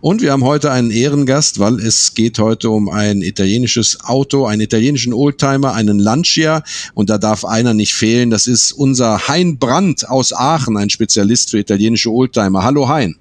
Und 0.00 0.22
wir 0.22 0.32
haben 0.32 0.44
heute 0.44 0.70
einen 0.70 0.90
Ehrengast, 0.90 1.58
weil 1.58 1.80
es 1.80 2.14
geht 2.14 2.38
heute 2.38 2.70
um 2.70 2.88
ein 2.88 3.22
italienisches 3.22 3.98
Auto, 4.04 4.46
einen 4.46 4.60
italienischen 4.60 5.12
Oldtimer, 5.12 5.74
einen 5.74 5.98
Lancia. 5.98 6.62
Und 6.94 7.10
da 7.10 7.18
darf 7.18 7.44
einer 7.44 7.74
nicht 7.74 7.94
fehlen. 7.94 8.30
Das 8.30 8.46
ist 8.46 8.72
unser 8.72 9.28
Hein 9.28 9.58
Brandt 9.58 10.08
aus 10.08 10.32
Aachen, 10.32 10.76
ein 10.76 10.90
Spezialist 10.90 11.50
für 11.50 11.58
italienische 11.58 12.10
Oldtimer. 12.10 12.62
Hallo 12.62 12.88
Hein. 12.88 13.16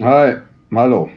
Hi, 0.00 0.36
hallo. 0.74 1.10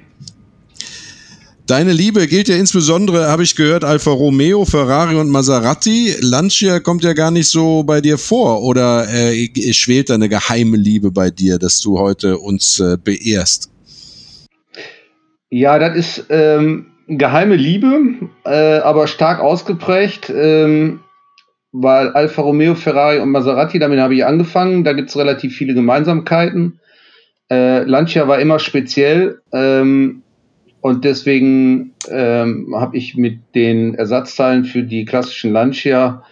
Deine 1.67 1.93
Liebe 1.93 2.27
gilt 2.27 2.47
ja 2.47 2.57
insbesondere, 2.57 3.27
habe 3.27 3.41
ich 3.41 3.55
gehört, 3.55 3.83
Alfa 3.83 4.11
Romeo, 4.11 4.65
Ferrari 4.65 5.15
und 5.15 5.29
Maserati. 5.29 6.13
Lancia 6.21 6.79
kommt 6.79 7.03
ja 7.03 7.13
gar 7.13 7.31
nicht 7.31 7.47
so 7.47 7.81
bei 7.81 8.01
dir 8.01 8.19
vor. 8.19 8.61
Oder 8.61 9.11
äh, 9.11 9.73
schwelt 9.73 10.11
da 10.11 10.13
eine 10.13 10.29
geheime 10.29 10.77
Liebe 10.77 11.09
bei 11.09 11.31
dir, 11.31 11.57
dass 11.57 11.79
du 11.79 11.97
heute 11.97 12.37
uns 12.37 12.79
äh, 12.79 12.97
beehrst? 13.03 13.71
Ja, 15.57 15.79
das 15.79 15.95
ist 15.95 16.25
ähm, 16.31 16.87
geheime 17.07 17.55
Liebe, 17.55 18.01
äh, 18.43 18.79
aber 18.79 19.07
stark 19.07 19.39
ausgeprägt, 19.39 20.29
ähm, 20.29 20.99
weil 21.71 22.09
Alfa 22.09 22.41
Romeo, 22.41 22.75
Ferrari 22.75 23.19
und 23.19 23.31
Maserati, 23.31 23.79
damit 23.79 23.99
habe 23.99 24.15
ich 24.15 24.25
angefangen. 24.25 24.83
Da 24.83 24.91
gibt 24.91 25.07
es 25.07 25.15
relativ 25.15 25.55
viele 25.55 25.73
Gemeinsamkeiten. 25.73 26.81
Äh, 27.49 27.83
Lancia 27.83 28.27
war 28.27 28.39
immer 28.39 28.59
speziell. 28.59 29.39
Ähm, 29.53 30.23
und 30.81 31.05
deswegen 31.05 31.93
ähm, 32.09 32.75
habe 32.75 32.97
ich 32.97 33.15
mit 33.15 33.39
den 33.55 33.95
Ersatzteilen 33.95 34.65
für 34.65 34.83
die 34.83 35.05
klassischen 35.05 35.53
Lancia 35.53 36.23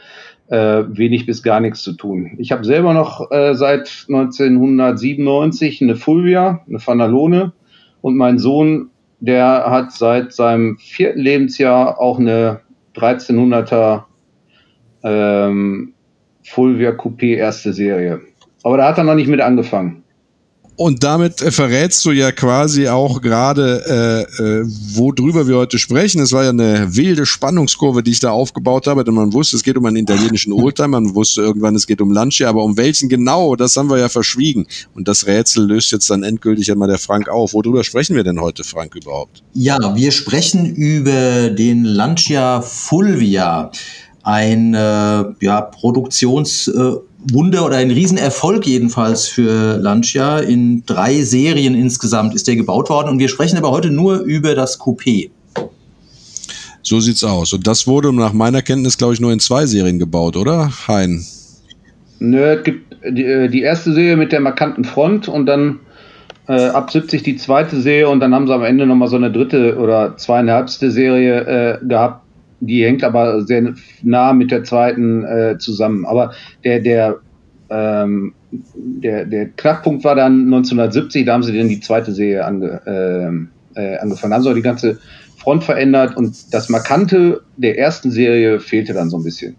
äh, 0.49 0.83
wenig 0.89 1.25
bis 1.25 1.44
gar 1.44 1.61
nichts 1.61 1.81
zu 1.81 1.94
tun. 1.94 2.35
Ich 2.39 2.51
habe 2.51 2.66
selber 2.66 2.94
noch 2.94 3.31
äh, 3.31 3.55
seit 3.55 4.05
1997 4.09 5.81
eine 5.81 5.95
Fulvia, 5.95 6.61
eine 6.67 6.79
Fanalone 6.79 7.53
und 8.01 8.17
mein 8.17 8.38
Sohn, 8.38 8.89
der 9.23 9.63
hat 9.69 9.93
seit 9.93 10.33
seinem 10.33 10.77
vierten 10.77 11.21
Lebensjahr 11.21 11.97
auch 11.97 12.19
eine 12.19 12.59
1300er 12.95 14.03
ähm, 15.02 15.93
Fulvia 16.43 16.91
Coupé 16.91 17.38
erste 17.38 17.72
Serie. 17.72 18.19
Aber 18.63 18.75
da 18.75 18.89
hat 18.89 18.97
er 18.97 19.06
noch 19.06 19.16
nicht 19.16 19.29
mit 19.29 19.39
angefangen. 19.39 20.03
Und 20.75 21.03
damit 21.03 21.41
äh, 21.41 21.51
verrätst 21.51 22.03
du 22.06 22.11
ja 22.11 22.31
quasi 22.31 22.88
auch 22.88 23.22
gerade, 23.22 24.28
äh, 24.39 24.44
äh, 24.44 24.66
worüber 24.95 25.47
wir 25.47 25.57
heute 25.57 25.78
sprechen. 25.78 26.22
Es 26.22 26.31
war 26.31 26.44
ja 26.44 26.50
eine 26.50 26.95
wilde 26.95 27.25
Spannungskurve, 27.25 28.01
die 28.01 28.11
ich 28.11 28.19
da 28.19 28.31
aufgebaut 28.31 28.88
habe, 28.88 29.03
denn 29.03 29.13
man 29.13 29.33
wusste, 29.33 29.56
es 29.56 29.63
geht 29.63 29.78
um 29.78 29.85
einen 29.85 29.97
italienischen 29.97 30.51
Oldtimer, 30.53 31.00
man 31.00 31.13
wusste 31.13 31.41
irgendwann, 31.41 31.75
es 31.75 31.85
geht 31.85 32.01
um 32.01 32.12
Lancia, 32.12 32.50
aber 32.50 32.63
um 32.63 32.75
welchen 32.75 33.07
genau, 33.07 33.56
das 33.56 33.78
haben 33.78 33.89
wir 33.89 34.00
ja 34.00 34.09
verschwiegen. 34.09 34.66
Und 34.95 35.07
das 35.07 35.28
Rätsel 35.28 35.66
löst 35.66 35.91
jetzt 35.91 36.09
dann 36.09 36.23
endgültig 36.23 36.72
einmal 36.72 36.88
der 36.88 36.97
Frank 36.97 37.29
auf. 37.29 37.53
Worüber 37.53 37.83
sprechen 37.83 38.16
wir 38.16 38.23
denn 38.23 38.41
heute, 38.41 38.63
Frank, 38.63 38.95
überhaupt? 38.95 39.44
Ja, 39.53 39.95
wir 39.95 40.12
sprechen 40.12 40.73
über 40.73 41.51
den 41.51 41.83
Lancia 41.83 42.62
Fulvia, 42.62 43.72
ein 44.23 44.73
äh, 44.73 44.78
ja, 44.78 45.62
Produktions- 45.62 46.67
äh, 46.67 46.97
Wunder 47.31 47.66
oder 47.66 47.78
ein 47.78 47.91
Riesenerfolg 47.91 48.66
jedenfalls 48.66 49.28
für 49.28 49.78
Lancia. 49.78 50.39
In 50.39 50.85
drei 50.85 51.22
Serien 51.22 51.75
insgesamt 51.75 52.35
ist 52.35 52.47
der 52.47 52.56
gebaut 52.56 52.89
worden 52.89 53.09
und 53.09 53.19
wir 53.19 53.29
sprechen 53.29 53.57
aber 53.57 53.72
heute 53.72 53.91
nur 53.91 54.19
über 54.19 54.56
das 54.56 54.79
Coupé. 54.79 55.29
So 56.81 57.00
sieht's 57.00 57.23
aus. 57.23 57.53
Und 57.53 57.66
das 57.66 57.88
wurde 57.88 58.13
nach 58.13 58.33
meiner 58.33 58.62
Kenntnis, 58.62 58.97
glaube 58.97 59.13
ich, 59.13 59.22
nur 59.22 59.31
in 59.31 59.39
zwei 59.39 59.66
Serien 59.66 60.00
gebaut, 60.00 60.35
oder? 60.35 60.69
Hein? 60.88 61.25
Nö, 62.19 62.44
es 62.44 62.63
gibt 62.63 62.94
die, 63.09 63.23
äh, 63.23 63.47
die 63.47 63.62
erste 63.62 63.94
Serie 63.94 64.17
mit 64.17 64.31
der 64.31 64.41
markanten 64.41 64.83
Front 64.83 65.28
und 65.28 65.45
dann 65.45 65.79
äh, 66.47 66.67
ab 66.67 66.91
70 66.91 67.23
die 67.23 67.38
zweite 67.38 67.79
Serie 67.79 68.09
und 68.09 68.19
dann 68.19 68.33
haben 68.35 68.47
sie 68.47 68.53
am 68.53 68.63
Ende 68.63 68.85
nochmal 68.85 69.07
so 69.07 69.16
eine 69.16 69.31
dritte 69.31 69.78
oder 69.78 70.17
zweieinhalbste 70.17 70.91
Serie 70.91 71.79
äh, 71.81 71.85
gehabt, 71.85 72.22
die 72.68 72.84
hängt 72.84 73.03
aber 73.03 73.44
sehr 73.46 73.74
nah 74.01 74.34
mit 74.34 74.51
der 74.51 74.63
zweiten 74.63 75.24
äh, 75.24 75.57
zusammen. 75.57 76.06
Aber 76.06 76.34
der, 76.63 76.79
der, 76.79 77.19
ähm, 77.69 78.34
der, 78.51 79.25
der 79.25 79.50
Knackpunkt 79.50 80.03
war 80.03 80.16
dann 80.16 80.46
1970, 80.46 81.25
da 81.25 81.34
haben 81.34 81.44
sie 81.44 81.57
dann 81.57 81.69
die 81.69 81.79
zweite 81.79 82.12
Serie 82.12 82.46
ange, 82.46 82.81
äh, 83.75 83.79
äh, 83.79 83.97
angefangen. 83.97 84.31
Da 84.31 84.35
haben 84.38 84.44
sie 84.44 84.50
auch 84.50 84.56
die 84.56 84.62
ganze 84.62 85.00
Front 85.38 85.63
verändert 85.63 86.16
und 86.16 86.53
das 86.53 86.69
Markante 86.69 87.41
der 87.57 87.78
ersten 87.78 88.12
Serie 88.12 88.59
fehlte 88.59 88.94
dann 88.94 89.09
so 89.09 89.18
ein 89.18 89.24
bisschen. 89.24 89.56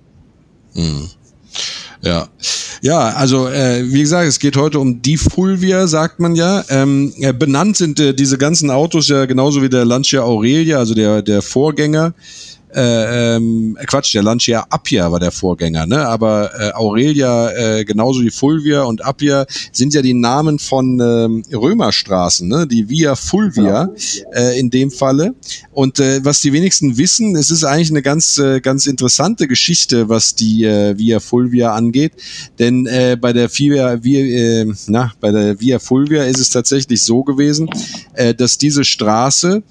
Mhm. 0.75 1.09
Ja. 2.03 2.28
Ja, 2.82 3.15
also 3.15 3.48
äh, 3.48 3.82
wie 3.91 4.03
gesagt, 4.03 4.28
es 4.28 4.38
geht 4.38 4.59
heute 4.59 4.78
um 4.78 5.00
die 5.00 5.16
Fulvia, 5.16 5.86
sagt 5.86 6.21
man 6.21 6.34
ja. 6.34 6.62
Ähm, 6.69 7.15
benannt 7.38 7.78
sind 7.78 7.98
äh, 7.98 8.12
diese 8.12 8.36
ganzen 8.36 8.71
Autos 8.71 9.09
ja 9.09 9.25
genauso 9.25 9.62
wie 9.62 9.71
der 9.71 9.86
Lancia 9.86 10.21
Aurelia, 10.21 10.78
also 10.78 10.92
der, 10.92 11.22
der 11.22 11.41
Vorgänger 11.41 12.12
äh, 12.74 13.36
ähm, 13.36 13.78
Quatsch, 13.86 14.14
der 14.14 14.22
Lancia 14.22 14.66
Appia 14.68 15.10
war 15.10 15.20
der 15.20 15.30
Vorgänger, 15.30 15.86
ne? 15.86 16.06
Aber 16.06 16.50
äh, 16.58 16.72
Aurelia, 16.72 17.50
äh, 17.50 17.84
genauso 17.84 18.22
wie 18.22 18.30
Fulvia 18.30 18.82
und 18.82 19.04
Appia 19.04 19.46
sind 19.72 19.94
ja 19.94 20.02
die 20.02 20.14
Namen 20.14 20.58
von 20.58 21.00
ähm, 21.00 21.42
Römerstraßen, 21.52 22.48
ne? 22.48 22.66
Die 22.66 22.88
Via 22.88 23.14
Fulvia 23.14 23.90
äh, 24.32 24.58
in 24.58 24.70
dem 24.70 24.90
Falle. 24.90 25.34
Und 25.72 26.00
äh, 26.00 26.24
was 26.24 26.40
die 26.40 26.52
wenigsten 26.52 26.98
wissen, 26.98 27.36
es 27.36 27.50
ist 27.50 27.64
eigentlich 27.64 27.90
eine 27.90 28.02
ganz, 28.02 28.38
äh, 28.38 28.60
ganz 28.60 28.86
interessante 28.86 29.46
Geschichte, 29.46 30.08
was 30.08 30.34
die 30.34 30.64
äh, 30.64 30.98
Via 30.98 31.20
Fulvia 31.20 31.74
angeht. 31.74 32.12
Denn 32.58 32.86
äh, 32.86 33.16
bei 33.20 33.32
der 33.32 33.48
Via, 33.50 34.02
Via 34.02 34.62
äh, 34.62 34.72
na, 34.86 35.12
bei 35.20 35.30
der 35.30 35.60
Via 35.60 35.78
Fulvia 35.78 36.24
ist 36.24 36.41
es 36.41 36.50
tatsächlich 36.50 37.02
so 37.02 37.22
gewesen, 37.22 37.68
äh, 38.14 38.34
dass 38.34 38.58
diese 38.58 38.84
Straße 38.84 39.62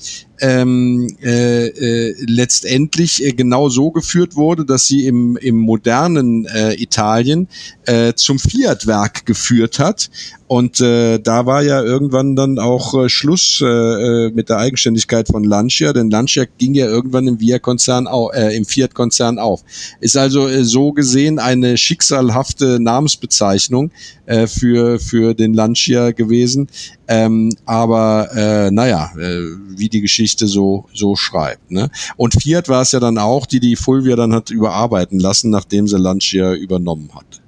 ähm, 0.44 1.08
äh, 1.24 1.68
äh, 1.68 2.16
letztendlich 2.28 3.24
äh, 3.24 3.32
genau 3.32 3.70
so 3.70 3.92
geführt 3.92 4.36
wurde, 4.36 4.66
dass 4.66 4.88
sie 4.88 5.08
im, 5.08 5.38
im 5.38 5.58
modernen 5.58 6.46
äh, 6.46 6.74
Italien 6.74 7.48
äh, 7.86 8.14
zum 8.14 8.40
Fiat-Werk 8.40 9.26
geführt 9.26 9.80
hat. 9.80 10.10
Und 10.48 10.82
äh, 10.82 11.18
da 11.20 11.46
war 11.46 11.64
ja 11.64 11.82
irgendwann 11.82 12.36
dann 12.36 12.60
auch 12.60 12.94
äh, 12.94 13.10
Schluss 13.10 13.62
äh, 13.62 13.66
äh 13.66 14.32
mit 14.32 14.50
der 14.50 14.58
Eigenständigkeit 14.58 15.30
von 15.30 15.46
Lancia, 15.46 15.94
denn 15.94 16.10
Lancia 16.10 16.44
ging 16.58 16.74
ja 16.74 16.88
irgendwann 16.88 17.26
im 17.28 17.40
Via-Konzern 17.40 18.08
äh, 18.34 18.56
im 18.56 18.66
Fiat-Konzern 18.66 19.40
auf. 19.40 19.64
Ist 20.02 20.18
also 20.18 20.48
äh, 20.48 20.66
so 20.66 20.92
gesehen 20.92 21.40
eine 21.40 21.78
schicksalhafte 21.78 22.80
Namensbezeichnung 22.82 23.92
äh, 24.26 24.46
für 24.48 25.00
für 25.00 25.34
den 25.34 25.54
Lancia 25.54 26.12
gewesen. 26.12 26.68
Ähm, 27.08 27.50
aber 27.66 28.30
äh, 28.34 28.72
naja, 28.72 29.12
äh, 29.18 29.40
wie 29.76 29.90
die 29.90 30.02
Geschichte 30.02 30.48
so 30.48 30.86
so 30.94 31.16
schreibt. 31.16 31.70
Ne? 31.70 31.90
Und 32.16 32.42
Fiat 32.42 32.70
war 32.70 32.82
es 32.82 32.94
ja 32.94 33.00
dann 33.00 33.18
auch, 33.18 33.46
die 33.46 33.60
die 33.60 33.76
Fulvia 33.76 34.16
dann 34.16 34.34
hat 34.34 34.50
überarbeiten 34.50 35.20
lassen, 35.20 35.50
nachdem 35.50 35.88
sie 35.88 35.98
Lancia 35.98 36.54
übernommen 36.54 37.10
hat. 37.14 37.42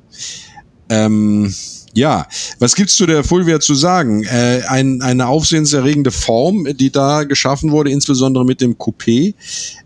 Ähm, 0.89 1.53
ja, 1.93 2.27
was 2.59 2.75
gibt's 2.75 2.97
zu 2.97 3.05
der 3.05 3.23
Fulvia 3.23 3.61
zu 3.61 3.73
sagen? 3.73 4.23
Äh, 4.23 4.63
ein, 4.67 5.01
eine 5.01 5.27
aufsehenserregende 5.27 6.11
Form, 6.11 6.67
die 6.75 6.91
da 6.91 7.23
geschaffen 7.23 7.71
wurde, 7.71 7.89
insbesondere 7.91 8.43
mit 8.43 8.59
dem 8.59 8.75
Coupé, 8.75 9.33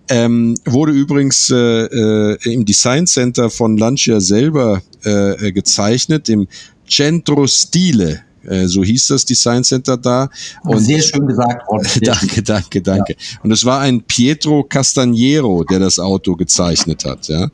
ähm, 0.09 0.55
wurde 0.65 0.91
übrigens 0.91 1.51
äh, 1.51 1.55
äh, 1.55 2.37
im 2.51 2.65
Design 2.65 3.05
Center 3.05 3.51
von 3.51 3.77
Lancia 3.77 4.19
selber 4.19 4.81
äh, 5.03 5.51
gezeichnet, 5.51 6.27
im 6.29 6.47
Centro 6.87 7.45
Stile 7.45 8.13
Äh, 8.13 8.28
so 8.65 8.83
hieß 8.83 9.07
das 9.07 9.25
Design 9.25 9.63
Center 9.63 9.97
da. 9.97 10.29
Und 10.63 10.79
sehr 10.79 11.01
schön 11.01 11.27
gesagt 11.27 11.67
worden. 11.67 11.87
danke, 12.01 12.41
danke, 12.41 12.81
danke. 12.81 13.13
Ja. 13.13 13.39
Und 13.43 13.51
es 13.51 13.65
war 13.65 13.79
ein 13.81 14.01
Pietro 14.01 14.63
Castaniero, 14.63 15.63
der 15.63 15.79
das 15.79 15.99
Auto 15.99 16.35
gezeichnet 16.35 17.05
hat. 17.05 17.27
Ja. 17.27 17.49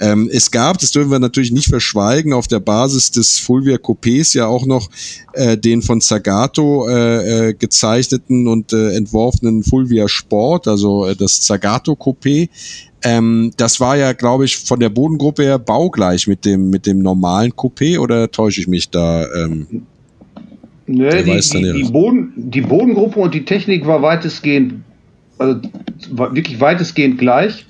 Ähm, 0.00 0.28
es 0.32 0.50
gab, 0.50 0.78
das 0.78 0.90
dürfen 0.90 1.10
wir 1.10 1.18
natürlich 1.18 1.52
nicht 1.52 1.68
verschweigen, 1.68 2.32
auf 2.32 2.48
der 2.48 2.60
Basis 2.60 3.10
des 3.10 3.38
Fulvia 3.38 3.76
Coupés 3.76 4.36
ja 4.36 4.46
auch 4.46 4.66
noch 4.66 4.88
äh, 5.32 5.56
den 5.56 5.82
von 5.82 6.00
Zagato 6.00 6.88
äh, 6.88 7.48
äh, 7.48 7.54
gezeichneten 7.54 8.48
und 8.48 8.72
äh, 8.72 8.94
entworfenen 8.94 9.62
Fulvia 9.62 10.08
Sport, 10.08 10.68
also 10.68 11.06
äh, 11.06 11.16
das 11.16 11.40
Zagato 11.40 11.92
Coupé. 11.92 12.48
Ähm, 13.02 13.52
das 13.56 13.78
war 13.78 13.96
ja, 13.96 14.12
glaube 14.12 14.44
ich, 14.44 14.56
von 14.56 14.80
der 14.80 14.88
Bodengruppe 14.88 15.44
her 15.44 15.58
baugleich 15.58 16.26
mit 16.26 16.44
dem, 16.44 16.70
mit 16.70 16.86
dem 16.86 16.98
normalen 16.98 17.52
Coupé 17.52 17.98
oder 17.98 18.30
täusche 18.30 18.60
ich 18.60 18.68
mich 18.68 18.90
da? 18.90 19.26
Ähm, 19.32 19.86
Nö, 20.88 21.10
die, 21.10 21.38
die, 21.38 21.72
die, 21.72 21.92
Boden, 21.92 22.32
die 22.34 22.62
Bodengruppe 22.62 23.20
und 23.20 23.34
die 23.34 23.44
Technik 23.44 23.86
war 23.86 24.00
weitestgehend, 24.00 24.82
also 25.38 25.60
war 26.10 26.34
wirklich 26.34 26.60
weitestgehend 26.60 27.18
gleich. 27.18 27.66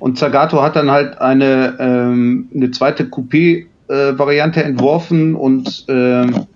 Und 0.00 0.18
Zagato 0.18 0.62
hat 0.62 0.74
dann 0.74 0.90
halt 0.90 1.20
eine, 1.20 1.76
ähm, 1.78 2.48
eine 2.54 2.70
zweite 2.70 3.04
Coupé-Variante 3.04 4.62
äh, 4.62 4.66
entworfen 4.66 5.34
und 5.34 5.84
ähm, 5.88 6.46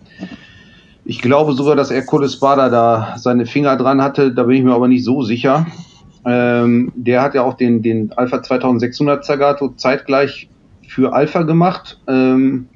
ich 1.05 1.21
glaube 1.21 1.53
sogar, 1.53 1.77
dass 1.77 1.91
Ercole 1.91 2.29
Spada 2.29 2.69
da 2.71 3.15
seine 3.19 3.47
Finger 3.47 3.77
dran 3.77 4.03
hatte, 4.03 4.33
da 4.33 4.45
bin 4.45 4.57
ich 4.57 4.65
mir 4.65 4.75
aber 4.75 4.89
nicht 4.89 5.05
so 5.05 5.23
sicher. 5.23 5.67
Ähm, 6.25 6.91
der 6.95 7.23
hat 7.23 7.35
ja 7.35 7.43
auch 7.43 7.55
den, 7.55 7.83
den 7.83 8.13
Alpha 8.13 8.43
2600 8.43 9.25
Zagato 9.25 9.69
zeitgleich 9.77 10.49
für 10.87 11.13
Alpha 11.13 11.43
gemacht. 11.43 12.01
Ähm, 12.09 12.69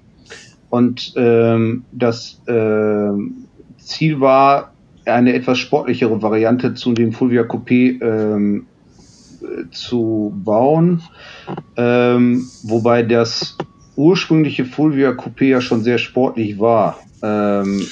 und 0.73 1.13
ähm, 1.17 1.85
das 1.93 2.41
ähm, 2.47 3.45
Ziel 3.77 4.21
war, 4.21 4.73
eine 5.05 5.35
etwas 5.35 5.59
sportlichere 5.59 6.23
Variante 6.23 6.73
zu 6.73 6.95
dem 6.95 7.13
Fulvia 7.13 7.43
Coupé 7.43 8.01
ähm, 8.01 8.67
zu 9.71 10.33
bauen, 10.35 11.03
ähm, 11.77 12.47
wobei 12.63 13.03
das 13.03 13.59
ursprüngliche 13.97 14.65
Fulvia 14.65 15.11
Coupé 15.11 15.45
ja 15.45 15.61
schon 15.61 15.83
sehr 15.83 15.99
sportlich 15.99 16.59
war. 16.59 16.99
Ähm, 17.23 17.83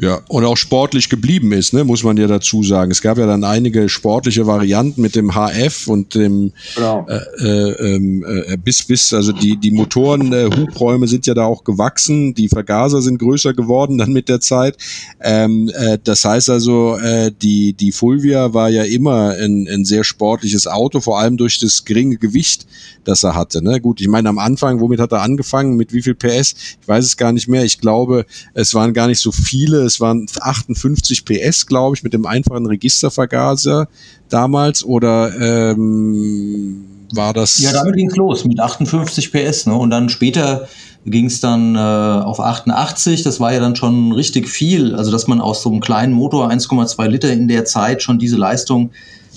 ja, 0.00 0.22
und 0.28 0.46
auch 0.46 0.56
sportlich 0.56 1.10
geblieben 1.10 1.52
ist, 1.52 1.74
ne, 1.74 1.84
muss 1.84 2.02
man 2.02 2.16
ja 2.16 2.26
dazu 2.26 2.62
sagen. 2.62 2.90
Es 2.90 3.02
gab 3.02 3.18
ja 3.18 3.26
dann 3.26 3.44
einige 3.44 3.90
sportliche 3.90 4.46
Varianten 4.46 5.02
mit 5.02 5.14
dem 5.14 5.34
HF 5.34 5.88
und 5.88 6.14
dem 6.14 6.52
genau. 6.74 7.06
äh, 7.06 7.16
äh, 7.44 7.94
ähm, 7.96 8.24
äh, 8.26 8.56
bis 8.56 8.82
bis 8.82 9.12
also 9.12 9.32
die 9.32 9.58
die 9.58 9.70
Motoren 9.70 10.32
äh, 10.32 10.48
Hubräume 10.56 11.06
sind 11.06 11.26
ja 11.26 11.34
da 11.34 11.44
auch 11.44 11.64
gewachsen, 11.64 12.32
die 12.32 12.48
Vergaser 12.48 13.02
sind 13.02 13.18
größer 13.18 13.52
geworden 13.52 13.98
dann 13.98 14.14
mit 14.14 14.30
der 14.30 14.40
Zeit. 14.40 14.78
Ähm, 15.20 15.70
äh, 15.74 15.98
das 16.02 16.24
heißt 16.24 16.48
also 16.48 16.96
äh, 16.96 17.30
die 17.30 17.74
die 17.74 17.92
Fulvia 17.92 18.54
war 18.54 18.70
ja 18.70 18.84
immer 18.84 19.32
ein, 19.38 19.68
ein 19.70 19.84
sehr 19.84 20.04
sportliches 20.04 20.66
Auto, 20.66 21.00
vor 21.00 21.18
allem 21.18 21.36
durch 21.36 21.58
das 21.58 21.84
geringe 21.84 22.16
Gewicht, 22.16 22.66
das 23.04 23.22
er 23.22 23.34
hatte. 23.34 23.62
Ne? 23.62 23.80
Gut, 23.80 24.00
ich 24.00 24.08
meine 24.08 24.28
am 24.28 24.38
Anfang, 24.38 24.80
womit 24.80 25.00
hat 25.00 25.12
er 25.12 25.22
angefangen? 25.22 25.76
Mit 25.76 25.92
wie 25.92 26.02
viel 26.02 26.14
PS? 26.14 26.54
Ich 26.80 26.88
weiß 26.88 27.04
es 27.04 27.16
gar 27.16 27.32
nicht 27.32 27.48
mehr. 27.48 27.64
Ich 27.64 27.80
glaube, 27.80 28.26
es 28.54 28.74
waren 28.74 28.94
gar 28.94 29.06
nicht 29.06 29.20
so 29.20 29.32
viele 29.32 29.80
es 29.90 30.00
waren 30.00 30.26
58 30.40 31.24
PS, 31.24 31.66
glaube 31.66 31.96
ich, 31.96 32.02
mit 32.02 32.12
dem 32.12 32.26
einfachen 32.26 32.66
Registervergaser 32.66 33.88
damals 34.28 34.84
oder 34.84 35.32
ähm, 35.40 36.84
war 37.12 37.32
das? 37.34 37.58
Ja, 37.58 37.72
damit 37.72 37.96
ging's 37.96 38.16
los 38.16 38.44
mit 38.44 38.60
58 38.60 39.32
PS, 39.32 39.66
ne? 39.66 39.74
Und 39.74 39.90
dann 39.90 40.08
später 40.08 40.68
ging 41.04 41.26
es 41.26 41.40
dann 41.40 41.74
äh, 41.74 41.78
auf 41.78 42.40
88. 42.40 43.22
Das 43.22 43.40
war 43.40 43.52
ja 43.52 43.60
dann 43.60 43.74
schon 43.74 44.12
richtig 44.12 44.48
viel. 44.48 44.94
Also 44.94 45.10
dass 45.10 45.26
man 45.26 45.40
aus 45.40 45.62
so 45.62 45.70
einem 45.70 45.80
kleinen 45.80 46.12
Motor 46.12 46.50
1,2 46.50 47.06
Liter 47.08 47.32
in 47.32 47.48
der 47.48 47.64
Zeit 47.64 48.02
schon 48.02 48.18
diese 48.18 48.36
Leistung 48.36 48.90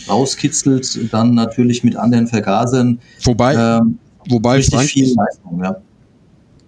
rauskitzelt, 0.08 1.14
dann 1.14 1.34
natürlich 1.34 1.84
mit 1.84 1.96
anderen 1.96 2.28
Vergasern. 2.28 3.00
Wobei, 3.24 3.56
ähm, 3.56 3.98
wobei 4.28 4.62
Frank, 4.62 4.90
viel 4.90 5.14
Leistung, 5.16 5.62
ja. 5.64 5.76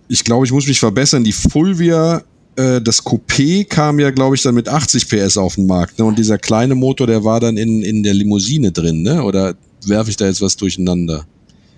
Ich 0.07 0.23
glaube, 0.23 0.45
ich 0.45 0.51
muss 0.51 0.67
mich 0.67 0.79
verbessern. 0.79 1.23
Die 1.23 1.31
Fulvia 1.31 2.21
äh, 2.55 2.81
das 2.81 3.03
Coupé 3.03 3.67
kam 3.67 3.99
ja, 3.99 4.11
glaube 4.11 4.35
ich, 4.35 4.41
dann 4.41 4.55
mit 4.55 4.69
80 4.69 5.09
PS 5.09 5.37
auf 5.37 5.55
den 5.55 5.67
Markt. 5.67 5.99
Ne? 5.99 6.05
Und 6.05 6.17
dieser 6.17 6.37
kleine 6.37 6.75
Motor, 6.75 7.07
der 7.07 7.23
war 7.23 7.39
dann 7.39 7.57
in, 7.57 7.81
in 7.81 8.03
der 8.03 8.13
Limousine 8.13 8.71
drin, 8.71 9.01
ne? 9.01 9.23
Oder 9.23 9.55
werfe 9.85 10.09
ich 10.09 10.17
da 10.17 10.25
jetzt 10.25 10.41
was 10.41 10.55
durcheinander? 10.55 11.25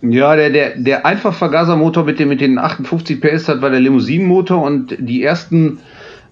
Ja, 0.02 0.36
der, 0.36 0.52
der, 0.52 0.78
der 0.78 1.06
Einfachvergasermotor 1.06 2.04
mit, 2.04 2.20
dem, 2.20 2.30
mit 2.30 2.40
den 2.40 2.60
58 2.60 3.20
PS 3.20 3.48
hat, 3.48 3.62
war 3.62 3.72
der 3.72 3.80
Limousinenmotor 3.80 4.62
und 4.62 4.96
die 5.00 5.24
ersten 5.24 5.80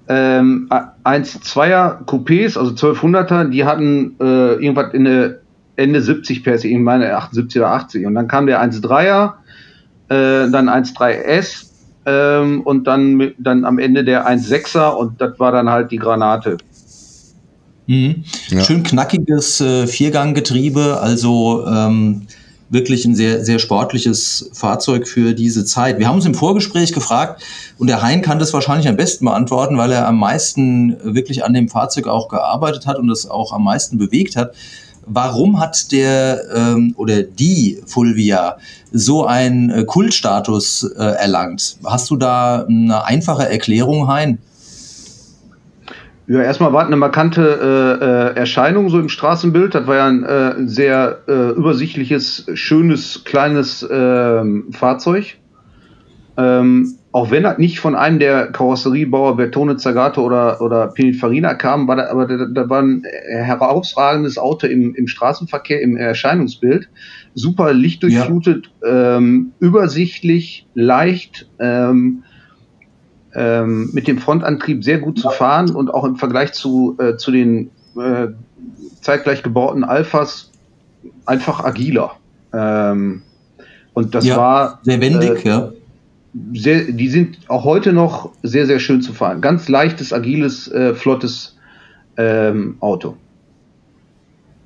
ähm, 0.07 0.69
1-2er 1.03 2.05
Coupés, 2.05 2.57
also 2.57 2.71
1200er, 2.71 3.49
die 3.49 3.65
hatten 3.65 4.15
äh, 4.19 4.53
irgendwas 4.53 4.93
in 4.93 5.05
der 5.05 5.39
Ende 5.75 6.01
70 6.01 6.43
PS, 6.43 6.63
ich 6.63 6.77
meine 6.77 7.15
78 7.15 7.59
oder 7.59 7.71
80. 7.71 8.05
Und 8.05 8.15
dann 8.15 8.27
kam 8.27 8.47
der 8.47 8.61
1-3er, 8.63 9.33
äh, 10.09 10.49
dann 10.49 10.69
1-3S 10.69 11.65
ähm, 12.05 12.61
und 12.61 12.85
dann, 12.85 13.33
dann 13.37 13.65
am 13.65 13.79
Ende 13.79 14.03
der 14.03 14.27
1,6er 14.27 14.91
und 14.91 15.19
das 15.19 15.39
war 15.39 15.51
dann 15.51 15.69
halt 15.69 15.91
die 15.91 15.97
Granate. 15.97 16.57
Mhm. 17.87 18.23
Ja. 18.49 18.61
Schön 18.61 18.83
knackiges 18.83 19.61
äh, 19.61 19.87
Vierganggetriebe, 19.87 20.99
also 21.01 21.65
ähm, 21.67 22.27
wirklich 22.69 23.05
ein 23.05 23.15
sehr, 23.15 23.43
sehr 23.45 23.59
sportliches 23.59 24.49
Fahrzeug 24.53 25.07
für 25.07 25.33
diese 25.33 25.65
Zeit. 25.65 25.99
Wir 25.99 26.07
haben 26.07 26.15
uns 26.15 26.25
im 26.25 26.33
Vorgespräch 26.33 26.93
gefragt, 26.93 27.43
und 27.77 27.87
der 27.87 28.01
Hein 28.01 28.21
kann 28.21 28.39
das 28.39 28.53
wahrscheinlich 28.53 28.87
am 28.87 28.95
besten 28.95 29.25
beantworten, 29.25 29.77
weil 29.77 29.91
er 29.91 30.07
am 30.07 30.17
meisten 30.17 30.97
wirklich 31.03 31.43
an 31.43 31.53
dem 31.53 31.69
Fahrzeug 31.69 32.07
auch 32.07 32.29
gearbeitet 32.29 32.87
hat 32.87 32.97
und 32.97 33.09
es 33.09 33.29
auch 33.29 33.53
am 33.53 33.63
meisten 33.63 33.97
bewegt 33.97 34.35
hat. 34.35 34.53
Warum 35.05 35.59
hat 35.59 35.91
der 35.91 36.41
ähm, 36.55 36.95
oder 36.97 37.21
die 37.21 37.79
Fulvia 37.85 38.57
so 38.91 39.25
einen 39.25 39.69
äh, 39.69 39.83
Kultstatus 39.83 40.83
äh, 40.83 41.03
erlangt? 41.03 41.77
Hast 41.85 42.09
du 42.09 42.15
da 42.15 42.65
eine 42.67 43.05
einfache 43.05 43.47
Erklärung, 43.47 44.07
Hein? 44.07 44.39
Ja, 46.27 46.41
erstmal 46.41 46.73
war 46.73 46.85
eine 46.85 46.95
markante 46.95 47.41
äh, 47.41 48.05
äh, 48.05 48.39
Erscheinung 48.39 48.89
so 48.89 48.99
im 48.99 49.09
Straßenbild. 49.09 49.75
Das 49.75 49.85
war 49.85 49.95
ja 49.95 50.07
ein 50.07 50.23
äh, 50.23 50.67
sehr 50.67 51.19
äh, 51.27 51.51
übersichtliches, 51.51 52.47
schönes, 52.55 53.23
kleines 53.25 53.87
ähm, 53.89 54.71
Fahrzeug. 54.71 55.37
Ähm, 56.37 56.95
auch 57.11 57.31
wenn 57.31 57.43
das 57.43 57.59
nicht 57.59 57.79
von 57.79 57.95
einem 57.95 58.19
der 58.19 58.47
Karosseriebauer 58.51 59.37
Bertone 59.37 59.77
Zagato 59.77 60.21
oder, 60.21 60.59
oder 60.61 60.87
Pininfarina 60.87 61.53
kam, 61.53 61.87
war 61.87 61.95
da, 61.95 62.09
aber 62.09 62.25
da, 62.25 62.45
da 62.45 62.69
war 62.69 62.81
ein 62.81 63.03
herausragendes 63.05 64.37
Auto 64.37 64.67
im, 64.67 64.95
im 64.95 65.07
Straßenverkehr, 65.07 65.79
im 65.81 65.95
Erscheinungsbild. 65.95 66.89
Super 67.35 67.71
lichtdurchflutet, 67.73 68.69
ja. 68.83 69.17
ähm, 69.17 69.53
übersichtlich, 69.59 70.67
leicht, 70.73 71.49
ähm, 71.59 72.23
ähm, 73.35 73.89
mit 73.93 74.07
dem 74.07 74.17
Frontantrieb 74.17 74.83
sehr 74.83 74.99
gut 74.99 75.19
zu 75.19 75.29
fahren 75.29 75.71
und 75.71 75.93
auch 75.93 76.03
im 76.03 76.15
Vergleich 76.15 76.53
zu, 76.53 76.97
äh, 76.99 77.17
zu 77.17 77.31
den 77.31 77.69
äh, 77.97 78.27
zeitgleich 79.01 79.43
gebauten 79.43 79.83
Alphas 79.83 80.51
einfach 81.25 81.63
agiler. 81.63 82.11
Ähm, 82.53 83.21
und 83.93 84.15
das 84.15 84.25
ja, 84.25 84.37
war 84.37 84.79
sehr 84.83 84.99
wendig, 85.01 85.45
äh, 85.45 85.49
ja 85.49 85.71
sehr, 86.53 86.83
die 86.91 87.09
sind 87.09 87.37
auch 87.47 87.63
heute 87.63 87.93
noch 87.93 88.31
sehr, 88.43 88.65
sehr 88.65 88.79
schön 88.79 89.01
zu 89.01 89.13
fahren. 89.13 89.41
Ganz 89.41 89.69
leichtes, 89.69 90.11
agiles, 90.11 90.67
äh, 90.67 90.93
flottes 90.93 91.55
ähm, 92.17 92.77
Auto. 92.79 93.15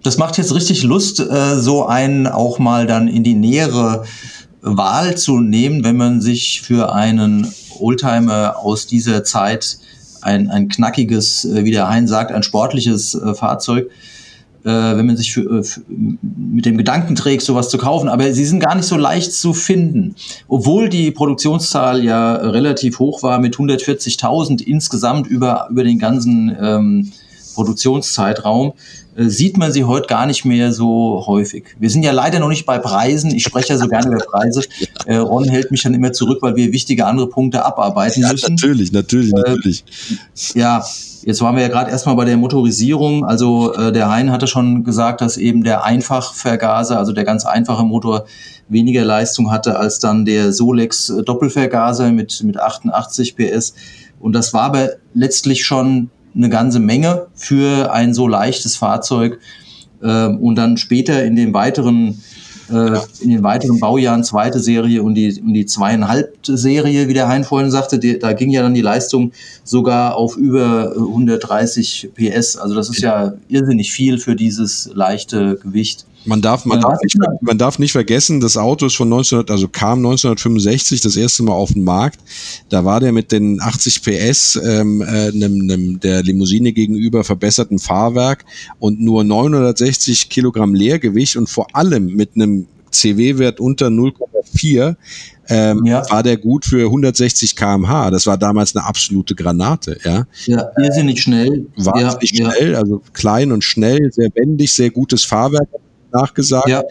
Das 0.04 0.18
macht 0.18 0.38
jetzt 0.38 0.54
richtig 0.56 0.84
Lust, 0.84 1.20
äh, 1.20 1.56
so 1.56 1.86
einen 1.86 2.26
auch 2.26 2.58
mal 2.58 2.88
dann 2.88 3.08
in 3.08 3.24
die 3.24 3.36
nähere 3.36 4.06
Wahl 4.62 5.18
zu 5.18 5.40
nehmen, 5.40 5.84
wenn 5.84 5.98
man 5.98 6.22
sich 6.22 6.62
für 6.62 6.94
einen 6.94 7.48
Oldtimer 7.80 8.58
aus 8.58 8.88
dieser 8.88 9.24
Zeit 9.24 9.78
ein, 10.22 10.50
ein 10.50 10.68
knackiges, 10.68 11.46
äh, 11.46 11.64
wie 11.64 11.72
der 11.72 11.90
Hein 11.90 12.08
sagt, 12.08 12.32
ein 12.32 12.44
sportliches 12.44 13.16
äh, 13.16 13.34
Fahrzeug 13.34 13.90
äh, 14.64 14.70
wenn 14.70 15.06
man 15.06 15.18
sich 15.18 15.34
für, 15.34 15.60
äh, 15.60 15.64
für, 15.64 15.82
mit 15.88 16.66
dem 16.66 16.78
Gedanken 16.78 17.16
trägt, 17.16 17.44
sowas 17.44 17.70
zu 17.70 17.78
kaufen. 17.78 18.10
Aber 18.10 18.32
sie 18.34 18.46
sind 18.46 18.60
gar 18.60 18.76
nicht 18.76 18.86
so 18.86 18.98
leicht 18.98 19.32
zu 19.34 19.54
finden. 19.54 20.16
Obwohl 20.48 20.90
die 20.90 21.12
Produktionszahl 21.12 22.04
ja 22.04 22.36
relativ 22.36 23.00
hoch 23.00 23.24
war 23.24 23.40
mit 23.40 23.56
140.000 23.56 24.62
insgesamt 24.62 25.28
über, 25.28 25.68
über 25.70 25.84
den 25.84 26.00
ganzen 26.00 26.56
ähm, 26.62 27.12
Produktionszeitraum, 27.60 28.72
äh, 29.18 29.28
sieht 29.28 29.58
man 29.58 29.74
sie 29.74 29.84
heute 29.84 30.08
gar 30.08 30.26
nicht 30.26 30.46
mehr 30.46 30.72
so 30.72 31.26
häufig. 31.28 31.76
Wir 31.78 31.90
sind 31.90 32.04
ja 32.04 32.14
leider 32.14 32.40
noch 32.40 32.48
nicht 32.48 32.66
bei 32.66 32.78
Preisen. 32.80 33.36
Ich 33.36 33.44
spreche 33.44 33.74
ja 33.74 33.78
so 33.78 33.88
gerne 33.88 34.08
über 34.08 34.24
Preise. 34.26 34.64
Äh, 35.06 35.16
Ron 35.16 35.46
hält 35.46 35.72
mich 35.72 35.82
dann 35.82 35.94
immer 35.94 36.12
zurück, 36.12 36.40
weil 36.42 36.56
wir 36.56 36.72
wichtige 36.72 37.06
andere 37.06 37.30
Punkte 37.30 37.66
abarbeiten 37.66 38.22
ja, 38.22 38.32
müssen. 38.32 38.56
Natürlich, 38.56 38.92
natürlich, 38.92 39.32
äh, 39.34 39.38
natürlich. 39.38 39.84
Ja, 40.54 40.84
jetzt 41.24 41.42
waren 41.42 41.56
wir 41.56 41.64
ja 41.64 41.70
gerade 41.70 41.90
erstmal 41.90 42.16
bei 42.16 42.26
der 42.26 42.38
Motorisierung. 42.38 43.26
Also 43.26 43.74
äh, 43.74 43.92
der 43.92 44.10
Hein 44.12 44.32
hatte 44.32 44.46
schon 44.46 44.84
gesagt, 44.84 45.22
dass 45.22 45.38
eben 45.38 45.64
der 45.64 45.84
Einfachvergaser, 45.84 47.00
also 47.00 47.14
der 47.14 47.24
ganz 47.24 47.46
einfache 47.46 47.84
Motor, 47.84 48.26
weniger 48.68 49.04
Leistung 49.04 49.52
hatte 49.52 49.80
als 49.80 50.00
dann 50.00 50.26
der 50.26 50.52
Solex 50.52 51.12
Doppelvergaser 51.26 52.12
mit, 52.12 52.44
mit 52.44 52.60
88 52.60 53.36
PS. 53.36 53.74
Und 54.20 54.34
das 54.34 54.54
war 54.54 54.64
aber 54.64 54.90
letztlich 55.14 55.66
schon 55.66 56.12
eine 56.40 56.50
ganze 56.50 56.80
Menge 56.80 57.28
für 57.36 57.94
ein 57.94 58.14
so 58.14 58.28
leichtes 58.28 58.76
Fahrzeug. 58.76 59.40
Ähm, 60.02 60.38
und 60.38 60.56
dann 60.56 60.78
später 60.78 61.24
in 61.24 61.36
den 61.36 61.54
weiteren 61.54 62.22
äh, 62.72 63.00
in 63.22 63.32
den 63.32 63.44
weiteren 63.44 63.80
Baujahren 63.80 64.24
zweite 64.24 64.60
Serie 64.60 65.02
und 65.04 65.16
die, 65.16 65.42
und 65.42 65.54
die 65.54 65.66
zweieinhalb 65.66 66.38
Serie, 66.46 67.08
wie 67.08 67.14
der 67.14 67.28
Hein 67.28 67.44
vorhin 67.44 67.72
sagte, 67.72 68.00
die, 68.00 68.20
da 68.20 68.34
ging 68.34 68.52
ja 68.52 68.62
dann 68.62 68.74
die 68.74 68.82
Leistung 68.82 69.32
sogar 69.64 70.16
auf 70.16 70.38
über 70.38 70.94
130 70.96 72.12
PS. 72.14 72.58
Also 72.58 72.76
das 72.76 72.90
ist 72.90 73.02
ja 73.02 73.34
irrsinnig 73.48 73.92
viel 73.92 74.20
für 74.20 74.36
dieses 74.36 74.90
leichte 74.94 75.56
Gewicht. 75.56 76.06
Man 76.26 76.42
darf, 76.42 76.66
man, 76.66 76.82
darf 76.82 77.00
nicht, 77.02 77.18
man 77.42 77.58
darf 77.58 77.80
nicht 77.80 77.94
vergessen, 77.94 78.42
das 78.42 78.58
Auto 78.58 78.86
ist 78.86 78.96
von 78.96 79.08
1900, 79.08 79.50
also 79.52 79.68
kam 79.68 80.00
1965 80.00 81.02
das 81.02 81.16
erste 81.16 81.44
Mal 81.44 81.54
auf 81.54 81.74
den 81.74 81.84
Markt. 81.84 82.20
Da 82.70 82.84
war 82.84 83.00
der 83.00 83.12
mit 83.12 83.32
den 83.32 83.62
80 83.62 84.02
PS 84.04 84.60
ähm, 84.62 85.02
äh, 85.02 85.32
nem, 85.32 85.58
nem 85.60 86.00
der 86.00 86.22
Limousine 86.24 86.74
gegenüber 86.74 87.24
verbesserten 87.24 87.80
Fahrwerk 87.80 88.46
und 88.80 89.00
nur 89.00 89.24
960 89.24 90.30
Kilogramm 90.30 90.74
Leergewicht 90.74 91.38
und 91.38 91.50
vor 91.50 91.68
allem 91.74 92.08
mit 92.08 92.32
einem 92.36 92.68
CW-Wert 92.92 93.60
unter 93.60 93.88
0,4 93.88 94.96
ähm, 95.48 95.86
ja. 95.86 96.04
war 96.10 96.22
der 96.22 96.38
gut 96.38 96.66
für 96.66 96.86
160 96.86 97.56
kmh. 97.56 98.12
Das 98.12 98.28
war 98.28 98.38
damals 98.38 98.76
eine 98.76 98.86
absolute 98.86 99.36
Granate. 99.36 99.98
Ja, 100.04 100.28
ja 100.46 100.70
irrsinnig 100.78 101.22
schnell. 101.22 101.68
Wahnsinnig 101.76 102.32
ja, 102.34 102.52
schnell, 102.52 102.76
also 102.76 103.02
klein 103.14 103.52
und 103.52 103.64
schnell, 103.64 104.12
sehr 104.12 104.30
wendig, 104.36 104.74
sehr 104.74 104.90
gutes 104.90 105.24
Fahrwerk 105.24 105.70
nachgesagt. 106.12 106.70
Ja. 106.70 106.84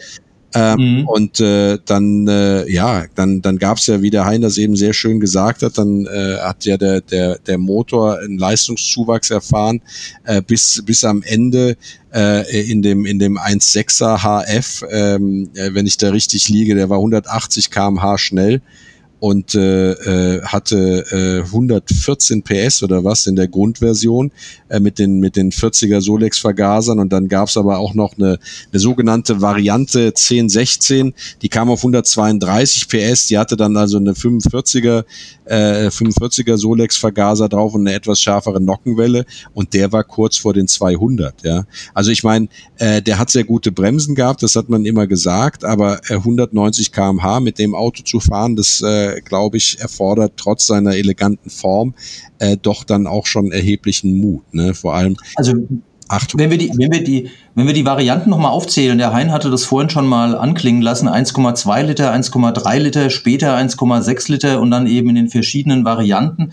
Ähm, 0.55 1.01
mhm. 1.01 1.07
Und 1.07 1.39
äh, 1.39 1.77
dann, 1.85 2.27
äh, 2.27 2.67
ja, 2.71 3.05
dann, 3.13 3.41
dann 3.41 3.57
gab 3.57 3.77
es 3.77 3.85
ja, 3.85 4.01
wie 4.01 4.09
der 4.09 4.25
Hein 4.25 4.41
das 4.41 4.57
eben 4.57 4.75
sehr 4.75 4.93
schön 4.93 5.19
gesagt 5.19 5.61
hat, 5.61 5.77
dann 5.77 6.07
äh, 6.07 6.37
hat 6.37 6.65
ja 6.65 6.77
der, 6.77 7.01
der, 7.01 7.37
der 7.37 7.59
Motor 7.59 8.17
einen 8.17 8.39
Leistungszuwachs 8.39 9.29
erfahren, 9.29 9.81
äh, 10.23 10.41
bis, 10.41 10.81
bis 10.83 11.03
am 11.03 11.21
Ende 11.21 11.77
äh, 12.13 12.71
in 12.71 12.81
dem, 12.81 13.05
in 13.05 13.19
dem 13.19 13.37
1.6er 13.37 14.23
HF, 14.23 14.83
ähm, 14.89 15.51
äh, 15.53 15.73
wenn 15.73 15.85
ich 15.85 15.97
da 15.97 16.09
richtig 16.09 16.49
liege, 16.49 16.73
der 16.73 16.89
war 16.89 16.97
180 16.97 17.69
kmh 17.69 18.17
schnell 18.17 18.61
und 19.19 19.55
äh, 19.55 19.91
äh, 19.91 20.41
hatte 20.43 21.05
äh, 21.11 21.45
114 21.45 22.43
PS 22.43 22.83
oder 22.83 23.03
was 23.03 23.27
in 23.27 23.35
der 23.35 23.47
Grundversion 23.47 24.31
äh, 24.69 24.79
mit 24.79 24.99
den 24.99 25.19
mit 25.19 25.35
den 25.35 25.51
40er 25.51 26.01
Solex 26.01 26.39
Vergasern 26.39 26.99
und 26.99 27.11
dann 27.11 27.27
gab's 27.27 27.57
aber 27.57 27.79
auch 27.79 27.93
noch 27.93 28.17
eine, 28.17 28.39
eine 28.71 28.79
sogenannte 28.79 29.41
Variante 29.41 30.07
1016, 30.07 31.13
die 31.41 31.49
kam 31.49 31.69
auf 31.69 31.79
132 31.79 32.87
PS, 32.87 33.27
die 33.27 33.37
hatte 33.37 33.57
dann 33.57 33.75
also 33.77 33.97
eine 33.97 34.13
45er 34.13 35.03
äh, 35.49 35.87
45er 35.89 36.57
Solex 36.57 36.97
Vergaser 36.97 37.49
drauf 37.49 37.73
und 37.73 37.87
eine 37.87 37.95
etwas 37.95 38.21
schärfere 38.21 38.61
Nockenwelle. 38.61 39.25
Und 39.53 39.73
der 39.73 39.91
war 39.91 40.03
kurz 40.03 40.37
vor 40.37 40.53
den 40.53 40.67
200, 40.67 41.43
ja. 41.43 41.65
Also 41.93 42.11
ich 42.11 42.23
meine, 42.23 42.47
äh, 42.77 43.01
der 43.01 43.17
hat 43.17 43.29
sehr 43.29 43.43
gute 43.43 43.71
Bremsen 43.71 44.15
gehabt, 44.15 44.43
das 44.43 44.55
hat 44.55 44.69
man 44.69 44.85
immer 44.85 45.07
gesagt, 45.07 45.65
aber 45.65 46.01
äh, 46.09 46.15
190 46.15 46.91
kmh 46.91 47.39
mit 47.39 47.59
dem 47.59 47.75
Auto 47.75 48.03
zu 48.03 48.19
fahren, 48.19 48.55
das 48.55 48.81
äh, 48.81 49.08
glaube 49.21 49.57
ich, 49.57 49.79
erfordert 49.79 50.33
trotz 50.37 50.67
seiner 50.67 50.95
eleganten 50.95 51.49
Form 51.49 51.93
äh, 52.39 52.57
doch 52.57 52.83
dann 52.83 53.07
auch 53.07 53.25
schon 53.25 53.51
erheblichen 53.51 54.17
Mut. 54.19 54.53
Ne? 54.53 54.73
Vor 54.73 54.95
allem. 54.95 55.17
Also 55.35 55.53
Achtung. 56.09 56.39
Wenn 56.39 56.49
wir 56.49 56.57
die, 56.57 56.71
wenn 56.75 56.91
wir 56.91 57.03
die, 57.03 57.29
wenn 57.53 57.67
wir 57.67 57.73
die 57.73 57.85
Varianten 57.85 58.31
nochmal 58.31 58.51
aufzählen, 58.51 58.97
der 58.97 59.13
Hein 59.13 59.31
hatte 59.31 59.51
das 59.51 59.63
vorhin 59.63 59.91
schon 59.91 60.07
mal 60.07 60.35
anklingen 60.35 60.81
lassen, 60.81 61.07
1,2 61.07 61.83
Liter, 61.83 62.11
1,3 62.11 62.79
Liter, 62.79 63.09
später 63.11 63.55
1,6 63.55 64.31
Liter 64.31 64.59
und 64.59 64.71
dann 64.71 64.87
eben 64.87 65.09
in 65.09 65.15
den 65.15 65.29
verschiedenen 65.29 65.85
Varianten. 65.85 66.51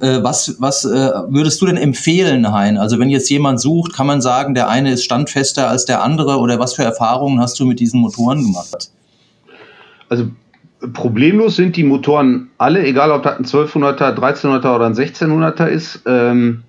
Äh, 0.00 0.22
was 0.22 0.54
was 0.60 0.84
äh, 0.84 1.10
würdest 1.28 1.60
du 1.60 1.66
denn 1.66 1.76
empfehlen, 1.76 2.52
Hein? 2.52 2.78
Also 2.78 3.00
wenn 3.00 3.10
jetzt 3.10 3.28
jemand 3.28 3.60
sucht, 3.60 3.92
kann 3.92 4.06
man 4.06 4.22
sagen, 4.22 4.54
der 4.54 4.68
eine 4.68 4.92
ist 4.92 5.02
standfester 5.02 5.68
als 5.68 5.84
der 5.84 6.04
andere 6.04 6.38
oder 6.38 6.60
was 6.60 6.74
für 6.74 6.84
Erfahrungen 6.84 7.40
hast 7.40 7.58
du 7.58 7.66
mit 7.66 7.80
diesen 7.80 8.00
Motoren 8.00 8.44
gemacht? 8.44 8.92
Also 10.08 10.30
problemlos 10.92 11.56
sind 11.56 11.76
die 11.76 11.84
Motoren 11.84 12.50
alle, 12.58 12.84
egal 12.84 13.10
ob 13.10 13.22
das 13.22 13.38
ein 13.38 13.44
1200er, 13.44 14.14
1300er 14.14 14.74
oder 14.74 14.86
ein 14.86 14.94
1600er 14.94 15.66
ist. 15.66 16.02
Ähm, 16.06 16.62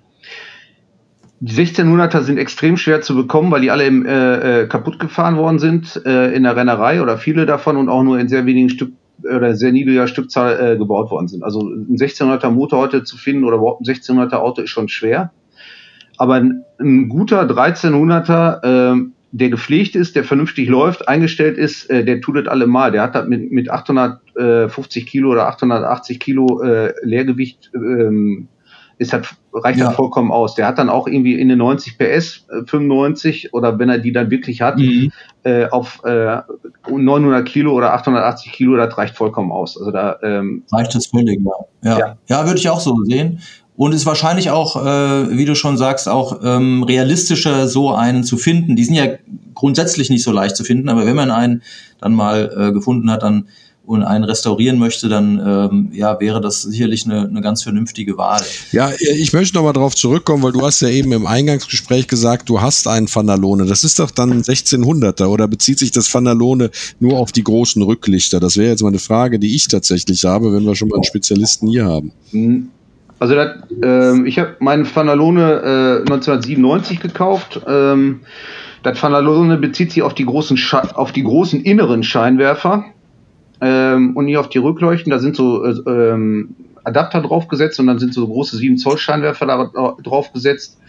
die 1.40 1.54
1600er 1.54 2.22
sind 2.22 2.38
extrem 2.38 2.78
schwer 2.78 3.02
zu 3.02 3.16
bekommen, 3.16 3.52
weil 3.52 3.62
die 3.62 3.72
alle 3.72 3.86
im, 3.86 4.06
äh, 4.06 4.62
äh, 4.62 4.68
kaputt 4.68 5.00
gefahren 5.00 5.36
worden 5.36 5.60
sind 5.60 6.02
äh, 6.06 6.32
in 6.34 6.44
der 6.44 6.56
Rennerei 6.56 7.02
oder 7.02 7.18
viele 7.18 7.46
davon 7.46 7.76
und 7.76 7.90
auch 7.90 8.04
nur 8.04 8.18
in 8.18 8.30
sehr 8.30 8.46
wenigen 8.46 8.70
Stück 8.70 8.94
oder 9.24 9.56
sehr 9.56 9.72
niedriger 9.72 10.08
Stückzahl 10.08 10.74
äh, 10.74 10.78
gebaut 10.78 11.12
worden 11.12 11.28
sind. 11.28 11.44
Also 11.44 11.62
ein 11.62 11.98
1600er 11.98 12.50
Motor 12.50 12.80
heute 12.80 13.04
zu 13.04 13.18
finden 13.18 13.44
oder 13.44 13.58
überhaupt 13.58 13.82
ein 13.82 13.94
1600er 13.94 14.36
Auto 14.36 14.62
ist 14.62 14.70
schon 14.70 14.88
schwer. 14.88 15.32
Aber 16.18 16.36
ein, 16.36 16.64
ein 16.80 17.10
guter 17.10 17.42
1300er 17.44 18.64
äh, 18.64 19.06
der 19.34 19.50
gepflegt 19.50 19.96
ist, 19.96 20.16
der 20.16 20.24
vernünftig 20.24 20.70
läuft, 20.70 21.08
eingestellt 21.08 21.58
ist, 21.58 21.90
äh, 21.90 22.06
der 22.06 22.22
tut 22.22 22.38
das 22.38 22.48
allemal. 22.48 22.92
Der 22.92 23.02
hat 23.02 23.16
das 23.16 23.28
mit, 23.28 23.52
mit 23.52 23.70
850 23.70 25.08
Kilo 25.08 25.32
oder 25.32 25.48
880 25.48 26.20
Kilo 26.20 26.62
äh, 26.62 26.94
Leergewicht, 27.02 27.72
ähm, 27.74 28.48
ist 29.00 29.12
halt, 29.12 29.28
reicht 29.52 29.80
ja. 29.80 29.86
dann 29.86 29.96
vollkommen 29.96 30.32
aus. 30.32 30.54
Der 30.54 30.68
hat 30.68 30.78
dann 30.78 30.88
auch 30.88 31.08
irgendwie 31.08 31.34
in 31.40 31.50
den 31.50 31.58
90 31.58 31.98
PS, 31.98 32.46
äh, 32.52 32.64
95 32.68 33.56
oder 33.56 33.80
wenn 33.80 33.90
er 33.90 33.98
die 33.98 34.12
dann 34.12 34.30
wirklich 34.30 34.62
hat, 34.62 34.78
mhm. 34.78 35.12
äh, 35.42 35.66
auf 35.66 36.04
äh, 36.06 36.42
900 36.88 37.44
Kilo 37.44 37.74
oder 37.74 37.92
880 37.96 38.52
Kilo, 38.52 38.78
das 38.78 38.96
reicht 39.00 39.16
vollkommen 39.16 39.52
aus. 39.52 39.80
Also 39.80 39.90
da 39.90 40.20
ähm, 40.22 40.64
reicht 40.72 40.94
das 40.94 41.08
völlig, 41.08 41.40
ja. 41.44 41.52
Ja, 41.82 42.00
ja. 42.00 42.18
ja 42.28 42.46
würde 42.46 42.60
ich 42.60 42.70
auch 42.70 42.80
so 42.80 43.04
sehen. 43.06 43.40
Und 43.76 43.94
ist 43.94 44.06
wahrscheinlich 44.06 44.52
auch, 44.52 44.76
äh, 44.76 45.38
wie 45.38 45.46
du 45.46 45.56
schon 45.56 45.78
sagst, 45.78 46.08
auch 46.08 46.42
ähm, 46.44 46.84
realistischer, 46.84 47.68
so 47.68 47.94
einen 47.94 48.24
zu 48.24 48.38
finden. 48.38 48.76
Die 48.76 48.84
sind 48.84 48.96
ja 48.96 49.08
grundsätzlich 49.56 50.10
nicht 50.10 50.24
so 50.24 50.32
leicht 50.32 50.56
zu 50.56 50.64
finden, 50.64 50.90
aber 50.90 51.06
wenn 51.06 51.16
man 51.16 51.32
einen 51.32 51.64
dann 52.00 52.14
mal 52.14 52.54
äh, 52.56 52.72
gefunden 52.72 53.10
hat, 53.10 53.24
dann 53.24 53.46
und 53.86 54.04
einen 54.04 54.24
restaurieren 54.24 54.78
möchte, 54.78 55.10
dann 55.10 55.42
ähm, 55.46 55.90
ja, 55.94 56.20
wäre 56.22 56.40
das 56.40 56.62
sicherlich 56.62 57.06
eine, 57.06 57.28
eine 57.28 57.42
ganz 57.42 57.64
vernünftige 57.64 58.18
Wahl. 58.18 58.42
Ja, 58.72 58.92
ich 58.98 59.34
möchte 59.34 59.56
nochmal 59.56 59.74
darauf 59.74 59.94
zurückkommen, 59.94 60.42
weil 60.42 60.54
du 60.54 60.62
hast 60.62 60.82
ja 60.82 60.88
eben 60.88 61.12
im 61.12 61.28
Eingangsgespräch 61.28 62.08
gesagt, 62.08 62.48
du 62.48 62.62
hast 62.62 62.88
einen 62.88 63.14
Vanderlone. 63.14 63.66
Das 63.66 63.84
ist 63.84 64.00
doch 64.00 64.12
dann 64.12 64.42
1600er 64.42 65.26
oder 65.26 65.50
bezieht 65.50 65.80
sich 65.80 65.92
das 65.92 66.14
Vanderlone 66.14 66.72
nur 67.02 67.20
auf 67.20 67.34
die 67.34 67.44
großen 67.44 67.82
Rücklichter? 67.82 68.40
Das 68.40 68.56
wäre 68.56 68.70
jetzt 68.70 68.84
mal 68.84 68.90
eine 68.90 69.00
Frage, 69.00 69.38
die 69.38 69.54
ich 69.54 69.68
tatsächlich 69.68 70.24
habe, 70.24 70.54
wenn 70.54 70.64
wir 70.64 70.76
schon 70.76 70.88
mal 70.88 70.96
einen 70.96 71.04
Spezialisten 71.04 71.68
hier 71.68 71.86
haben. 71.86 72.14
Mhm. 72.32 72.70
Also 73.24 73.36
das, 73.36 73.56
äh, 73.82 74.28
ich 74.28 74.38
habe 74.38 74.58
meinen 74.60 74.84
Fanalone 74.84 76.02
äh, 76.02 76.12
1997 76.12 77.00
gekauft. 77.00 77.62
Ähm, 77.66 78.20
das 78.84 79.00
Fanalone 79.00 79.56
bezieht 79.56 79.94
sich 79.94 80.04
auf 80.04 80.14
die 80.14 80.26
großen, 80.26 80.60
auf 80.96 81.14
die 81.14 81.24
großen 81.24 81.62
inneren 81.62 82.04
Scheinwerfer 82.04 82.84
ähm, 83.62 84.18
und 84.18 84.26
nicht 84.26 84.36
auf 84.36 84.50
die 84.50 84.58
Rückleuchten. 84.58 85.10
Da 85.10 85.20
sind 85.20 85.38
so 85.38 85.64
äh, 85.64 85.72
ähm, 85.88 86.54
Adapter 86.84 87.22
draufgesetzt 87.22 87.80
und 87.80 87.88
dann 87.88 87.98
sind 87.98 88.14
so 88.14 88.28
große 88.28 88.58
7 88.58 88.78
Zoll 88.78 88.98
Scheinwerfer 88.98 89.46
da 89.46 89.96
draufgesetzt. 90.04 90.82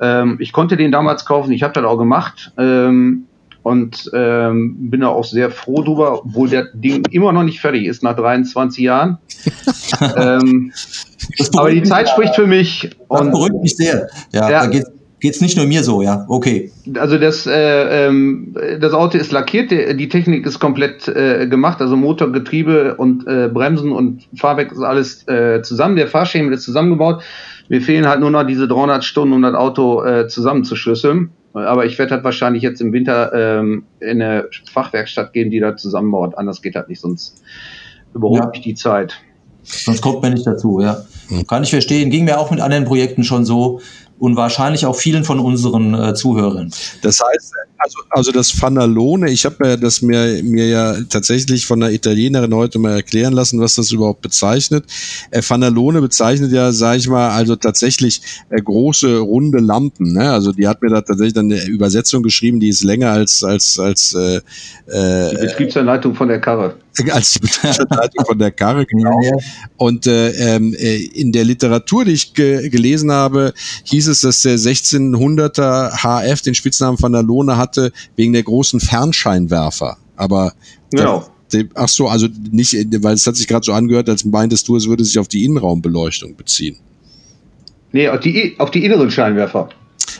Ähm, 0.00 0.38
ich 0.40 0.54
konnte 0.54 0.78
den 0.78 0.90
damals 0.90 1.26
kaufen. 1.26 1.52
Ich 1.52 1.62
habe 1.62 1.74
das 1.74 1.84
auch 1.84 1.98
gemacht. 1.98 2.52
Ähm, 2.56 3.26
und 3.62 4.10
ähm, 4.14 4.90
bin 4.90 5.00
da 5.00 5.08
auch 5.08 5.24
sehr 5.24 5.50
froh 5.50 5.82
drüber, 5.82 6.24
obwohl 6.24 6.48
der 6.48 6.66
Ding 6.74 7.04
immer 7.10 7.32
noch 7.32 7.42
nicht 7.42 7.60
fertig 7.60 7.86
ist 7.86 8.02
nach 8.02 8.16
23 8.16 8.82
Jahren. 8.82 9.18
ähm, 10.16 10.72
aber 11.56 11.70
die 11.70 11.82
Zeit 11.82 12.08
spricht 12.08 12.34
für 12.34 12.46
mich. 12.46 12.90
Das 13.08 13.20
und, 13.20 13.30
beruhigt 13.30 13.62
mich 13.62 13.76
sehr. 13.76 14.08
Ja, 14.32 14.50
ja. 14.50 14.60
da 14.60 14.66
geht 14.66 14.86
geht's 15.20 15.40
nicht 15.40 15.56
nur 15.56 15.66
mir 15.66 15.84
so, 15.84 16.02
ja, 16.02 16.24
okay. 16.28 16.72
Also 16.98 17.18
das, 17.18 17.46
äh, 17.46 18.06
ähm, 18.06 18.56
das 18.80 18.92
Auto 18.92 19.18
ist 19.18 19.32
lackiert, 19.32 19.70
die 19.70 20.08
Technik 20.08 20.46
ist 20.46 20.58
komplett 20.58 21.06
äh, 21.08 21.46
gemacht, 21.46 21.80
also 21.80 21.96
Motor, 21.96 22.32
Getriebe 22.32 22.96
und 22.96 23.26
äh, 23.26 23.48
Bremsen 23.52 23.92
und 23.92 24.26
Fahrwerk 24.34 24.72
ist 24.72 24.80
alles 24.80 25.26
äh, 25.28 25.62
zusammen, 25.62 25.96
der 25.96 26.08
Fahrschemel 26.08 26.54
ist 26.54 26.64
zusammengebaut. 26.64 27.22
Mir 27.68 27.80
fehlen 27.80 28.08
halt 28.08 28.20
nur 28.20 28.30
noch 28.30 28.44
diese 28.44 28.66
300 28.66 29.04
Stunden, 29.04 29.34
um 29.34 29.42
das 29.42 29.54
Auto 29.54 30.02
äh, 30.02 30.26
zusammenzuschlüsseln. 30.26 31.30
Aber 31.52 31.84
ich 31.84 31.98
werde 31.98 32.14
halt 32.14 32.24
wahrscheinlich 32.24 32.62
jetzt 32.62 32.80
im 32.80 32.92
Winter 32.92 33.32
ähm, 33.32 33.84
in 33.98 34.22
eine 34.22 34.48
Fachwerkstatt 34.72 35.32
gehen, 35.32 35.50
die 35.50 35.58
da 35.58 35.76
zusammenbaut. 35.76 36.38
Anders 36.38 36.62
geht 36.62 36.76
halt 36.76 36.88
nicht, 36.88 37.00
sonst 37.00 37.42
überholt 38.14 38.44
ja. 38.44 38.50
ich 38.54 38.60
die 38.60 38.74
Zeit. 38.74 39.20
Sonst 39.62 40.00
kommt 40.00 40.22
man 40.22 40.32
nicht 40.32 40.46
dazu, 40.46 40.80
ja. 40.80 41.02
Mhm. 41.28 41.46
Kann 41.46 41.62
ich 41.62 41.70
verstehen. 41.70 42.10
Ging 42.10 42.24
mir 42.24 42.38
auch 42.38 42.50
mit 42.50 42.60
anderen 42.60 42.84
Projekten 42.84 43.24
schon 43.24 43.44
so 43.44 43.80
und 44.20 44.36
wahrscheinlich 44.36 44.86
auch 44.86 44.96
vielen 44.96 45.24
von 45.24 45.40
unseren 45.40 45.94
äh, 45.94 46.14
Zuhörern. 46.14 46.70
Das 47.02 47.18
heißt, 47.20 47.54
Also, 47.82 47.98
also 48.10 48.32
das 48.32 48.50
Fanalone, 48.50 49.30
ich 49.30 49.46
habe 49.46 49.66
ja 49.66 49.76
das 49.78 50.02
mir, 50.02 50.42
mir 50.44 50.68
ja 50.68 50.96
tatsächlich 51.08 51.66
von 51.66 51.82
einer 51.82 51.90
Italienerin 51.90 52.54
heute 52.54 52.78
mal 52.78 52.92
erklären 52.92 53.32
lassen, 53.32 53.58
was 53.58 53.76
das 53.76 53.90
überhaupt 53.90 54.20
bezeichnet. 54.20 54.84
Äh, 55.30 55.40
Fanalone 55.40 56.02
bezeichnet 56.02 56.52
ja, 56.52 56.72
sage 56.72 56.98
ich 56.98 57.08
mal, 57.08 57.30
also 57.30 57.56
tatsächlich 57.56 58.20
äh, 58.50 58.60
große 58.60 59.18
runde 59.18 59.60
Lampen. 59.60 60.12
Ne? 60.12 60.30
Also 60.30 60.52
die 60.52 60.68
hat 60.68 60.82
mir 60.82 60.90
da 60.90 61.00
tatsächlich 61.00 61.32
dann 61.32 61.50
eine 61.50 61.64
Übersetzung 61.64 62.22
geschrieben, 62.22 62.60
die 62.60 62.68
ist 62.68 62.84
länger 62.84 63.12
als 63.12 63.42
als 63.42 63.78
als 63.78 64.12
äh, 64.12 64.40
äh, 64.86 65.30
die 65.30 65.46
Betriebsanleitung 65.46 66.14
von 66.14 66.28
der 66.28 66.40
Karre 66.40 66.74
als 67.10 67.32
die 67.32 67.40
Betriebsanleitung 67.40 68.26
von 68.26 68.38
der 68.38 68.50
Karre, 68.50 68.86
genau. 68.86 69.20
Ja, 69.22 69.30
ja. 69.30 69.36
Und 69.76 70.06
äh, 70.06 70.30
ähm, 70.56 70.74
äh, 70.74 70.96
in 70.96 71.32
der 71.32 71.44
Literatur, 71.44 72.04
die 72.04 72.12
ich 72.12 72.34
ge 72.34 72.68
gelesen 72.68 73.12
habe, 73.12 73.52
hieß 73.84 74.08
es, 74.08 74.22
dass 74.22 74.42
der 74.42 74.58
1600er 74.58 76.02
HF 76.02 76.42
den 76.42 76.54
Spitznamen 76.54 76.98
von 76.98 77.12
der 77.12 77.22
Lohne 77.22 77.56
hatte 77.56 77.92
wegen 78.16 78.32
der 78.32 78.42
großen 78.42 78.80
Fernscheinwerfer. 78.80 79.96
Aber 80.16 80.52
genau. 80.90 81.26
Der, 81.52 81.64
ach 81.74 81.88
so, 81.88 82.06
also 82.06 82.28
nicht, 82.52 82.74
weil 83.02 83.14
es 83.14 83.26
hat 83.26 83.36
sich 83.36 83.48
gerade 83.48 83.64
so 83.64 83.72
angehört, 83.72 84.08
als 84.08 84.24
meintest 84.24 84.68
du, 84.68 84.76
es 84.76 84.86
würde 84.86 85.04
sich 85.04 85.18
auf 85.18 85.26
die 85.26 85.44
Innenraumbeleuchtung 85.44 86.36
beziehen. 86.36 86.76
Nee, 87.90 88.08
auf 88.08 88.20
die, 88.20 88.54
auf 88.58 88.70
die 88.70 88.84
inneren 88.84 89.10
Scheinwerfer. 89.10 89.68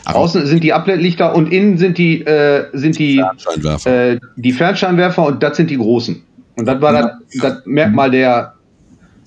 Ach, 0.05 0.15
Außen 0.15 0.45
sind 0.45 0.63
die 0.63 0.73
Ableitlichter 0.73 1.35
und 1.35 1.51
innen 1.51 1.77
sind 1.77 1.97
die, 1.97 2.21
äh, 2.21 2.65
sind 2.73 2.99
die, 2.99 3.15
Fernscheinwerfer. 3.17 4.11
Äh, 4.11 4.19
die 4.35 4.51
Fernscheinwerfer 4.51 5.25
und 5.25 5.43
das 5.43 5.57
sind 5.57 5.69
die 5.69 5.77
großen. 5.77 6.21
Und 6.57 6.65
das 6.65 6.81
war 6.81 6.93
das, 6.93 7.11
das 7.41 7.65
Merkmal 7.65 8.11
der, 8.11 8.53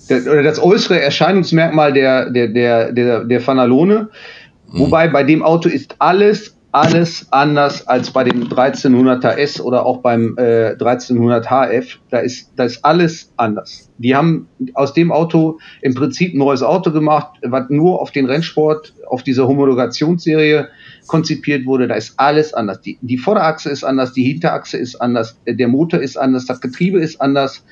der, 0.09 0.23
oder 0.23 0.43
das 0.43 0.63
äußere 0.63 1.01
Erscheinungsmerkmal 1.01 1.93
der, 1.93 2.31
der, 2.31 2.49
der, 2.49 2.93
der, 2.93 3.25
der 3.25 3.41
Fanalone. 3.41 4.09
Mhm. 4.73 4.79
Wobei 4.79 5.09
bei 5.09 5.23
dem 5.23 5.43
Auto 5.43 5.69
ist 5.69 5.97
alles, 5.99 6.54
alles 6.75 7.29
anders 7.31 7.87
als 7.87 8.11
bei 8.11 8.25
dem 8.25 8.49
1300er 8.49 9.37
S 9.37 9.61
oder 9.61 9.87
auch 9.87 9.99
beim 9.99 10.35
äh, 10.37 10.71
1300 10.73 11.49
HF. 11.49 12.01
Da 12.11 12.19
ist, 12.19 12.51
da 12.57 12.65
ist 12.65 12.85
alles 12.85 13.33
anders. 13.37 13.93
Die 13.99 14.17
haben 14.17 14.49
aus 14.75 14.93
dem 14.93 15.13
Auto 15.13 15.61
im 15.83 15.95
Prinzip 15.95 16.35
ein 16.35 16.39
neues 16.39 16.65
Auto 16.65 16.91
gemacht, 16.91 17.39
was 17.43 17.71
nur 17.71 18.03
auf 18.03 18.11
den 18.11 18.27
Rennsport, 18.27 18.93
auf 19.07 19.23
diese 19.23 19.47
Homologationsserie 19.47 20.69
konzipiert 21.07 21.65
wurde, 21.65 21.87
da 21.87 21.95
ist 21.95 22.15
alles 22.17 22.53
anders. 22.55 22.81
Die, 22.81 22.99
die 23.03 23.19
Vorderachse 23.19 23.71
ist 23.71 23.85
anders, 23.85 24.13
die 24.13 24.25
Hinterachse 24.25 24.77
ist 24.77 24.97
anders, 24.97 25.39
äh, 25.45 25.55
der 25.55 25.69
Motor 25.69 26.01
ist 26.01 26.17
anders, 26.17 26.45
das 26.47 26.61
Getriebe 26.61 26.99
ist 26.99 27.21
anders, 27.21 27.65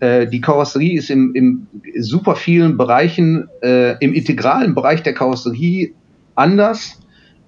äh, 0.00 0.26
die 0.26 0.40
Karosserie 0.40 0.98
ist 0.98 1.10
im, 1.10 1.32
im 1.36 1.68
super 2.00 2.34
vielen 2.34 2.76
Bereichen, 2.76 3.48
äh, 3.62 3.96
im 4.04 4.14
integralen 4.14 4.74
Bereich 4.74 5.04
der 5.04 5.14
Karosserie 5.14 5.92
anders, 6.34 6.98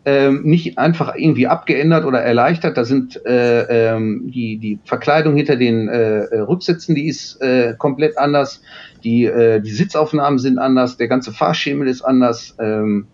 ähm, 0.05 0.43
nicht 0.45 0.79
einfach 0.79 1.15
irgendwie 1.15 1.47
abgeändert 1.47 2.05
oder 2.05 2.21
erleichtert. 2.21 2.77
Da 2.77 2.85
sind 2.85 3.25
äh, 3.27 3.95
ähm, 3.95 4.31
die, 4.33 4.59
die 4.59 4.79
Verkleidung 4.85 5.37
hinter 5.37 5.57
den 5.57 5.89
äh, 5.89 6.25
äh 6.25 6.41
Rücksitzen, 6.41 6.95
die 6.95 7.07
ist 7.07 7.41
äh, 7.43 7.75
komplett 7.77 8.17
anders. 8.17 8.63
Die, 9.05 9.25
äh, 9.25 9.61
die 9.61 9.71
Sitzaufnahmen 9.71 10.39
sind 10.39 10.59
anders, 10.59 10.97
der 10.97 11.09
ganze 11.09 11.33
Fahrschemel 11.33 11.87
ist 11.89 12.03
anders. 12.03 12.57
Ähm, 12.59 13.07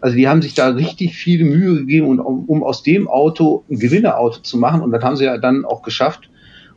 also 0.00 0.16
die 0.16 0.28
haben 0.28 0.42
sich 0.42 0.54
da 0.54 0.68
richtig 0.68 1.16
viel 1.16 1.44
Mühe 1.44 1.74
gegeben, 1.74 2.06
und, 2.08 2.20
um, 2.20 2.44
um 2.44 2.62
aus 2.62 2.82
dem 2.82 3.08
Auto 3.08 3.64
ein 3.70 3.78
Gewinnerauto 3.78 4.40
zu 4.40 4.58
machen. 4.58 4.82
Und 4.82 4.92
das 4.92 5.02
haben 5.02 5.16
sie 5.16 5.24
ja 5.24 5.38
dann 5.38 5.64
auch 5.64 5.82
geschafft. 5.82 6.28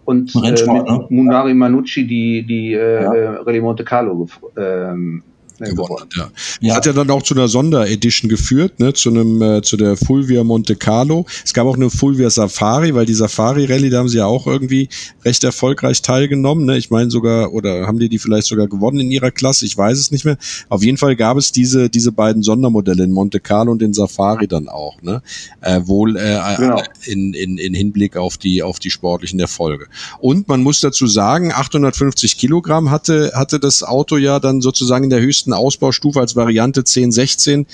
Und 0.05 0.33
äh, 0.35 0.51
mit 0.51 0.65
ne? 0.65 1.05
Munari 1.09 1.53
Manucci 1.53 2.07
die, 2.07 2.43
die 2.43 2.73
äh, 2.73 3.03
ja. 3.03 3.13
Äh, 3.13 3.27
Rallye 3.41 3.61
Monte 3.61 3.83
Carlo 3.83 4.27
ähm, 4.57 5.23
gewonnen 5.59 6.01
hat. 6.01 6.15
Ja. 6.15 6.31
ja. 6.61 6.75
Hat 6.75 6.85
ja 6.85 6.93
dann 6.93 7.09
auch 7.11 7.23
zu 7.23 7.33
einer 7.33 7.47
Sonderedition 7.47 8.29
geführt, 8.29 8.79
ne, 8.79 8.93
zu 8.93 9.09
einem 9.09 9.41
äh, 9.41 9.61
zu 9.61 9.77
der 9.77 9.97
Fulvia 9.97 10.43
Monte 10.43 10.75
Carlo. 10.75 11.25
Es 11.43 11.53
gab 11.53 11.67
auch 11.67 11.75
eine 11.75 11.89
Fulvia 11.89 12.29
Safari, 12.29 12.93
weil 12.95 13.05
die 13.05 13.13
Safari 13.13 13.65
Rallye, 13.65 13.89
da 13.89 13.99
haben 13.99 14.09
sie 14.09 14.17
ja 14.17 14.25
auch 14.25 14.47
irgendwie 14.47 14.89
recht 15.25 15.43
erfolgreich 15.43 16.01
teilgenommen. 16.01 16.65
Ne? 16.65 16.77
Ich 16.77 16.89
meine 16.89 17.11
sogar 17.11 17.53
oder 17.53 17.87
haben 17.87 17.99
die 17.99 18.09
die 18.09 18.19
vielleicht 18.19 18.47
sogar 18.47 18.67
gewonnen 18.67 18.99
in 18.99 19.11
ihrer 19.11 19.31
Klasse? 19.31 19.65
Ich 19.65 19.77
weiß 19.77 19.97
es 19.97 20.11
nicht 20.11 20.25
mehr. 20.25 20.37
Auf 20.69 20.83
jeden 20.83 20.97
Fall 20.97 21.15
gab 21.15 21.37
es 21.37 21.51
diese 21.51 21.89
diese 21.89 22.11
beiden 22.11 22.43
Sondermodelle 22.43 23.03
in 23.03 23.11
Monte 23.11 23.39
Carlo 23.39 23.71
und 23.71 23.81
in 23.81 23.93
Safari 23.93 24.47
dann 24.47 24.67
auch. 24.67 25.01
Ne? 25.01 25.21
Äh, 25.61 25.81
wohl 25.85 26.17
äh, 26.17 26.39
genau. 26.57 26.81
in, 27.05 27.33
in 27.33 27.57
in 27.57 27.73
Hinblick 27.73 28.17
auf 28.17 28.37
die 28.37 28.63
auf 28.63 28.79
die 28.79 28.89
sportlichen 28.89 29.39
Erfolge. 29.39 29.87
Und 30.19 30.47
man 30.47 30.61
muss 30.61 30.79
dazu 30.79 31.07
sagen, 31.07 31.51
850 31.51 32.37
Kilogramm 32.37 32.91
hatte 32.91 33.31
hatte 33.33 33.59
das 33.59 33.83
Auto 33.83 34.17
ja 34.17 34.39
dann 34.39 34.61
sozusagen 34.61 35.05
in 35.05 35.09
der 35.09 35.21
höchsten 35.21 35.48
nächsten 35.49 35.53
Ausbaustufe 35.53 36.19
als 36.19 36.35
Variante 36.35 36.81
1016. 36.81 37.65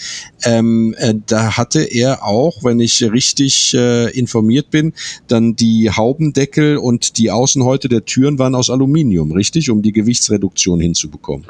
Ähm, 0.43 0.95
äh, 0.97 1.13
da 1.25 1.57
hatte 1.57 1.81
er 1.81 2.23
auch, 2.23 2.63
wenn 2.63 2.79
ich 2.79 3.03
richtig 3.11 3.73
äh, 3.73 4.09
informiert 4.17 4.71
bin, 4.71 4.93
dann 5.27 5.55
die 5.55 5.91
Haubendeckel 5.91 6.77
und 6.77 7.17
die 7.17 7.31
Außenhäute 7.31 7.89
der 7.89 8.05
Türen 8.05 8.39
waren 8.39 8.55
aus 8.55 8.69
Aluminium, 8.69 9.31
richtig, 9.31 9.69
um 9.69 9.81
die 9.81 9.91
Gewichtsreduktion 9.91 10.79
hinzubekommen. 10.79 11.45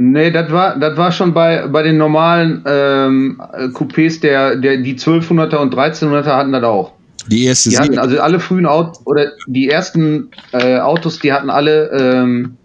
Nee, 0.00 0.30
das 0.30 0.50
war, 0.52 0.78
das 0.78 0.96
war 0.96 1.10
schon 1.10 1.34
bei, 1.34 1.66
bei 1.66 1.82
den 1.82 1.96
normalen 1.96 2.62
ähm, 2.66 3.40
Coupés, 3.72 4.20
der, 4.20 4.56
der, 4.56 4.76
die 4.76 4.96
1200er 4.96 5.56
und 5.56 5.74
1300er 5.74 6.36
hatten 6.36 6.52
das 6.52 6.62
auch. 6.62 6.92
Die 7.26 7.44
erste 7.44 7.70
die 7.70 7.78
hatten, 7.78 7.98
also 7.98 8.20
alle 8.20 8.40
frühen 8.40 8.64
Autos 8.64 9.02
oder 9.04 9.32
die 9.46 9.68
ersten 9.68 10.30
äh, 10.52 10.78
Autos, 10.78 11.18
die 11.18 11.32
hatten 11.32 11.50
alle 11.50 11.90
ähm, 11.90 12.57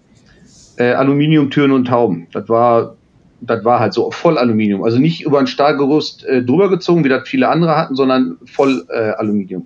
äh, 0.78 0.92
Aluminiumtüren 0.92 1.72
und 1.72 1.86
Tauben. 1.86 2.28
Das 2.34 2.50
war, 2.50 2.96
das 3.42 3.64
war 3.64 3.80
halt 3.80 3.94
so 3.94 4.12
voll 4.12 4.38
Aluminium. 4.38 4.84
Also 4.84 5.00
nicht 5.00 5.24
über 5.24 5.40
ein 5.40 5.48
Stahlgerüst 5.48 6.26
äh, 6.26 6.44
drüber 6.44 6.70
gezogen, 6.70 7.04
wie 7.04 7.10
das 7.10 7.28
viele 7.28 7.50
andere 7.50 7.76
hatten, 7.76 7.96
sondern 7.96 8.38
voll 8.46 8.86
äh, 8.90 9.12
Aluminium. 9.12 9.66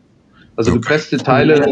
Also 0.56 0.72
okay. 0.72 0.80
gepresste 0.80 1.18
Teile. 1.18 1.64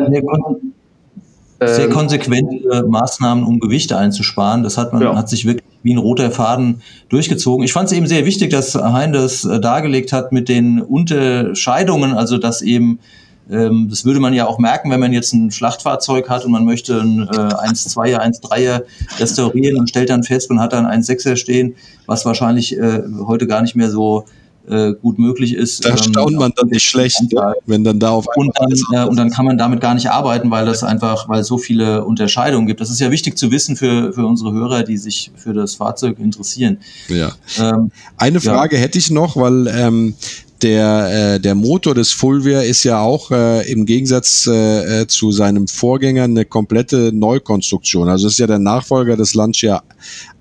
Sehr 1.62 1.86
ähm, 1.86 1.92
konsequente 1.92 2.86
Maßnahmen, 2.88 3.44
um 3.44 3.60
Gewichte 3.60 3.98
einzusparen. 3.98 4.64
Das 4.64 4.78
hat 4.78 4.92
man, 4.92 5.02
ja. 5.02 5.16
hat 5.16 5.30
sich 5.30 5.46
wirklich 5.46 5.66
wie 5.84 5.94
ein 5.94 6.00
roter 6.00 6.32
Faden 6.32 6.82
durchgezogen. 7.10 7.64
Ich 7.64 7.72
fand 7.72 7.88
es 7.88 7.96
eben 7.96 8.08
sehr 8.08 8.26
wichtig, 8.26 8.50
dass 8.50 8.76
Hein 8.76 9.14
das 9.14 9.46
äh, 9.46 9.60
dargelegt 9.62 10.12
hat 10.12 10.32
mit 10.32 10.50
den 10.50 10.82
Unterscheidungen, 10.82 12.14
also 12.14 12.38
dass 12.38 12.62
eben 12.62 13.00
ähm, 13.50 13.88
das 13.90 14.06
würde 14.06 14.20
man 14.20 14.34
ja 14.34 14.48
auch 14.48 14.58
merken, 14.58 14.90
wenn 14.90 15.00
man 15.00 15.14
jetzt 15.14 15.34
ein 15.34 15.52
Schlachtfahrzeug 15.52 16.30
hat 16.30 16.46
und 16.46 16.52
man 16.52 16.66
möchte 16.66 17.00
ein 17.00 17.28
äh, 17.28 17.32
1-2er, 17.32 18.20
1-3er 18.20 18.84
restaurieren 19.20 19.78
und 19.78 19.90
stellt 19.90 20.10
dann 20.10 20.24
fest, 20.24 20.50
man 20.50 20.60
hat 20.60 20.74
dann 20.74 20.86
ein 20.86 21.02
1-6er 21.02 21.36
stehen, 21.36 21.76
was 22.06 22.26
wahrscheinlich 22.26 22.78
äh, 22.78 23.04
heute 23.26 23.48
gar 23.48 23.62
nicht 23.62 23.76
mehr 23.76 23.92
so 23.92 24.26
äh, 24.68 24.94
gut 24.94 25.20
möglich 25.20 25.54
ist. 25.54 25.86
Da 25.86 25.92
ähm, 25.92 25.98
staunt 25.98 26.34
man 26.34 26.52
dann 26.56 26.70
nicht 26.70 26.84
schlecht, 26.84 27.22
wenn 27.66 27.84
dann 27.84 28.00
da 28.00 28.10
auf 28.10 28.26
und 28.36 28.52
dann, 28.58 28.72
äh, 28.94 29.08
und 29.08 29.16
dann 29.18 29.30
kann 29.30 29.46
man 29.46 29.58
damit 29.58 29.80
gar 29.80 29.94
nicht 29.94 30.10
arbeiten, 30.10 30.50
weil 30.50 30.66
das 30.66 30.84
einfach, 30.84 31.30
weil 31.30 31.42
es 31.42 31.48
so 31.48 31.58
viele 31.58 32.04
Unterscheidungen 32.04 32.66
gibt. 32.66 32.82
Das 32.82 32.90
ist 32.90 33.00
ja 33.00 33.12
wichtig 33.12 33.38
zu 33.38 33.52
wissen 33.52 33.76
für, 33.76 34.14
für 34.14 34.26
unsere 34.26 34.54
Hörer, 34.54 34.84
die 34.84 34.98
sich 34.98 35.32
für 35.36 35.54
das 35.54 35.76
Fahrzeug 35.76 36.20
interessieren. 36.20 36.80
Ja. 37.10 37.34
Ähm, 37.60 37.92
Eine 38.18 38.42
Frage 38.42 38.78
ja. 38.78 38.82
hätte 38.82 38.98
ich 38.98 39.12
noch, 39.12 39.36
weil 39.36 39.68
ähm, 39.68 40.16
der, 40.62 41.36
äh, 41.36 41.40
der 41.40 41.56
Motor 41.56 41.96
des 41.96 42.12
Fulvia 42.12 42.62
ist 42.62 42.84
ja 42.84 43.00
auch 43.02 43.32
äh, 43.32 43.70
im 43.72 43.86
Gegensatz 43.86 44.48
äh, 44.48 45.02
äh, 45.02 45.08
zu 45.08 45.32
seinem 45.32 45.68
Vorgänger 45.68 46.24
eine 46.24 46.46
komplette 46.46 47.12
Neukonstruktion. 47.14 48.10
Also 48.10 48.28
es 48.28 48.34
ist 48.34 48.40
ja 48.40 48.48
der 48.48 48.60
Nachfolger 48.60 49.18
des 49.18 49.34
Lancia 49.34 49.84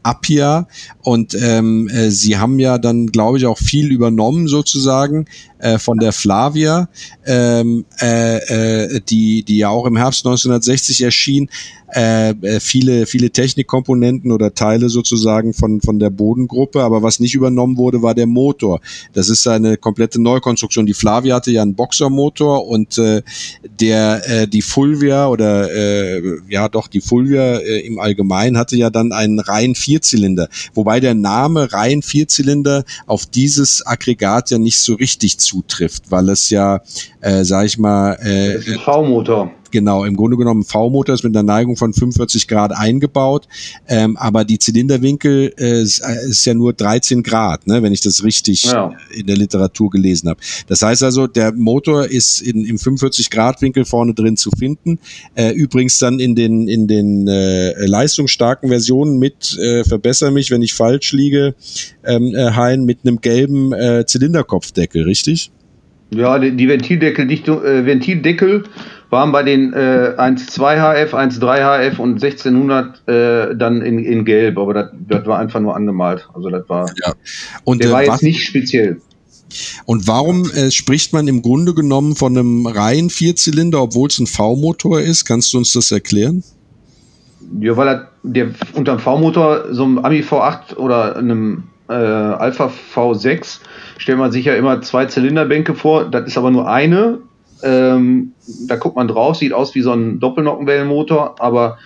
Appia 0.05 0.69
und 1.03 1.35
ähm, 1.35 1.89
äh, 1.89 2.11
sie 2.11 2.39
haben 2.39 2.59
ja 2.59 2.79
dann, 2.79 3.09
glaube 3.09 3.39
ich, 3.39 3.47
auch 3.47 3.59
viel 3.59 3.91
übernommen 3.91 4.47
sozusagen 4.47 5.27
äh, 5.59 5.79
von 5.79 5.99
der 5.99 6.13
Flavia, 6.13 6.89
ähm, 7.27 7.85
äh, 8.01 8.37
äh, 8.37 9.01
die, 9.01 9.43
die 9.43 9.59
ja 9.59 9.71
auch 9.71 9.87
im 9.87 9.97
Herbst 9.97 10.25
1960 10.27 11.03
erschien. 11.03 11.49
Äh, 11.95 12.31
äh, 12.31 12.61
viele, 12.61 13.07
viele 13.07 13.31
Technikkomponenten 13.31 14.33
oder 14.33 14.53
Teile 14.53 14.89
sozusagen 14.89 15.55
von, 15.55 15.81
von 15.81 16.01
der 16.01 16.11
Bodengruppe, 16.11 16.83
aber 16.83 17.03
was 17.03 17.21
nicht 17.21 17.37
übernommen 17.37 17.77
wurde, 17.77 18.03
war 18.03 18.15
der 18.15 18.27
Motor. 18.27 18.81
Das 19.13 19.29
ist 19.29 19.47
eine 19.47 19.77
komplette 19.77 20.21
Neukonstruktion. 20.21 20.87
Die 20.87 20.95
Flavia 20.95 21.37
hatte 21.37 21.53
ja 21.53 21.63
einen 21.63 21.77
Boxermotor 21.77 22.67
und 22.67 22.99
äh, 22.99 23.23
der 23.81 24.29
äh, 24.29 24.49
die 24.49 24.63
Fulvia 24.63 25.29
oder 25.29 25.73
äh, 25.73 26.23
ja 26.49 26.69
doch 26.69 26.89
die 26.89 27.01
Fulvia 27.01 27.59
äh, 27.59 27.87
im 27.87 28.01
Allgemeinen 28.01 28.59
hatte 28.59 28.77
ja 28.77 28.91
dann 28.91 29.13
einen 29.13 29.39
rein 29.39 29.77
Vierzylinder, 29.95 30.49
wobei 30.75 30.99
der 30.99 31.15
Name 31.15 31.73
rein 31.73 32.03
Vierzylinder 32.03 32.85
auf 33.07 33.27
dieses 33.27 33.87
Aggregat 33.87 34.51
ja 34.51 34.59
nicht 34.59 34.79
so 34.79 34.95
richtig 34.95 35.39
zutrifft, 35.39 36.11
weil 36.11 36.31
es 36.31 36.51
ja, 36.51 36.81
äh, 37.21 37.45
sag 37.45 37.67
ich 37.67 37.79
mal, 37.79 38.15
äh, 38.15 38.61
V-Motor 38.79 39.53
genau, 39.75 40.05
im 40.05 40.17
Grunde 40.17 40.37
genommen 40.37 40.63
V-Motor 40.63 41.17
ist 41.17 41.25
mit 41.25 41.37
einer 41.37 41.43
Neigung 41.43 41.77
von 41.77 41.93
45 41.93 42.47
Grad 42.49 42.73
eingebaut, 42.73 43.49
ähm, 43.89 44.17
aber 44.17 44.45
die 44.45 44.59
Zylinderwinkel 44.59 45.53
äh, 45.59 45.83
ist, 45.83 45.99
äh, 45.99 46.31
ist 46.31 46.47
ja 46.47 46.55
nur 46.55 46.73
13 46.73 47.25
Grad, 47.25 47.67
ne, 47.67 47.83
wenn 47.83 47.93
ich 47.93 48.01
das 48.01 48.23
richtig 48.23 48.65
ja. 48.65 48.93
in 49.13 49.27
der 49.27 49.37
Literatur 49.37 49.91
gelesen 49.91 50.31
habe. 50.31 50.41
Das 50.69 50.81
heißt 50.81 51.03
also, 51.03 51.27
der 51.27 51.53
Motor 51.53 52.07
ist 52.07 52.41
in, 52.41 52.65
im 52.65 52.79
45 52.79 53.29
Grad 53.31 53.61
Winkel 53.61 53.85
vorne 53.85 54.15
drin 54.15 54.37
zu 54.37 54.51
finden. 54.57 55.01
Äh, 55.35 55.51
übrigens 55.51 55.99
dann 55.99 56.21
in 56.21 56.37
den 56.37 56.69
in 56.69 56.87
den 56.87 57.27
äh, 57.27 57.85
leistungsstarken 57.85 58.69
Versionen 58.69 59.19
mit 59.19 59.59
äh, 59.59 59.83
verbessere 59.83 60.31
mich, 60.31 60.53
wenn 60.53 60.63
ich 60.63 60.73
falsch 60.73 61.13
liege, 61.13 61.57
ähm, 62.05 62.33
äh, 62.35 62.53
Hein 62.53 62.85
mit 62.85 63.01
einem 63.05 63.21
gelben 63.21 63.73
äh, 63.73 64.07
Zylinderkopfdeckel, 64.07 65.03
richtig? 65.03 65.51
Ja, 66.11 66.39
die, 66.39 66.57
die 66.57 66.69
Ventildeckeldichtung, 66.69 67.65
äh, 67.65 67.87
Ventildeckel 67.87 68.65
waren 69.15 69.33
bei 69.33 69.43
den 69.43 69.73
äh, 69.73 70.15
1.2 70.19 71.07
HF, 71.07 71.15
1.3 71.15 71.93
HF 71.93 71.99
und 71.99 72.23
1600 72.23 73.09
äh, 73.09 73.57
dann 73.57 73.81
in, 73.81 73.99
in 74.01 74.25
Gelb, 74.25 74.59
aber 74.59 74.75
das, 74.75 74.91
das 75.09 75.25
war 75.25 75.39
einfach 75.39 75.61
nur 75.61 75.75
angemalt. 75.75 76.29
Also 76.35 76.51
das 76.51 76.69
war, 76.69 76.91
Ja. 77.03 77.15
Und 77.63 77.83
der 77.83 77.91
äh, 77.91 77.93
war 77.93 78.01
was, 78.01 78.09
jetzt 78.09 78.23
nicht 78.25 78.45
speziell. 78.45 79.01
Und 79.87 80.09
warum 80.09 80.51
äh, 80.51 80.71
spricht 80.71 81.13
man 81.13 81.29
im 81.29 81.43
Grunde 81.43 81.75
genommen 81.75 82.17
von 82.17 82.37
einem 82.37 82.67
reinen 82.67 83.09
Vierzylinder, 83.09 83.81
obwohl 83.81 84.09
es 84.09 84.19
ein 84.19 84.27
V-Motor 84.27 85.01
ist? 85.01 85.25
Kannst 85.25 85.55
du 85.55 85.59
uns 85.59 85.73
das 85.73 85.93
erklären? 85.93 86.43
Ja, 87.61 87.77
weil 87.77 87.89
er, 87.89 88.09
der 88.25 88.49
unterm 88.75 88.99
V-Motor, 88.99 89.67
so 89.71 89.85
einem 89.85 89.99
Ami 89.99 90.21
V8 90.21 90.77
oder 90.77 91.17
einem 91.17 91.65
äh, 91.89 91.93
Alpha 91.93 92.73
V6, 92.95 93.61
stellt 93.99 94.19
man 94.19 94.33
sich 94.33 94.47
ja 94.47 94.55
immer 94.55 94.83
zwei 94.83 95.07
Zylinderbänke 95.07 95.75
vor. 95.75 96.11
Das 96.11 96.27
ist 96.27 96.37
aber 96.37 96.51
nur 96.51 96.69
eine. 96.69 97.21
Ähm, 97.65 98.35
da 98.69 98.77
guckt 98.77 98.97
man 98.97 99.09
drauf, 99.09 99.37
sieht 99.37 99.53
aus 99.53 99.75
wie 99.75 99.81
so 99.81 99.93
ein 99.93 100.21
Doppelnockenwellenmotor, 100.21 101.37
aber 101.41 101.79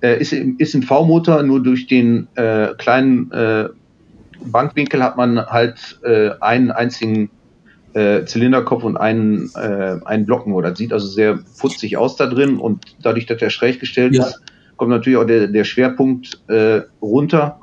äh, 0.00 0.18
ist, 0.18 0.32
ist 0.32 0.74
im 0.74 0.82
V-Motor 0.82 1.42
nur 1.42 1.62
durch 1.62 1.86
den 1.86 2.28
äh, 2.34 2.68
kleinen 2.78 3.30
äh, 3.32 3.68
Bankwinkel 4.44 5.02
hat 5.02 5.16
man 5.16 5.44
halt 5.46 5.98
äh, 6.04 6.30
einen 6.40 6.70
einzigen 6.70 7.30
äh, 7.92 8.24
Zylinderkopf 8.24 8.84
und 8.84 8.96
einen, 8.96 9.50
äh, 9.54 9.96
einen 10.04 10.26
Blockenmotor. 10.26 10.70
Das 10.70 10.78
sieht 10.78 10.92
also 10.92 11.06
sehr 11.06 11.38
putzig 11.58 11.96
aus 11.96 12.16
da 12.16 12.26
drin 12.26 12.58
und 12.58 12.84
dadurch, 13.02 13.26
dass 13.26 13.38
der 13.38 13.50
schräg 13.50 13.80
gestellt 13.80 14.14
Ja. 14.14 14.24
ist, 14.24 14.40
kommt 14.76 14.90
natürlich 14.90 15.18
auch 15.18 15.24
der, 15.24 15.48
der 15.48 15.64
Schwerpunkt 15.64 16.42
runter 17.00 17.60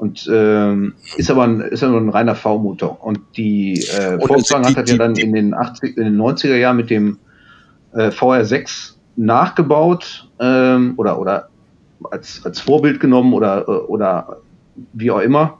und 0.00 0.28
ähm, 0.32 0.94
ist 1.16 1.30
aber 1.30 1.44
ein, 1.44 1.60
ist 1.60 1.82
aber 1.84 1.98
ein 1.98 2.08
reiner 2.08 2.34
V-Motor. 2.34 3.04
Und 3.04 3.20
die 3.36 3.74
äh, 3.98 4.14
Und 4.14 4.26
Volkswagen 4.28 4.64
die- 4.64 4.68
hat 4.70 4.76
das 4.84 4.90
ja 4.90 4.94
die- 4.94 4.98
dann 4.98 5.14
die- 5.14 5.22
in 5.22 5.32
den 5.32 5.54
80, 5.54 5.96
in 5.96 6.04
den 6.04 6.16
90er 6.16 6.56
Jahren 6.56 6.76
mit 6.76 6.90
dem 6.90 7.18
äh, 7.92 8.10
VR6 8.10 8.94
nachgebaut 9.16 10.28
ähm, 10.40 10.94
oder 10.96 11.20
oder 11.20 11.48
als, 12.10 12.40
als 12.44 12.60
Vorbild 12.60 12.98
genommen 13.00 13.34
oder 13.34 13.62
äh, 13.68 13.70
oder 13.72 14.38
wie 14.94 15.10
auch 15.10 15.20
immer. 15.20 15.58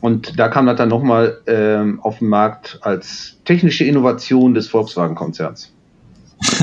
Und 0.00 0.38
da 0.38 0.48
kam 0.48 0.66
das 0.66 0.76
dann 0.76 0.88
nochmal 0.88 1.38
ähm, 1.46 2.00
auf 2.02 2.18
den 2.18 2.28
Markt 2.28 2.78
als 2.82 3.38
technische 3.44 3.84
Innovation 3.84 4.54
des 4.54 4.68
Volkswagen-Konzerns. 4.68 5.72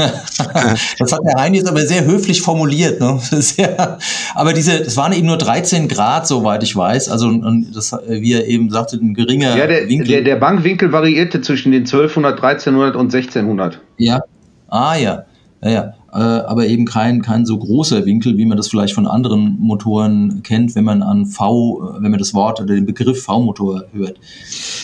Das 1.00 1.12
hat 1.12 1.20
der 1.26 1.42
Hein 1.42 1.54
jetzt 1.54 1.68
aber 1.68 1.82
sehr 1.86 2.06
höflich 2.06 2.42
formuliert. 2.42 3.00
Ne? 3.00 3.20
Sehr, 3.42 3.98
aber 4.34 4.54
diese, 4.54 4.74
es 4.80 4.98
waren 4.98 5.14
eben 5.14 5.28
nur 5.28 5.38
13 5.38 5.88
Grad, 5.88 6.28
soweit 6.28 6.64
ich 6.64 6.76
weiß. 6.76 7.10
Also 7.10 7.28
und 7.28 7.76
das, 7.76 7.92
wie 8.08 8.34
er 8.34 8.48
eben 8.48 8.70
sagte, 8.70 8.98
ein 8.98 9.14
geringer 9.14 9.56
Ja, 9.56 9.68
der, 9.68 9.88
Winkel. 9.88 10.08
der, 10.08 10.22
der 10.22 10.36
Bankwinkel 10.38 10.92
variierte 10.92 11.42
zwischen 11.42 11.72
den 11.72 11.84
1200, 11.84 12.36
1300 12.36 12.96
und 12.96 13.14
1600. 13.14 13.80
Ja. 13.98 14.22
Ah 14.68 14.96
ja. 14.96 15.26
Ja, 15.64 15.70
ja. 15.70 15.94
Äh, 16.14 16.20
aber 16.20 16.66
eben 16.68 16.86
kein, 16.86 17.22
kein 17.22 17.46
so 17.46 17.58
großer 17.58 18.06
Winkel, 18.06 18.38
wie 18.38 18.46
man 18.46 18.56
das 18.56 18.70
vielleicht 18.70 18.94
von 18.94 19.06
anderen 19.06 19.58
Motoren 19.60 20.44
kennt, 20.44 20.74
wenn 20.76 20.86
man 20.86 21.04
an 21.04 21.26
V, 21.26 21.82
äh, 21.98 22.04
wenn 22.04 22.12
man 22.12 22.20
das 22.20 22.34
Wort 22.34 22.62
oder 22.62 22.74
den 22.74 22.86
Begriff 22.86 23.24
V-Motor 23.24 23.84
hört. 23.92 24.18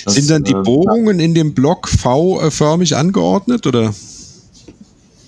Das, 0.03 0.15
Sind 0.15 0.29
dann 0.29 0.43
die 0.43 0.51
äh, 0.51 0.61
Bohrungen 0.61 1.21
in 1.21 1.33
dem 1.33 1.53
Block 1.53 1.87
V-förmig 1.87 2.97
angeordnet 2.97 3.65
oder? 3.65 3.93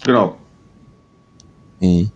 Genau. 0.05 0.37
Mhm. 1.79 2.09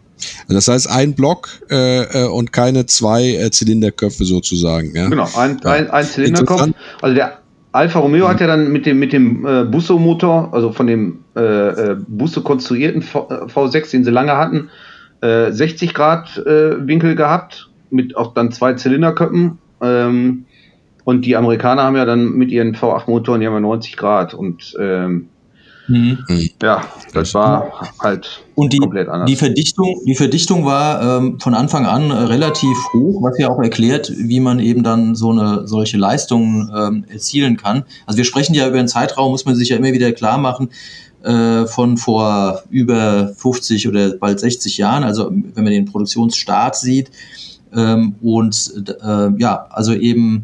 Also 0.48 0.56
Das 0.56 0.68
heißt 0.68 0.90
ein 0.90 1.14
Block 1.14 1.50
äh, 1.70 2.24
äh, 2.24 2.28
und 2.28 2.52
keine 2.52 2.86
zwei 2.86 3.36
äh, 3.36 3.52
Zylinderköpfe 3.52 4.26
sozusagen. 4.26 4.96
Ja? 4.96 5.10
Genau, 5.10 5.28
ein, 5.38 5.60
Ja. 5.64 5.72
ein, 5.72 5.90
ein 5.92 6.06
Zylinderkopf. 6.06 6.70
Also 7.02 7.16
der 7.16 7.40
Alfa 7.72 8.00
Romeo 8.00 8.28
hat 8.28 8.42
ja 8.42 8.48
dann 8.48 8.72
mit 8.72 8.86
dem, 8.86 8.98
mit 8.98 9.14
dem 9.14 9.46
äh, 9.46 9.64
Busso-Motor, 9.66 10.54
also 10.54 10.72
von 10.72 10.88
dem 10.88 11.20
äh, 11.36 11.42
äh, 11.42 11.98
Busso 12.08 12.42
konstruierten 12.42 13.04
v, 13.04 13.28
äh, 13.30 13.34
V6, 13.46 13.92
den 13.92 14.04
sie 14.04 14.10
lange 14.10 14.36
hatten, 14.36 14.70
äh, 15.22 15.52
60 15.52 15.94
Grad 15.94 16.38
Winkel 16.38 17.16
gehabt, 17.16 17.70
mit 17.90 18.16
auch 18.18 18.34
dann 18.34 18.52
zwei 18.52 18.74
Zylinderköpfen. 18.74 19.60
Ähm, 19.82 20.46
und 21.04 21.26
die 21.26 21.36
Amerikaner 21.36 21.84
haben 21.84 21.96
ja 21.96 22.06
dann 22.06 22.34
mit 22.34 22.52
ihren 22.52 22.76
V8-Motoren 22.76 23.42
ja 23.42 23.50
mal 23.50 23.62
90 23.62 23.96
Grad. 23.96 24.34
Und 24.34 24.76
ähm, 24.80 25.30
mhm. 25.88 26.20
ja, 26.62 26.86
das 27.14 27.34
war 27.34 27.90
halt 28.00 28.44
Und 28.56 28.74
die, 28.74 28.78
komplett 28.78 29.08
anders. 29.08 29.30
die 29.30 29.36
Verdichtung, 29.36 30.02
die 30.06 30.16
Verdichtung 30.16 30.66
war 30.66 31.20
ähm, 31.20 31.40
von 31.40 31.54
Anfang 31.54 31.86
an 31.86 32.12
äh, 32.12 32.14
relativ 32.14 32.78
hoch, 32.94 33.22
was 33.22 33.38
ja 33.38 33.50
auch 33.50 33.60
erklärt, 33.60 34.12
wie 34.16 34.40
man 34.40 34.60
eben 34.60 34.84
dann 34.84 35.16
so 35.16 35.32
eine 35.32 35.68
solche 35.68 35.98
Leistungen 35.98 36.72
ähm, 36.76 37.06
erzielen 37.08 37.58
kann. 37.58 37.84
Also 38.06 38.18
wir 38.18 38.26
sprechen 38.26 38.54
ja 38.54 38.68
über 38.68 38.80
einen 38.80 38.88
Zeitraum, 38.88 39.32
muss 39.32 39.46
man 39.46 39.56
sich 39.56 39.70
ja 39.70 39.78
immer 39.78 39.94
wieder 39.94 40.12
klar 40.12 40.38
machen, 40.38 40.70
äh, 41.24 41.66
von 41.66 41.98
vor 41.98 42.64
über 42.70 43.34
50 43.36 43.88
oder 43.88 44.16
bald 44.18 44.40
60 44.40 44.78
Jahren, 44.78 45.04
also 45.04 45.30
wenn 45.30 45.64
man 45.64 45.74
den 45.74 45.86
Produktionsstart 45.86 46.76
sieht. 46.76 47.12
Ähm, 47.76 48.16
und 48.22 48.74
äh, 49.04 49.30
ja, 49.38 49.68
also 49.70 49.94
eben 49.94 50.42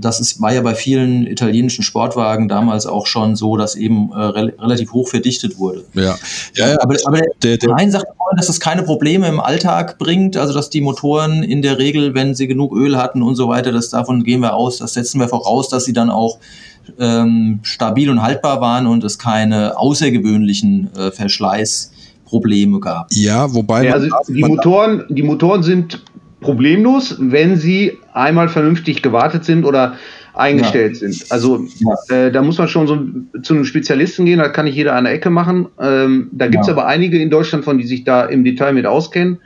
das 0.00 0.20
ist, 0.20 0.40
war 0.40 0.54
ja 0.54 0.62
bei 0.62 0.74
vielen 0.74 1.26
italienischen 1.26 1.82
Sportwagen 1.82 2.48
damals 2.48 2.86
auch 2.86 3.06
schon 3.06 3.36
so, 3.36 3.56
dass 3.56 3.74
eben 3.74 4.10
äh, 4.12 4.16
rel 4.18 4.54
relativ 4.58 4.92
hoch 4.92 5.08
verdichtet 5.08 5.58
wurde. 5.58 5.84
Ja, 5.94 6.16
ja, 6.54 6.68
ja. 6.70 6.76
Aber, 6.80 6.96
aber 7.04 7.20
der, 7.42 7.56
Der, 7.58 7.70
Nein 7.70 7.90
sagt 7.90 8.06
dass 8.36 8.48
es 8.50 8.60
keine 8.60 8.82
Probleme 8.82 9.26
im 9.26 9.40
Alltag 9.40 9.98
bringt, 9.98 10.36
also 10.36 10.52
dass 10.52 10.68
die 10.68 10.82
Motoren 10.82 11.42
in 11.42 11.62
der 11.62 11.78
Regel, 11.78 12.14
wenn 12.14 12.34
sie 12.34 12.46
genug 12.46 12.72
Öl 12.76 12.96
hatten 12.98 13.22
und 13.22 13.36
so 13.36 13.48
weiter, 13.48 13.72
das 13.72 13.88
davon 13.88 14.22
gehen 14.22 14.40
wir 14.40 14.54
aus, 14.54 14.76
das 14.78 14.92
setzen 14.92 15.18
wir 15.18 15.28
voraus, 15.28 15.70
dass 15.70 15.86
sie 15.86 15.94
dann 15.94 16.10
auch 16.10 16.38
ähm, 16.98 17.60
stabil 17.62 18.10
und 18.10 18.22
haltbar 18.22 18.60
waren 18.60 18.86
und 18.86 19.02
es 19.04 19.18
keine 19.18 19.78
außergewöhnlichen 19.78 20.90
äh, 20.94 21.10
Verschleißprobleme 21.10 22.80
gab. 22.80 23.08
ja, 23.12 23.52
wobei 23.52 23.86
Ja, 23.86 23.94
also 23.94 24.08
die 24.28 24.40
man- 24.40 24.50
Motoren, 24.52 25.04
die 25.08 25.22
Motoren 25.22 25.62
sind 25.62 26.02
problemlos, 26.40 27.16
wenn 27.18 27.56
sie 27.56 27.98
einmal 28.12 28.48
vernünftig 28.48 29.02
gewartet 29.02 29.44
sind 29.44 29.64
oder 29.64 29.96
eingestellt 30.34 30.96
sind. 30.96 31.26
Also 31.30 31.66
äh, 32.10 32.30
da 32.30 32.42
muss 32.42 32.58
man 32.58 32.68
schon 32.68 32.86
so 32.86 32.98
zu 33.42 33.54
einem 33.54 33.64
Spezialisten 33.64 34.24
gehen, 34.24 34.38
da 34.38 34.48
kann 34.48 34.66
nicht 34.66 34.76
jeder 34.76 34.94
an 34.94 35.04
der 35.04 35.12
Ecke 35.12 35.30
machen. 35.30 35.66
Ähm, 35.80 36.28
da 36.32 36.46
gibt 36.46 36.62
es 36.62 36.68
Ja. 36.68 36.74
aber 36.74 36.86
einige 36.86 37.20
in 37.20 37.30
Deutschland 37.30 37.64
von, 37.64 37.78
die 37.78 37.86
sich 37.86 38.04
da 38.04 38.24
im 38.24 38.44
Detail 38.44 38.72
mit 38.72 38.86
auskennen. 38.86 39.38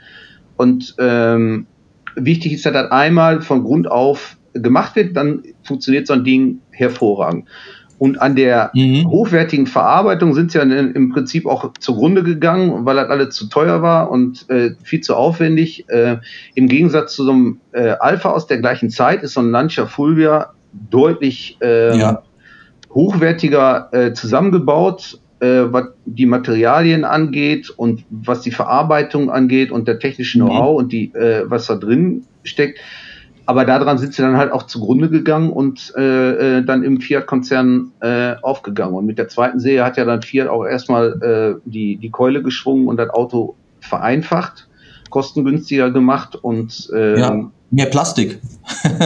Und 0.57 0.95
ähm, 0.99 1.67
wichtig 2.15 2.53
ist, 2.53 2.67
dass 2.67 2.75
das 2.75 2.91
einmal 2.91 3.41
von 3.41 3.65
Grund 3.65 3.91
auf 3.91 4.37
gemacht 4.53 4.97
wird, 4.97 5.17
dann 5.17 5.43
funktioniert 5.63 6.07
so 6.07 6.13
ein 6.13 6.25
Ding 6.25 6.61
hervorragend. 6.71 7.49
Und 8.03 8.21
an 8.21 8.35
der 8.35 8.73
Mhm. 8.75 9.07
hochwertigen 9.07 9.69
Verarbeitung 9.69 10.35
sind 10.35 10.51
sie 10.51 10.59
ja 10.59 10.65
in, 10.65 10.73
im 10.93 11.11
Prinzip 11.11 11.47
auch 11.47 11.75
zugrunde 11.79 12.25
gegangen, 12.25 12.85
weil 12.85 12.97
das 12.97 13.09
alles 13.09 13.33
zu 13.37 13.49
teuer 13.49 13.81
war 13.81 14.11
und 14.11 14.45
äh, 14.51 14.71
viel 14.83 15.03
zu 15.03 15.15
aufwendig. 15.15 15.85
Äh, 15.89 16.17
Im 16.57 16.67
Gegensatz 16.67 17.15
zu 17.15 17.23
so 17.23 17.31
einem 17.31 17.61
äh, 17.71 17.91
Alpha 18.01 18.31
aus 18.31 18.49
der 18.49 18.59
gleichen 18.59 18.91
Zeit 18.91 19.23
ist 19.23 19.35
so 19.35 19.41
ein 19.41 19.53
Lancia 19.53 19.87
Fulvia 19.87 20.49
deutlich 20.73 21.59
äh, 21.61 21.97
Ja. 21.97 22.25
hochwertiger 22.93 23.89
äh, 23.93 24.13
zusammengebaut, 24.15 25.21
äh, 25.39 25.67
was 25.71 25.85
die 26.05 26.27
Materialien 26.27 27.05
angeht 27.05 27.71
und 27.71 28.05
was 28.11 28.41
die 28.41 28.51
Verarbeitung 28.51 29.31
angeht 29.31 29.71
und 29.71 29.87
der 29.87 30.01
technische 30.01 30.39
Mhm. 30.39 30.43
Know-how 30.47 30.77
und 30.77 30.93
die, 30.93 31.15
äh, 31.15 31.45
was 31.47 31.69
da 31.69 31.77
drin 31.77 32.27
steckt. 32.43 32.81
Aber 33.47 33.65
daran 33.65 33.99
sind 33.99 34.15
sie 34.15 34.23
dann 34.23 34.37
halt 34.37 34.53
auch 34.53 34.65
zugrunde 34.65 35.09
gegangen 35.09 35.51
und 35.51 35.93
äh, 35.97 36.59
äh, 36.59 36.65
dann 36.65 36.85
im 36.85 37.01
Fiat-Konzern 37.01 37.93
äh, 38.01 38.35
aufgegangen. 38.43 38.95
Und 38.95 39.07
mit 39.07 39.19
der 39.19 39.29
zweiten 39.29 39.59
Serie 39.59 39.85
hat 39.85 39.97
ja 39.97 40.05
dann 40.05 40.23
Fiat 40.23 40.49
auch 40.49 40.65
erstmal 40.65 41.21
äh, 41.23 41.61
die, 41.69 41.97
die 41.97 42.11
Keule 42.11 42.43
geschwungen 42.43 42.87
und 42.87 42.99
das 42.99 43.11
Auto 43.11 43.57
vereinfacht, 43.81 44.69
kostengünstiger 45.11 45.91
gemacht 45.91 46.37
und 46.37 46.89
äh, 46.95 47.19
Ja, 47.19 47.51
mehr 47.71 47.87
Plastik. 47.87 48.41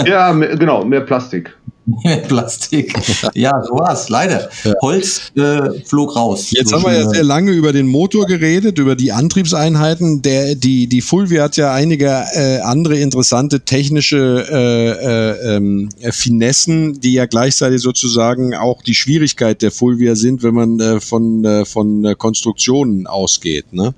ja, 0.05 0.33
mehr, 0.33 0.57
genau, 0.57 0.85
mehr 0.85 1.01
Plastik. 1.01 1.57
Plastik. 2.29 2.93
Ja, 3.35 3.63
so 3.63 3.75
war's, 3.75 4.09
leider. 4.09 4.51
Holz 4.83 5.33
äh, 5.37 5.81
flog 5.85 6.17
raus. 6.17 6.51
Jetzt 6.51 6.71
So 6.71 6.77
haben 6.77 6.85
wir 6.85 6.93
ja 6.93 7.03
schön, 7.03 7.11
sehr 7.11 7.25
lange 7.25 7.53
über 7.53 7.73
den 7.73 7.87
Motor 7.87 8.27
geredet, 8.27 8.79
über 8.79 8.97
die 8.97 9.13
Antriebseinheiten. 9.13 10.23
Der, 10.23 10.57
die, 10.57 10.89
die 10.89 11.01
Fulvia 11.01 11.45
hat 11.45 11.57
ja 11.57 11.73
einige 11.73 12.07
äh, 12.35 12.59
andere 12.61 12.99
interessante 12.99 13.61
technische 13.61 14.47
äh, 14.51 15.53
äh, 15.53 15.57
ähm, 15.57 15.89
äh, 16.01 16.11
Finessen, 16.11 17.01
die 17.01 17.13
ja 17.13 17.27
gleichzeitig 17.27 17.81
sozusagen 17.81 18.55
auch 18.55 18.83
die 18.83 18.95
Schwierigkeit 18.95 19.63
der 19.63 19.71
Fulvia 19.71 20.17
sind, 20.17 20.43
wenn 20.43 20.55
man 20.55 20.81
äh, 20.81 21.01
von, 21.01 21.45
äh, 21.45 21.65
von 21.65 22.05
äh, 22.05 22.15
Konstruktionen 22.17 23.07
ausgeht. 23.07 23.73
Ne? 23.73 23.95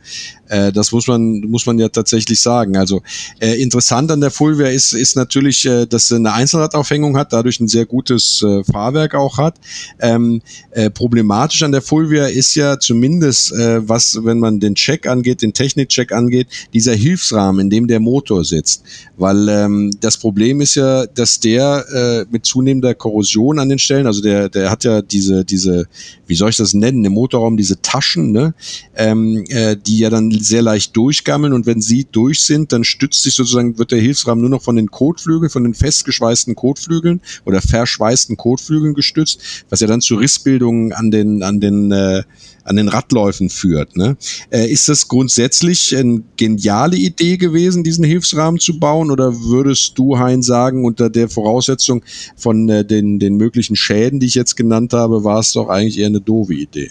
Äh, 0.49 0.73
das 0.73 0.93
muss 0.93 1.07
man, 1.07 1.41
muss 1.41 1.67
man 1.67 1.79
ja 1.79 1.89
tatsächlich 1.89 2.41
sagen. 2.41 2.77
Also 2.77 3.03
äh, 3.41 3.61
interessant 3.61 4.11
an 4.11 4.21
der 4.21 4.31
Fulvia 4.31 4.69
ist, 4.69 4.93
ist 4.93 5.17
natürlich, 5.17 5.65
äh, 5.67 5.87
dass 5.87 6.09
sie 6.09 6.17
eine 6.17 6.33
Einzelradaufhängung 6.33 7.17
hat, 7.17 7.33
dadurch 7.33 7.61
ein 7.61 7.69
sehr 7.69 7.87
gutes 7.87 8.43
äh, 8.43 8.65
Fahrwerk 8.65 9.15
auch 9.15 9.39
hat. 9.39 9.57
Ähm, 10.01 10.43
äh, 10.71 10.91
problematisch 10.91 11.63
an 11.63 11.73
der 11.73 11.83
Fulvia 11.83 12.27
ist 12.27 12.55
ja 12.55 12.79
zumindest, 12.79 13.53
äh, 13.53 13.87
was, 13.89 14.19
wenn 14.25 14.39
man 14.39 14.61
den 14.61 14.75
Check 14.75 15.07
angeht, 15.07 15.43
den 15.43 15.53
Technikcheck 15.53 16.13
angeht, 16.13 16.49
dieser 16.73 16.95
Hilfsrahmen, 16.95 17.61
in 17.63 17.71
dem 17.71 17.87
der 17.87 18.01
Motor 18.01 18.45
sitzt. 18.45 18.83
Weil 19.17 19.49
ähm, 19.49 19.91
das 20.01 20.17
Problem 20.17 20.61
ist 20.61 20.75
ja, 20.75 21.07
dass 21.07 21.41
der 21.41 21.85
äh, 21.93 22.27
mit 22.31 22.47
zunehmender 22.47 22.95
Korrosion 22.95 23.59
an 23.59 23.69
den 23.69 23.79
Stellen, 23.79 24.07
also 24.07 24.21
der, 24.21 24.49
der 24.49 24.71
hat 24.71 24.85
ja 24.85 25.03
diese, 25.03 25.45
diese, 25.45 25.87
wie 26.27 26.35
soll 26.35 26.51
ich 26.51 26.57
das 26.57 26.75
nennen, 26.75 27.05
im 27.05 27.13
Motorraum 27.13 27.57
diese 27.57 27.81
Taschen, 27.83 28.33
ne, 28.33 28.55
ähm, 28.97 29.45
äh, 29.49 29.77
die 29.77 29.99
ja 29.99 30.11
dann 30.11 30.31
sehr 30.45 30.63
leicht 30.63 30.97
durchgammeln 30.97 31.53
und 31.53 31.67
wenn 31.67 31.81
sie 31.81 32.07
durch 32.11 32.43
sind, 32.43 32.73
dann 32.73 32.85
stützt 32.85 33.23
sich 33.23 33.35
sozusagen, 33.35 33.79
wird 33.79 33.93
der 33.93 34.01
Hilfsrahmen 34.01 34.41
nur 34.41 34.51
noch 34.51 34.63
von 34.63 34.77
den 34.77 34.91
Kotflügeln, 34.91 35.51
von 35.51 35.65
den 35.65 35.75
festgeschweißten 35.75 36.55
Kotflügeln 36.55 37.21
oder 37.45 37.61
verschweißten 37.61 38.37
Kotflügeln 38.37 38.95
gestützt, 38.95 39.65
was 39.69 39.81
ja 39.81 39.87
dann 39.87 40.01
zu 40.01 40.17
Rissbildungen 40.17 40.93
an 40.93 41.11
den, 41.11 41.43
an 41.43 41.61
den, 41.61 41.93
äh, 41.93 42.23
an 42.65 42.77
den 42.77 42.89
Radläufen 42.89 43.49
führt. 43.49 43.97
Ne? 43.97 44.17
Äh, 44.51 44.71
ist 44.71 44.89
das 44.89 45.09
grundsätzlich 45.09 45.97
eine 45.97 46.23
geniale 46.37 46.97
Idee 46.97 47.37
gewesen, 47.37 47.83
diesen 47.83 48.05
Hilfsrahmen 48.05 48.61
zu 48.61 48.79
bauen 48.79 49.11
oder 49.11 49.35
würdest 49.43 49.99
du, 49.99 50.19
Hein, 50.19 50.43
sagen, 50.43 50.85
unter 50.85 51.11
der 51.11 51.29
Voraussetzung 51.29 52.05
von 52.37 52.69
äh, 52.69 52.85
den, 52.85 53.19
den 53.19 53.37
möglichen 53.37 53.77
Schäden, 53.77 54.21
die 54.21 54.27
ich 54.27 54.35
jetzt 54.35 54.57
genannt 54.57 54.93
habe, 54.93 55.25
war 55.25 55.41
es 55.41 55.53
doch 55.53 55.69
eigentlich 55.69 55.99
eher 55.99 56.07
eine 56.07 56.21
doofe 56.21 56.55
Idee? 56.55 56.91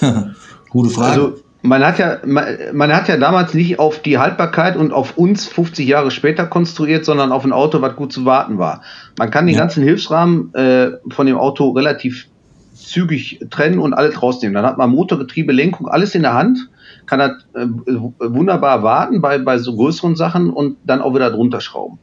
Gute 0.70 0.90
Frage. 0.90 1.22
Also 1.22 1.42
man 1.62 1.84
hat 1.84 1.98
ja, 1.98 2.18
man, 2.26 2.44
man, 2.72 2.94
hat 2.94 3.08
ja 3.08 3.16
damals 3.16 3.54
nicht 3.54 3.78
auf 3.78 4.02
die 4.02 4.18
Haltbarkeit 4.18 4.76
und 4.76 4.92
auf 4.92 5.16
uns 5.16 5.46
50 5.46 5.86
Jahre 5.86 6.10
später 6.10 6.46
konstruiert, 6.46 7.04
sondern 7.04 7.30
auf 7.30 7.44
ein 7.44 7.52
Auto, 7.52 7.80
was 7.80 7.94
gut 7.94 8.12
zu 8.12 8.24
warten 8.24 8.58
war. 8.58 8.82
Man 9.16 9.30
kann 9.30 9.46
den 9.46 9.54
ja. 9.54 9.60
ganzen 9.60 9.84
Hilfsrahmen 9.84 10.52
äh, 10.54 10.90
von 11.08 11.26
dem 11.26 11.38
Auto 11.38 11.70
relativ 11.70 12.26
zügig 12.74 13.40
trennen 13.50 13.78
und 13.78 13.94
alles 13.94 14.20
rausnehmen. 14.20 14.54
Dann 14.54 14.66
hat 14.66 14.76
man 14.76 14.90
Motor, 14.90 15.18
Getriebe, 15.18 15.52
Lenkung, 15.52 15.88
alles 15.88 16.14
in 16.14 16.22
der 16.22 16.34
Hand, 16.34 16.68
kann 17.06 17.20
das 17.20 17.32
äh, 17.54 17.66
wunderbar 18.18 18.82
warten 18.82 19.20
bei, 19.20 19.38
bei 19.38 19.58
so 19.58 19.76
größeren 19.76 20.16
Sachen 20.16 20.50
und 20.50 20.76
dann 20.84 21.00
auch 21.00 21.14
wieder 21.14 21.30
drunter 21.30 21.60
schrauben. 21.60 21.98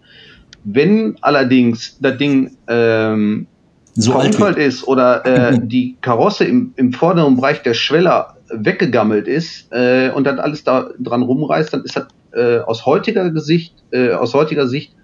Wenn 0.63 1.17
allerdings 1.21 1.97
das 1.99 2.17
Ding 2.17 2.51
ähm, 2.67 3.47
so 3.93 4.11
verunfallt 4.11 4.57
ist 4.57 4.87
oder 4.87 5.25
äh, 5.25 5.59
die 5.61 5.97
Karosse 6.01 6.45
im, 6.45 6.73
im 6.77 6.93
vorderen 6.93 7.35
Bereich 7.35 7.61
der 7.61 7.73
Schweller 7.73 8.35
weggegammelt 8.51 9.27
ist 9.27 9.71
äh, 9.71 10.11
und 10.13 10.25
dann 10.25 10.39
alles 10.39 10.63
da 10.63 10.89
dran 10.99 11.21
rumreißt, 11.21 11.73
dann 11.73 11.83
ist 11.83 11.95
das 11.95 12.07
äh, 12.33 12.59
aus 12.59 12.85
heutiger 12.85 13.37
Sicht, 13.39 13.75
äh, 13.91 14.11
aus 14.11 14.33
heutiger 14.33 14.67
Sicht, 14.67 14.95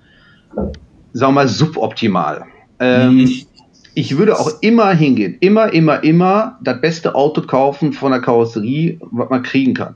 sagen 0.55 0.75
wir 1.13 1.31
mal, 1.31 1.47
suboptimal. 1.47 2.45
Ähm, 2.79 3.15
mhm 3.15 3.29
ich 3.95 4.17
würde 4.17 4.37
auch 4.37 4.61
immer 4.61 4.91
hingehen, 4.91 5.37
immer, 5.39 5.73
immer, 5.73 6.03
immer 6.03 6.59
das 6.61 6.81
beste 6.81 7.15
Auto 7.15 7.41
kaufen 7.41 7.93
von 7.93 8.11
der 8.11 8.21
Karosserie, 8.21 8.99
was 9.11 9.29
man 9.29 9.41
kriegen 9.41 9.73
kann. 9.73 9.95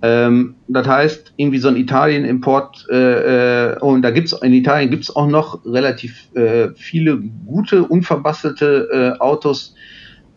Ähm, 0.00 0.54
das 0.68 0.86
heißt, 0.86 1.32
irgendwie 1.36 1.58
so 1.58 1.66
ein 1.66 1.76
Italien-Import, 1.76 2.86
äh, 2.88 3.72
äh, 3.72 3.78
und 3.80 4.02
da 4.02 4.12
gibt's 4.12 4.32
in 4.32 4.52
Italien 4.52 4.90
gibt's 4.90 5.14
auch 5.14 5.26
noch 5.26 5.64
relativ 5.66 6.32
äh, 6.36 6.68
viele 6.76 7.18
gute, 7.18 7.82
unverbastelte 7.82 9.16
äh, 9.18 9.20
Autos. 9.20 9.74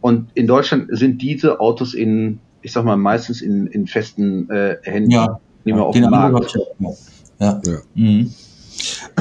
Und 0.01 0.29
in 0.33 0.47
Deutschland 0.47 0.87
sind 0.89 1.21
diese 1.21 1.59
Autos 1.59 1.93
in, 1.93 2.39
ich 2.61 2.71
sag 2.71 2.83
mal, 2.83 2.97
meistens 2.97 3.41
in, 3.41 3.67
in 3.67 3.87
festen 3.87 4.49
äh, 4.49 4.77
Händen. 4.83 5.11
Ja, 5.11 5.39
nicht 5.63 5.75
mehr 5.75 5.85
auf 5.85 5.93
dem 5.93 6.09
Markt. 6.09 6.57
Ja. 7.39 7.61
ja. 7.65 7.77
Mhm. 7.93 8.33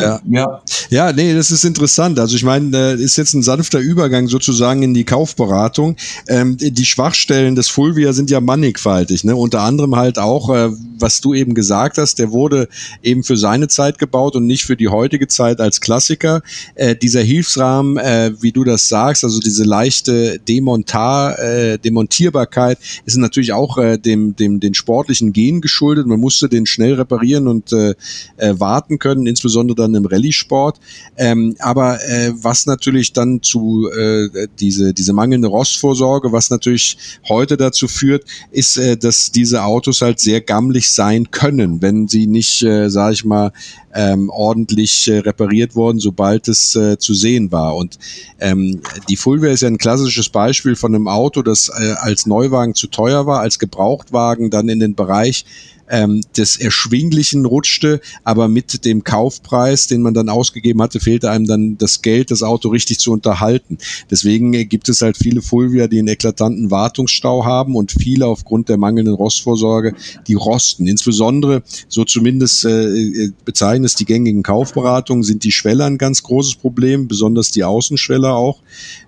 Ja. 0.00 0.20
ja. 0.28 0.62
Ja, 0.90 1.12
nee, 1.12 1.34
das 1.34 1.50
ist 1.50 1.64
interessant. 1.64 2.18
Also 2.18 2.36
ich 2.36 2.44
meine, 2.44 2.92
ist 2.92 3.16
jetzt 3.16 3.34
ein 3.34 3.42
sanfter 3.42 3.78
Übergang 3.78 4.28
sozusagen 4.28 4.82
in 4.82 4.94
die 4.94 5.04
Kaufberatung. 5.04 5.96
Ähm, 6.28 6.56
die 6.58 6.84
Schwachstellen 6.84 7.54
des 7.54 7.68
Fulvia 7.68 8.12
sind 8.12 8.30
ja 8.30 8.40
mannigfaltig, 8.40 9.24
ne? 9.24 9.36
Unter 9.36 9.62
anderem 9.62 9.96
halt 9.96 10.18
auch, 10.18 10.54
äh, 10.54 10.70
was 10.98 11.20
du 11.20 11.34
eben 11.34 11.54
gesagt 11.54 11.98
hast, 11.98 12.18
der 12.18 12.30
wurde 12.32 12.68
eben 13.02 13.22
für 13.22 13.36
seine 13.36 13.68
Zeit 13.68 13.98
gebaut 13.98 14.36
und 14.36 14.46
nicht 14.46 14.64
für 14.64 14.76
die 14.76 14.88
heutige 14.88 15.28
Zeit 15.28 15.60
als 15.60 15.80
Klassiker. 15.80 16.42
Äh, 16.74 16.96
dieser 16.96 17.22
Hilfsrahmen, 17.22 17.96
äh, 17.98 18.32
wie 18.40 18.52
du 18.52 18.64
das 18.64 18.88
sagst, 18.88 19.24
also 19.24 19.40
diese 19.40 19.64
leichte 19.64 20.38
Demontar, 20.40 21.38
äh, 21.38 21.78
Demontierbarkeit, 21.78 22.78
ist 23.04 23.16
natürlich 23.16 23.52
auch 23.52 23.78
äh, 23.78 23.98
dem, 23.98 24.34
dem, 24.36 24.60
den 24.60 24.74
sportlichen 24.74 25.32
Gen 25.32 25.60
geschuldet. 25.60 26.06
Man 26.06 26.20
musste 26.20 26.48
den 26.48 26.66
schnell 26.66 26.94
reparieren 26.94 27.46
und 27.46 27.72
äh, 27.72 27.94
warten 28.38 28.98
können, 28.98 29.26
insbesondere 29.26 29.49
dann 29.74 29.94
im 29.94 30.06
Rallye-Sport. 30.06 30.80
Ähm, 31.16 31.56
aber 31.58 32.02
äh, 32.04 32.32
was 32.34 32.66
natürlich 32.66 33.12
dann 33.12 33.42
zu 33.42 33.88
äh, 33.90 34.46
diese, 34.58 34.94
diese 34.94 35.12
mangelnde 35.12 35.48
Rostvorsorge, 35.48 36.32
was 36.32 36.50
natürlich 36.50 36.96
heute 37.28 37.56
dazu 37.56 37.88
führt, 37.88 38.24
ist, 38.50 38.76
äh, 38.76 38.96
dass 38.96 39.30
diese 39.30 39.64
Autos 39.64 40.02
halt 40.02 40.20
sehr 40.20 40.40
gammelig 40.40 40.90
sein 40.90 41.30
können, 41.30 41.82
wenn 41.82 42.08
sie 42.08 42.26
nicht, 42.26 42.62
äh, 42.62 42.88
sage 42.88 43.14
ich 43.14 43.24
mal, 43.24 43.52
ähm, 43.94 44.30
ordentlich 44.30 45.08
äh, 45.08 45.18
repariert 45.18 45.74
worden, 45.74 45.98
sobald 45.98 46.48
es 46.48 46.76
äh, 46.76 46.98
zu 46.98 47.14
sehen 47.14 47.50
war. 47.52 47.76
Und 47.76 47.98
ähm, 48.38 48.80
die 49.08 49.16
Fulvia 49.16 49.50
ist 49.50 49.62
ja 49.62 49.68
ein 49.68 49.78
klassisches 49.78 50.28
Beispiel 50.28 50.76
von 50.76 50.94
einem 50.94 51.08
Auto, 51.08 51.42
das 51.42 51.68
äh, 51.68 51.94
als 51.98 52.26
Neuwagen 52.26 52.74
zu 52.74 52.86
teuer 52.86 53.26
war, 53.26 53.40
als 53.40 53.58
Gebrauchtwagen 53.58 54.50
dann 54.50 54.68
in 54.68 54.78
den 54.78 54.94
Bereich 54.94 55.44
ähm, 55.90 56.22
des 56.36 56.56
Erschwinglichen 56.56 57.44
rutschte, 57.44 58.00
aber 58.24 58.48
mit 58.48 58.84
dem 58.84 59.04
Kaufpreis, 59.04 59.86
den 59.86 60.02
man 60.02 60.14
dann 60.14 60.28
ausgegeben 60.28 60.80
hatte, 60.80 61.00
fehlte 61.00 61.30
einem 61.30 61.46
dann 61.46 61.78
das 61.78 62.02
Geld, 62.02 62.30
das 62.30 62.42
Auto 62.42 62.68
richtig 62.68 62.98
zu 62.98 63.12
unterhalten. 63.12 63.78
Deswegen 64.10 64.54
äh, 64.54 64.64
gibt 64.64 64.88
es 64.88 65.02
halt 65.02 65.16
viele 65.16 65.42
Fulvia, 65.42 65.88
die 65.88 65.98
einen 65.98 66.08
eklatanten 66.08 66.70
Wartungsstau 66.70 67.44
haben 67.44 67.76
und 67.76 67.92
viele 67.92 68.26
aufgrund 68.26 68.68
der 68.68 68.78
mangelnden 68.78 69.14
Rostvorsorge, 69.14 69.94
die 70.26 70.34
rosten. 70.34 70.86
Insbesondere, 70.86 71.62
so 71.88 72.04
zumindest 72.04 72.64
äh, 72.64 72.70
äh 72.70 73.32
bezeichnen 73.44 73.84
es 73.84 73.94
die 73.94 74.04
gängigen 74.04 74.42
Kaufberatungen, 74.42 75.22
sind 75.22 75.44
die 75.44 75.52
Schweller 75.52 75.86
ein 75.86 75.98
ganz 75.98 76.22
großes 76.22 76.56
Problem, 76.56 77.08
besonders 77.08 77.50
die 77.50 77.64
Außenschweller 77.64 78.34
auch. 78.34 78.60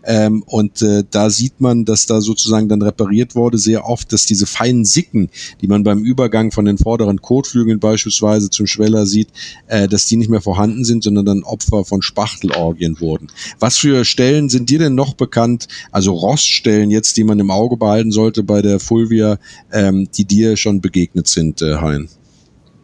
Ähm, 0.05 0.42
und 0.47 0.83
äh, 0.83 1.05
da 1.11 1.31
sieht 1.31 1.61
man, 1.61 1.85
dass 1.85 2.07
da 2.07 2.21
sozusagen 2.21 2.68
dann 2.68 2.83
repariert 2.83 3.35
wurde, 3.35 3.59
sehr 3.59 3.87
oft, 3.87 4.12
dass 4.12 4.27
diese 4.27 4.47
feinen 4.47 4.85
Sicken, 4.85 5.31
die 5.61 5.68
man 5.68 5.85
beim 5.85 6.01
Übergang 6.01 6.51
von 6.51 6.64
den 6.64 6.72
vorderen 6.79 7.21
Kotflügeln 7.21 7.81
beispielsweise 7.81 8.51
zum 8.51 8.67
Schweller 8.67 9.07
sieht, 9.07 9.29
äh, 9.67 9.89
dass 9.89 10.07
die 10.07 10.17
nicht 10.17 10.31
mehr 10.31 10.41
vorhanden 10.41 10.85
sind, 10.85 11.05
sondern 11.05 11.25
dann 11.25 11.43
Opfer 11.43 11.85
von 11.85 12.03
Spachtelorgien 12.03 13.01
wurden. 13.01 13.29
Was 13.59 13.77
für 13.77 14.05
Stellen 14.05 14.49
sind 14.49 14.71
dir 14.71 14.79
denn 14.79 14.95
noch 14.95 15.15
bekannt, 15.15 15.69
also 15.91 16.13
Roststellen 16.13 16.91
jetzt, 16.91 17.17
die 17.17 17.25
man 17.25 17.39
im 17.39 17.51
Auge 17.51 17.77
behalten 17.77 18.13
sollte 18.13 18.43
bei 18.43 18.63
der 18.63 18.81
Fulvia, 18.81 19.39
ähm, 19.73 20.09
die 20.17 20.25
dir 20.25 20.57
schon 20.57 20.81
begegnet 20.81 21.29
sind, 21.29 21.61
äh, 21.61 21.77
Hein? 21.83 22.09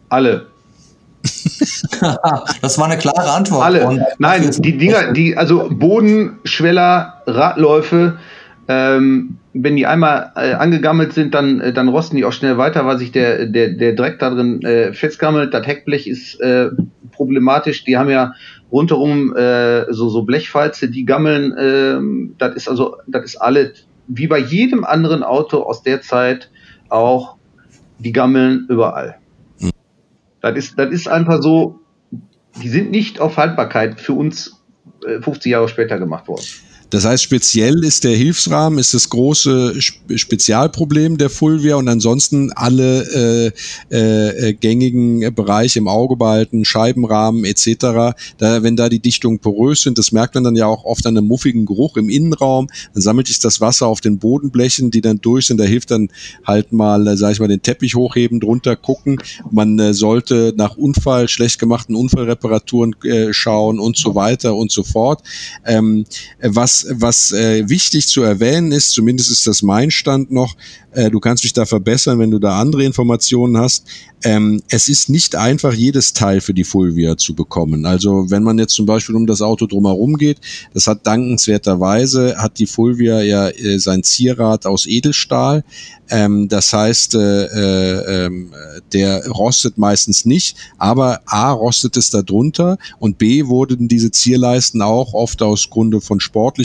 Alle. 0.09 0.47
das 2.61 2.77
war 2.77 2.85
eine 2.85 2.97
klare 2.97 3.31
Antwort. 3.31 3.63
Alle. 3.63 4.07
Nein, 4.17 4.49
die 4.59 4.77
Dinger, 4.77 5.11
die, 5.11 5.35
also 5.35 5.69
Bodenschweller, 5.69 7.21
Radläufe, 7.27 8.17
ähm, 8.71 9.39
wenn 9.53 9.75
die 9.75 9.87
einmal 9.87 10.31
äh, 10.35 10.53
angegammelt 10.53 11.11
sind, 11.13 11.33
dann, 11.33 11.59
äh, 11.59 11.73
dann 11.73 11.87
rosten 11.87 12.17
die 12.17 12.23
auch 12.23 12.31
schnell 12.31 12.59
weiter, 12.59 12.85
weil 12.85 12.99
sich 12.99 13.11
der, 13.11 13.47
der, 13.47 13.69
der 13.69 13.93
Dreck 13.93 14.19
da 14.19 14.29
drin 14.29 14.61
äh, 14.61 14.93
festgammelt. 14.93 15.55
Das 15.55 15.65
Heckblech 15.65 16.07
ist 16.07 16.39
äh, 16.39 16.69
problematisch. 17.11 17.83
Die 17.83 17.97
haben 17.97 18.11
ja 18.11 18.33
rundherum 18.71 19.35
äh, 19.35 19.91
so, 19.91 20.09
so 20.09 20.21
Blechfalze, 20.21 20.87
die 20.87 21.03
gammeln. 21.03 21.57
Äh, 21.57 22.35
das 22.37 22.55
ist 22.55 22.69
also, 22.69 22.97
das 23.07 23.25
ist 23.25 23.37
alles, 23.37 23.87
wie 24.07 24.27
bei 24.27 24.37
jedem 24.37 24.83
anderen 24.83 25.23
Auto 25.23 25.63
aus 25.63 25.81
der 25.81 26.01
Zeit 26.01 26.51
auch, 26.89 27.37
die 27.97 28.11
gammeln 28.11 28.67
überall. 28.69 29.15
Das 30.41 30.55
ist, 30.55 30.77
das 30.77 30.91
ist 30.91 31.07
einfach 31.07 31.41
so, 31.41 31.79
die 32.61 32.69
sind 32.69 32.91
nicht 32.91 33.19
auf 33.19 33.37
Haltbarkeit 33.37 33.99
für 33.99 34.13
uns 34.13 34.63
äh, 35.07 35.19
50 35.19 35.51
Jahre 35.51 35.67
später 35.67 35.97
gemacht 35.97 36.27
worden. 36.27 36.45
Das 36.89 37.05
heißt, 37.05 37.23
speziell 37.23 37.83
ist 37.83 38.03
der 38.03 38.15
Hilfsrahmen 38.15 38.79
ist 38.79 38.93
das 38.93 39.09
große 39.09 39.79
Spezialproblem 40.15 41.17
der 41.17 41.29
Fulvia 41.29 41.75
und 41.75 41.87
ansonsten 41.87 42.51
alle 42.53 43.53
äh, 43.91 44.47
äh, 44.49 44.53
gängigen 44.53 45.33
Bereiche 45.35 45.79
im 45.79 45.87
Auge 45.87 46.15
behalten, 46.15 46.65
Scheibenrahmen 46.65 47.45
etc. 47.45 48.15
Da, 48.37 48.63
wenn 48.63 48.75
da 48.75 48.89
die 48.89 48.99
Dichtungen 48.99 49.39
porös 49.39 49.83
sind, 49.83 49.97
das 49.97 50.11
merkt 50.11 50.35
man 50.35 50.43
dann 50.43 50.55
ja 50.55 50.65
auch 50.65 50.83
oft 50.83 51.05
an 51.05 51.17
einem 51.17 51.27
muffigen 51.27 51.65
Geruch 51.65 51.97
im 51.97 52.09
Innenraum. 52.09 52.69
Dann 52.93 53.01
sammelt 53.01 53.27
sich 53.27 53.39
das 53.39 53.61
Wasser 53.61 53.87
auf 53.87 54.01
den 54.01 54.17
Bodenblechen, 54.17 54.89
die 54.91 55.01
dann 55.01 55.21
durch 55.21 55.47
sind. 55.47 55.59
Da 55.59 55.65
hilft 55.65 55.91
dann 55.91 56.09
halt 56.45 56.71
mal, 56.71 57.07
äh, 57.07 57.17
sag 57.17 57.33
ich 57.33 57.39
mal, 57.39 57.47
den 57.47 57.61
Teppich 57.61 57.95
hochheben, 57.95 58.39
drunter 58.39 58.75
gucken. 58.75 59.21
Man 59.51 59.77
äh, 59.77 59.93
sollte 59.93 60.53
nach 60.57 60.75
Unfall, 60.75 61.27
schlecht 61.27 61.59
gemachten 61.59 61.95
Unfallreparaturen 61.95 62.95
äh, 63.03 63.31
schauen 63.31 63.79
und 63.79 63.97
so 63.97 64.15
weiter 64.15 64.55
und 64.55 64.71
so 64.71 64.83
fort. 64.83 65.21
Ähm, 65.65 66.05
was 66.41 66.78
was, 66.89 67.31
äh, 67.31 67.67
wichtig 67.69 68.07
zu 68.07 68.21
erwähnen 68.21 68.71
ist, 68.71 68.91
zumindest 68.91 69.31
ist 69.31 69.47
das 69.47 69.61
mein 69.61 69.91
Stand 69.91 70.31
noch, 70.31 70.55
äh, 70.91 71.09
du 71.09 71.19
kannst 71.19 71.43
mich 71.43 71.53
da 71.53 71.65
verbessern, 71.65 72.19
wenn 72.19 72.31
du 72.31 72.39
da 72.39 72.59
andere 72.59 72.83
Informationen 72.83 73.57
hast. 73.57 73.85
Ähm, 74.23 74.61
es 74.69 74.89
ist 74.89 75.09
nicht 75.09 75.35
einfach, 75.35 75.73
jedes 75.73 76.13
Teil 76.13 76.41
für 76.41 76.53
die 76.53 76.63
Fulvia 76.63 77.15
zu 77.15 77.35
bekommen. 77.35 77.85
Also 77.85 78.29
wenn 78.29 78.43
man 78.43 78.57
jetzt 78.57 78.73
zum 78.73 78.85
Beispiel 78.85 79.15
um 79.15 79.27
das 79.27 79.41
Auto 79.41 79.65
drumherum 79.65 80.17
geht, 80.17 80.39
das 80.73 80.87
hat 80.87 81.05
dankenswerterweise, 81.05 82.35
hat 82.37 82.59
die 82.59 82.65
Fulvia 82.65 83.21
ja 83.21 83.49
äh, 83.49 83.79
sein 83.79 84.03
Zierrad 84.03 84.65
aus 84.65 84.87
Edelstahl. 84.87 85.63
Ähm, 86.09 86.47
das 86.49 86.73
heißt, 86.73 87.15
äh, 87.15 87.45
äh, 87.45 88.25
ähm, 88.25 88.51
der 88.91 89.27
rostet 89.27 89.77
meistens 89.77 90.25
nicht, 90.25 90.57
aber 90.79 91.21
A 91.25 91.51
rostet 91.51 91.95
es 91.97 92.09
darunter 92.09 92.77
und 92.97 93.19
B 93.19 93.45
wurden 93.45 93.87
diese 93.87 94.09
Zierleisten 94.09 94.81
auch 94.81 95.13
oft 95.13 95.41
aus 95.43 95.69
Grunde 95.69 96.01
von 96.01 96.19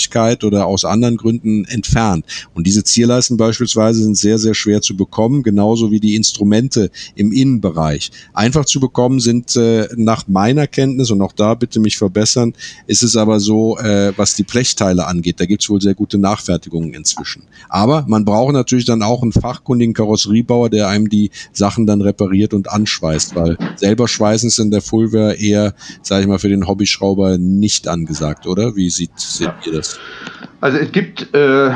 Sportlichkeit 0.05 0.45
oder 0.45 0.67
aus 0.67 0.85
anderen 0.85 1.17
Gründen 1.17 1.65
entfernt. 1.65 2.25
Und 2.55 2.67
diese 2.67 2.85
Zierleisten 2.85 3.37
beispielsweise 3.37 4.03
sind 4.03 4.17
sehr, 4.17 4.39
sehr 4.39 4.55
schwer 4.55 4.81
zu 4.81 4.97
bekommen, 4.97 5.43
genauso 5.43 5.91
wie 5.91 6.01
die 6.01 6.15
Instrumente 6.15 6.91
im 7.15 7.33
Innenbereich. 7.33 8.11
Einfach 8.33 8.65
zu 8.65 8.81
bekommen 8.81 9.21
sind 9.21 9.57
äh, 9.57 9.89
nach 9.97 10.29
meiner 10.29 10.67
Kenntnis, 10.67 11.11
und 11.11 11.21
auch 11.23 11.33
da 11.33 11.55
bitte 11.55 11.81
mich 11.81 11.97
verbessern, 11.97 12.55
ist 12.87 13.03
es 13.03 13.17
aber 13.17 13.41
so, 13.41 13.79
äh, 13.79 14.13
was 14.17 14.35
die 14.35 14.43
Blechteile 14.43 15.07
angeht. 15.07 15.41
Da 15.41 15.47
gibt 15.47 15.63
es 15.63 15.71
wohl 15.71 15.81
sehr 15.81 15.95
gute 15.95 16.19
Nachfertigungen 16.19 16.95
inzwischen. 16.95 17.43
Aber 17.69 18.05
man 18.07 18.25
braucht 18.25 18.53
natürlich 18.53 18.85
dann 18.85 19.03
auch 19.03 19.23
einen 19.23 19.33
fachkundigen 19.33 19.95
Karosseriebauer, 19.95 20.71
der 20.71 20.89
einem 20.89 21.09
die 21.09 21.31
Sachen 21.53 21.87
dann 21.87 22.01
repariert 22.01 22.55
und 22.55 22.71
anschweißt, 22.71 23.35
weil 23.35 23.57
selber 23.77 24.09
schweißen 24.09 24.49
ist 24.49 24.59
in 24.59 24.71
der 24.71 24.83
Fulver 24.83 25.37
eher, 25.39 25.75
sage 26.03 26.23
ich 26.23 26.29
mal, 26.29 26.39
für 26.39 26.49
den 26.49 26.67
Hobbyschrauber 26.67 27.39
nicht 27.39 27.89
angesagt, 27.89 28.47
oder? 28.47 28.77
Wie 28.77 28.91
sieht, 28.91 29.13
seht 29.17 29.53
ihr 29.67 29.73
das? 29.73 29.94
Also 30.61 30.79
es 30.79 30.93
gibt 30.93 31.35
äh, 31.35 31.71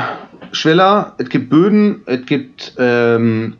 Schweller, 0.51 1.15
es 1.17 1.29
gibt 1.29 1.49
Böden, 1.49 2.01
es 2.05 2.25
gibt 2.25 2.73
ähm, 2.77 3.55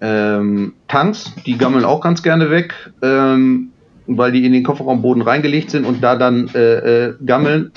ähm, 0.00 0.74
Tanks, 0.88 1.32
die 1.46 1.58
gammeln 1.58 1.84
auch 1.84 2.00
ganz 2.00 2.22
gerne 2.22 2.50
weg, 2.50 2.74
ähm, 3.02 3.70
weil 4.06 4.32
die 4.32 4.44
in 4.44 4.52
den 4.52 4.62
Kofferraumboden 4.62 5.22
reingelegt 5.22 5.70
sind 5.70 5.84
und 5.84 6.02
da 6.02 6.16
dann 6.16 6.48
äh, 6.54 7.08
äh, 7.08 7.14
gammeln. 7.24 7.72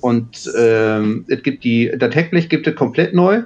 Und 0.00 0.48
ähm, 0.56 1.24
es 1.26 1.42
gibt 1.42 1.64
die, 1.64 1.90
das 1.98 2.14
Heckblech 2.14 2.48
gibt 2.48 2.66
es 2.68 2.76
komplett 2.76 3.14
neu. 3.14 3.42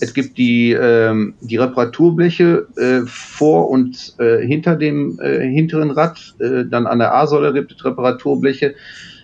Es 0.00 0.12
gibt 0.12 0.36
die, 0.36 0.72
ähm, 0.72 1.34
die 1.40 1.56
Reparaturbleche 1.56 2.66
äh, 2.76 3.06
vor 3.06 3.70
und 3.70 4.14
äh, 4.18 4.44
hinter 4.44 4.76
dem 4.76 5.18
äh, 5.20 5.40
hinteren 5.40 5.90
Rad. 5.90 6.34
Äh, 6.38 6.64
dann 6.68 6.86
an 6.86 6.98
der 6.98 7.14
A-Säule 7.14 7.54
gibt 7.54 7.72
es 7.72 7.84
Reparaturbleche. 7.84 8.74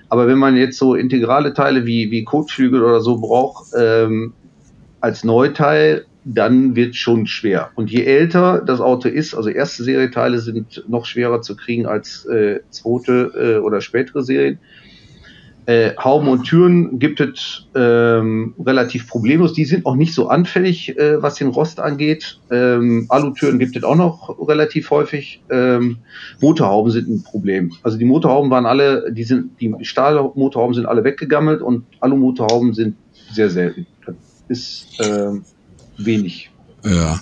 Aber 0.09 0.27
wenn 0.27 0.39
man 0.39 0.57
jetzt 0.57 0.79
so 0.79 0.95
integrale 0.95 1.55
Teile 1.55 1.87
wie, 1.87 2.11
wie 2.11 2.25
Kotflügel 2.25 2.83
oder 2.83 3.01
so 3.01 3.19
braucht, 3.19 3.73
ähm, 3.79 4.33
als 5.01 5.25
Neuteil, 5.25 6.07
dann 6.25 6.77
wird 6.77 6.95
schon 6.97 7.27
schwer. 7.27 7.71
Und 7.75 7.91
je 7.91 8.05
älter 8.05 8.63
das 8.65 8.81
Auto 8.81 9.09
ist, 9.09 9.35
also 9.35 9.49
erste 9.49 9.85
Serieteile 9.85 10.41
sind 10.41 10.85
noch 10.89 11.07
schwerer 11.07 11.41
zu 11.41 11.57
kriegen 11.57 11.87
als 11.87 12.27
äh, 12.27 12.61
zweite 12.71 13.33
äh, 13.35 13.65
oder 13.65 13.81
spätere 13.81 14.23
Serien. 14.23 14.59
Äh, 15.69 15.95
Hauben 16.03 16.29
und 16.29 16.45
Türen 16.45 16.99
gibt 16.99 17.21
es 17.21 17.67
ähm, 17.75 18.55
relativ 18.59 19.07
problemlos. 19.07 19.53
Die 19.53 19.67
sind 19.67 19.85
auch 19.85 19.97
nicht 19.97 20.15
so 20.15 20.29
anfällig, 20.29 20.97
äh, 20.97 21.23
was 21.23 21.35
den 21.35 21.49
Rost 21.49 21.79
angeht. 21.79 22.41
Ähm, 22.51 23.05
Alutüren 23.11 23.59
gibt 23.59 23.77
es 23.77 23.85
auch 23.85 23.95
noch 23.95 24.35
relativ 24.49 24.91
häufig. 24.91 25.43
Ähm, 25.51 25.99
Motorhauben 26.41 26.91
sind 26.91 27.11
ein 27.11 27.23
Problem. 27.23 27.71
Also 27.83 27.99
die 27.99 28.07
Motorhauben 28.07 28.51
waren 28.51 28.65
alle, 28.65 29.13
die 29.13 29.25
sind, 29.25 29.61
die 29.61 29.75
Stahlmotorhauben 29.83 30.75
sind 30.75 30.87
alle 30.87 31.05
weggegammelt 31.05 31.61
und 31.61 31.85
Alumotorhauben 32.01 32.73
sind 32.73 32.97
sehr 33.31 33.51
selten. 33.51 33.87
Das 34.07 34.17
ist 34.49 34.99
äh, 35.01 35.33
wenig. 35.99 36.51
Ja. 36.83 37.21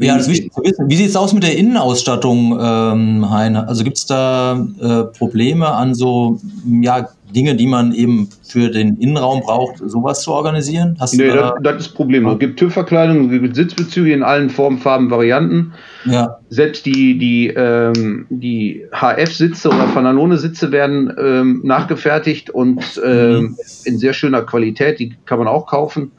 Ja, 0.00 0.16
das 0.16 0.26
ist 0.26 0.32
wichtig 0.32 0.52
zu 0.54 0.62
wissen. 0.62 0.88
Wie 0.88 0.96
sieht 0.96 1.10
es 1.10 1.16
aus 1.16 1.34
mit 1.34 1.42
der 1.42 1.58
Innenausstattung, 1.58 2.58
ähm, 2.58 3.30
Heine? 3.30 3.68
Also 3.68 3.84
gibt 3.84 3.98
es 3.98 4.06
da 4.06 4.66
äh, 4.80 5.04
Probleme 5.16 5.68
an 5.68 5.94
so 5.94 6.40
ja, 6.64 7.06
Dinge, 7.34 7.54
die 7.54 7.66
man 7.66 7.92
eben 7.92 8.28
für 8.42 8.70
den 8.70 8.96
Innenraum 8.96 9.40
braucht, 9.40 9.78
sowas 9.78 10.22
zu 10.22 10.32
organisieren? 10.32 10.96
Hast 10.98 11.14
nee, 11.14 11.28
da 11.28 11.52
das, 11.52 11.62
das 11.62 11.86
ist 11.86 11.94
Problem. 11.94 12.26
Es 12.26 12.38
gibt 12.38 12.58
TÜV-Verkleidung, 12.58 13.32
es 13.32 13.40
gibt 13.40 13.56
Sitzbezüge 13.56 14.12
in 14.12 14.22
allen 14.22 14.50
Formen, 14.50 14.78
Farben, 14.78 15.10
Varianten. 15.10 15.72
Ja. 16.04 16.38
Selbst 16.48 16.86
die, 16.86 17.18
die, 17.18 17.48
ähm, 17.48 18.26
die 18.30 18.84
HF-Sitze 18.92 19.68
oder 19.68 19.88
Fanalone-Sitze 19.88 20.72
werden 20.72 21.12
ähm, 21.18 21.60
nachgefertigt 21.64 22.50
und 22.50 23.00
ähm, 23.04 23.42
mhm. 23.42 23.56
in 23.84 23.98
sehr 23.98 24.12
schöner 24.12 24.42
Qualität. 24.42 24.98
Die 24.98 25.14
kann 25.26 25.38
man 25.38 25.48
auch 25.48 25.66
kaufen. 25.66 26.12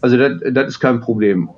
Also 0.00 0.16
das, 0.16 0.32
das 0.52 0.68
ist 0.68 0.80
kein 0.80 1.00
Problem. 1.00 1.48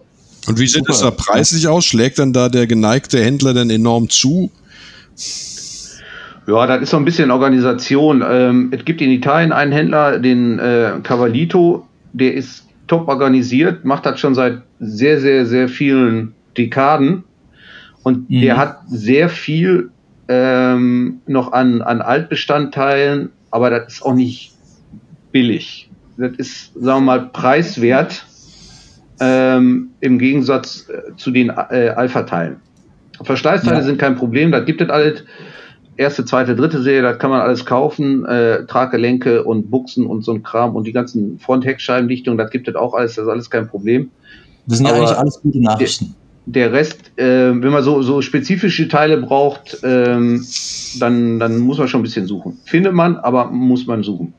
Und 0.48 0.58
wie 0.58 0.66
sieht 0.66 0.88
es 0.88 1.00
da 1.00 1.10
preislich 1.10 1.68
aus? 1.68 1.84
Schlägt 1.84 2.18
dann 2.18 2.32
da 2.32 2.48
der 2.48 2.66
geneigte 2.66 3.22
Händler 3.22 3.54
dann 3.54 3.70
enorm 3.70 4.08
zu? 4.08 4.50
Ja, 6.46 6.66
das 6.66 6.82
ist 6.82 6.90
so 6.90 6.96
ein 6.96 7.04
bisschen 7.04 7.30
Organisation. 7.30 8.24
Ähm, 8.28 8.68
es 8.72 8.84
gibt 8.84 9.00
in 9.00 9.10
Italien 9.10 9.52
einen 9.52 9.72
Händler, 9.72 10.18
den 10.18 10.58
äh, 10.58 10.94
Cavalito, 11.02 11.86
der 12.12 12.34
ist 12.34 12.66
top 12.88 13.08
organisiert, 13.08 13.84
macht 13.84 14.06
das 14.06 14.18
schon 14.18 14.34
seit 14.34 14.62
sehr, 14.80 15.20
sehr, 15.20 15.46
sehr 15.46 15.68
vielen 15.68 16.34
Dekaden. 16.56 17.24
Und 18.02 18.28
mhm. 18.28 18.40
der 18.40 18.56
hat 18.56 18.80
sehr 18.88 19.28
viel 19.28 19.90
ähm, 20.28 21.20
noch 21.26 21.52
an, 21.52 21.82
an 21.82 22.00
Altbestandteilen, 22.00 23.30
aber 23.50 23.70
das 23.70 23.94
ist 23.94 24.02
auch 24.02 24.14
nicht 24.14 24.52
billig. 25.30 25.88
Das 26.16 26.32
ist, 26.36 26.74
sagen 26.74 27.04
wir 27.04 27.18
mal, 27.18 27.30
preiswert 27.32 28.26
ähm, 29.20 29.90
im 30.00 30.18
Gegensatz 30.18 30.88
äh, 30.88 31.16
zu 31.16 31.30
den 31.30 31.50
äh, 31.50 31.92
Alpha-Teilen. 31.96 32.56
Verschleißteile 33.22 33.76
ja. 33.76 33.82
sind 33.82 33.98
kein 33.98 34.16
Problem, 34.16 34.50
da 34.50 34.60
gibt 34.60 34.80
es 34.80 34.90
alles. 34.90 35.24
Erste, 35.96 36.24
zweite, 36.24 36.56
dritte 36.56 36.82
Serie, 36.82 37.02
da 37.02 37.12
kann 37.12 37.30
man 37.30 37.40
alles 37.40 37.66
kaufen. 37.66 38.24
Äh, 38.24 38.66
Traggelenke 38.66 39.44
und 39.44 39.70
Buchsen 39.70 40.06
und 40.06 40.24
so 40.24 40.32
ein 40.32 40.42
Kram 40.42 40.74
und 40.74 40.86
die 40.86 40.92
ganzen 40.92 41.38
Front-Heckscheibendichtungen, 41.38 42.38
das 42.38 42.50
gibt 42.50 42.68
es 42.68 42.74
auch 42.74 42.94
alles, 42.94 43.16
das 43.16 43.24
ist 43.24 43.30
alles 43.30 43.50
kein 43.50 43.68
Problem. 43.68 44.10
Das 44.66 44.78
sind 44.78 44.86
ja 44.86 44.94
eigentlich 44.94 45.16
alles 45.16 45.40
gute 45.40 45.60
Nachrichten. 45.60 46.14
Der, 46.46 46.70
der 46.70 46.78
Rest, 46.78 47.12
äh, 47.16 47.50
wenn 47.50 47.70
man 47.70 47.82
so, 47.82 48.02
so 48.02 48.22
spezifische 48.22 48.88
Teile 48.88 49.18
braucht, 49.18 49.78
ähm, 49.82 50.44
dann, 50.98 51.38
dann 51.38 51.58
muss 51.58 51.78
man 51.78 51.88
schon 51.88 52.00
ein 52.00 52.04
bisschen 52.04 52.26
suchen. 52.26 52.58
Findet 52.64 52.94
man, 52.94 53.16
aber 53.16 53.50
muss 53.50 53.86
man 53.86 54.02
suchen. 54.02 54.32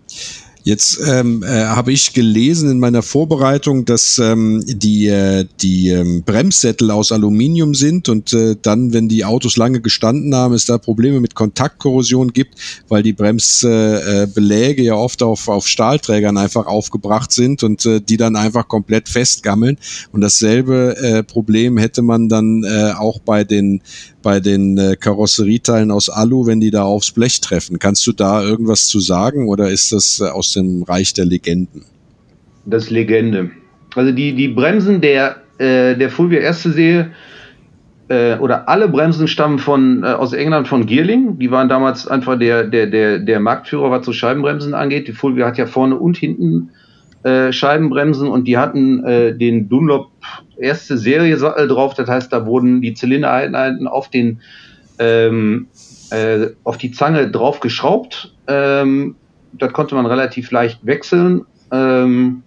Jetzt 0.65 0.97
ähm, 1.05 1.43
äh, 1.43 1.65
habe 1.65 1.91
ich 1.91 2.13
gelesen 2.13 2.71
in 2.71 2.79
meiner 2.79 3.01
Vorbereitung, 3.01 3.83
dass 3.83 4.17
ähm, 4.17 4.63
die, 4.65 5.07
äh, 5.07 5.45
die 5.61 5.89
ähm, 5.89 6.23
Bremssättel 6.23 6.89
aus 6.89 7.11
Aluminium 7.11 7.75
sind 7.75 8.07
und 8.07 8.31
äh, 8.31 8.55
dann, 8.61 8.93
wenn 8.93 9.09
die 9.09 9.25
Autos 9.25 9.57
lange 9.57 9.81
gestanden 9.81 10.33
haben, 10.33 10.53
es 10.53 10.65
da 10.65 10.77
Probleme 10.77 11.19
mit 11.19 11.35
Kontaktkorrosion 11.35 12.31
gibt, 12.31 12.55
weil 12.87 13.03
die 13.03 13.11
Bremsbeläge 13.11 14.81
äh, 14.81 14.85
ja 14.85 14.95
oft 14.95 15.21
auf, 15.21 15.49
auf 15.49 15.67
Stahlträgern 15.67 16.37
einfach 16.37 16.65
aufgebracht 16.65 17.33
sind 17.33 17.61
und 17.63 17.85
äh, 17.85 17.99
die 17.99 18.15
dann 18.15 18.37
einfach 18.37 18.69
komplett 18.69 19.09
festgammeln. 19.09 19.77
Und 20.13 20.21
dasselbe 20.21 20.95
äh, 20.95 21.23
Problem 21.23 21.77
hätte 21.77 22.01
man 22.01 22.29
dann 22.29 22.63
äh, 22.63 22.93
auch 22.97 23.19
bei 23.19 23.43
den 23.43 23.81
bei 24.23 24.39
den 24.39 24.77
äh, 24.77 24.95
Karosserieteilen 24.95 25.91
aus 25.91 26.09
Alu, 26.09 26.47
wenn 26.47 26.59
die 26.59 26.71
da 26.71 26.83
aufs 26.83 27.11
Blech 27.11 27.41
treffen. 27.41 27.77
Kannst 27.77 28.07
du 28.07 28.13
da 28.13 28.41
irgendwas 28.41 28.87
zu 28.87 28.99
sagen 28.99 29.47
oder 29.47 29.69
ist 29.69 29.91
das 29.91 30.19
äh, 30.19 30.29
aus 30.29 30.53
dem 30.53 30.83
Reich 30.83 31.13
der 31.13 31.25
Legenden? 31.25 31.83
Das 32.65 32.89
Legende. 32.89 33.51
Also 33.95 34.11
die, 34.11 34.33
die 34.33 34.47
Bremsen 34.47 35.01
der, 35.01 35.35
äh, 35.59 35.95
der 35.95 36.09
Fulvia 36.09 36.39
erste 36.39 36.71
Serie 36.71 37.11
äh, 38.07 38.37
oder 38.37 38.67
alle 38.67 38.87
Bremsen 38.87 39.27
stammen 39.27 39.59
von, 39.59 40.03
äh, 40.03 40.07
aus 40.07 40.33
England 40.33 40.67
von 40.67 40.85
Gearling. 40.85 41.37
Die 41.37 41.51
waren 41.51 41.69
damals 41.69 42.07
einfach 42.07 42.39
der, 42.39 42.63
der, 42.63 42.87
der, 42.87 43.19
der 43.19 43.39
Marktführer, 43.39 43.91
was 43.91 44.05
so 44.05 44.13
Scheibenbremsen 44.13 44.73
angeht. 44.73 45.07
Die 45.07 45.13
Fulvia 45.13 45.45
hat 45.45 45.57
ja 45.57 45.67
vorne 45.67 45.95
und 45.95 46.17
hinten 46.17 46.71
äh, 47.23 47.51
Scheibenbremsen 47.51 48.27
und 48.27 48.47
die 48.47 48.57
hatten 48.57 49.03
äh, 49.05 49.37
den 49.37 49.69
Dunlop 49.69 50.11
erste 50.57 50.97
Serie 50.97 51.37
Sattel 51.37 51.67
drauf. 51.67 51.93
Das 51.93 52.09
heißt, 52.09 52.31
da 52.31 52.45
wurden 52.45 52.81
die 52.81 52.93
Zylindereinheiten 52.93 53.87
auf 53.87 54.09
den 54.09 54.41
ähm, 54.99 55.67
äh, 56.11 56.51
auf 56.63 56.77
die 56.77 56.91
Zange 56.91 57.29
drauf 57.29 57.59
geschraubt. 57.59 58.33
Ähm, 58.47 59.15
das 59.53 59.73
konnte 59.73 59.95
man 59.95 60.05
relativ 60.05 60.51
leicht 60.51 60.85
wechseln. 60.85 61.45
Ähm, 61.71 62.43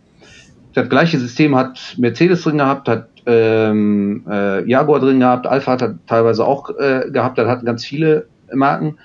das 0.74 0.88
gleiche 0.88 1.18
System 1.18 1.56
hat 1.56 1.96
Mercedes 1.98 2.42
drin 2.42 2.58
gehabt, 2.58 2.88
hat 2.88 3.08
ähm, 3.26 4.24
äh, 4.30 4.68
Jaguar 4.68 5.00
drin 5.00 5.20
gehabt, 5.20 5.46
Alpha 5.46 5.72
hat 5.72 5.94
teilweise 6.06 6.44
auch 6.44 6.70
äh, 6.78 7.10
gehabt, 7.10 7.38
das 7.38 7.48
hatten 7.48 7.66
ganz 7.66 7.84
viele 7.84 8.26
Marken. 8.52 8.98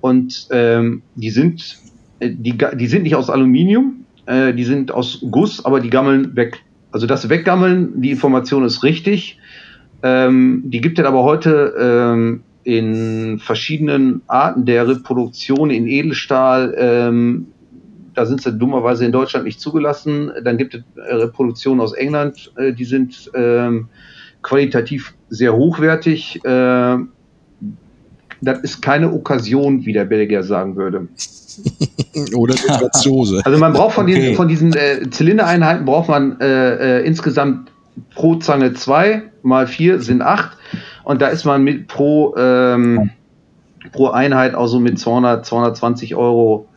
Und 0.00 0.46
ähm, 0.50 1.02
die 1.16 1.30
sind, 1.30 1.78
die, 2.20 2.56
die 2.56 2.86
sind 2.86 3.02
nicht 3.02 3.16
aus 3.16 3.30
Aluminium, 3.30 4.04
äh, 4.28 4.52
die 4.52 4.64
sind 4.64 4.92
aus 4.92 5.24
Guss, 5.30 5.64
aber 5.64 5.80
die 5.80 5.90
gammeln 5.90 6.36
weg. 6.36 6.62
Also 6.92 7.06
das 7.06 7.28
Weggammeln, 7.28 8.00
die 8.00 8.10
Information 8.10 8.64
ist 8.64 8.82
richtig. 8.82 9.38
Ähm, 10.02 10.62
die 10.66 10.80
gibt 10.80 10.98
es 10.98 11.04
aber 11.04 11.24
heute 11.24 11.74
ähm, 11.78 12.42
in 12.62 13.38
verschiedenen 13.38 14.22
Arten 14.26 14.64
der 14.66 14.86
Reproduktion 14.86 15.70
in 15.70 15.86
Edelstahl. 15.86 16.74
Ähm, 16.78 17.46
da 18.14 18.26
sind 18.26 18.42
sie 18.42 18.52
dummerweise 18.52 19.06
in 19.06 19.12
Deutschland 19.12 19.46
nicht 19.46 19.60
zugelassen. 19.60 20.30
Dann 20.44 20.58
gibt 20.58 20.74
es 20.74 20.82
äh, 20.96 21.14
Reproduktionen 21.14 21.80
aus 21.80 21.94
England, 21.94 22.52
äh, 22.56 22.72
die 22.72 22.84
sind 22.84 23.30
ähm, 23.34 23.88
qualitativ 24.42 25.14
sehr 25.30 25.54
hochwertig. 25.54 26.44
Äh, 26.44 26.98
das 28.40 28.60
ist 28.60 28.82
keine 28.82 29.12
Okkasion, 29.12 29.84
wie 29.84 29.92
der 29.92 30.04
Belgier 30.04 30.42
sagen 30.42 30.76
würde. 30.76 31.08
Oder 32.34 32.54
Franzose. 32.56 33.42
Also 33.44 33.58
man 33.58 33.72
braucht 33.72 33.94
von 33.94 34.04
okay. 34.04 34.14
diesen, 34.14 34.34
von 34.34 34.48
diesen 34.48 34.72
äh, 34.74 35.10
Zylindereinheiten 35.10 35.84
braucht 35.84 36.08
man 36.08 36.40
äh, 36.40 37.00
äh, 37.00 37.06
insgesamt 37.06 37.70
pro 38.14 38.36
Zange 38.36 38.74
zwei 38.74 39.24
mal 39.42 39.66
vier 39.66 40.00
sind 40.00 40.22
acht 40.22 40.56
und 41.04 41.20
da 41.20 41.28
ist 41.28 41.44
man 41.44 41.64
mit 41.64 41.88
pro 41.88 42.34
ähm, 42.36 43.10
pro 43.92 44.08
Einheit 44.08 44.54
auch 44.54 44.68
so 44.68 44.78
mit 44.78 44.98
200 44.98 45.44
220 45.44 46.14
Euro 46.14 46.68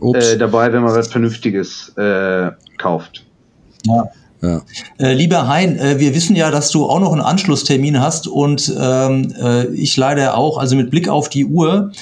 äh, 0.00 0.36
dabei, 0.36 0.72
wenn 0.72 0.82
man 0.82 0.94
was 0.94 1.08
Vernünftiges 1.08 1.96
äh, 1.96 2.50
kauft. 2.76 3.24
Ja. 3.86 4.10
Ja. 4.42 4.62
Äh, 4.98 5.14
lieber 5.14 5.46
Hein, 5.46 5.78
äh, 5.78 6.00
wir 6.00 6.14
wissen 6.14 6.34
ja, 6.34 6.50
dass 6.50 6.70
du 6.70 6.86
auch 6.86 6.98
noch 6.98 7.12
einen 7.12 7.20
Anschlusstermin 7.20 8.00
hast 8.00 8.26
und 8.26 8.74
ähm, 8.78 9.32
äh, 9.40 9.66
ich 9.68 9.96
leider 9.96 10.36
auch. 10.36 10.58
Also 10.58 10.74
mit 10.74 10.90
Blick 10.90 11.08
auf 11.08 11.28
die 11.28 11.46
Uhr 11.46 11.92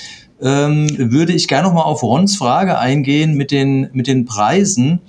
ähm, 0.40 0.88
würde 0.96 1.34
ich 1.34 1.48
gerne 1.48 1.68
noch 1.68 1.74
mal 1.74 1.82
auf 1.82 2.02
Rons 2.02 2.36
Frage 2.36 2.78
eingehen 2.78 3.34
mit 3.34 3.50
den 3.50 3.90
mit 3.92 4.06
den 4.06 4.24
Preisen. 4.24 5.00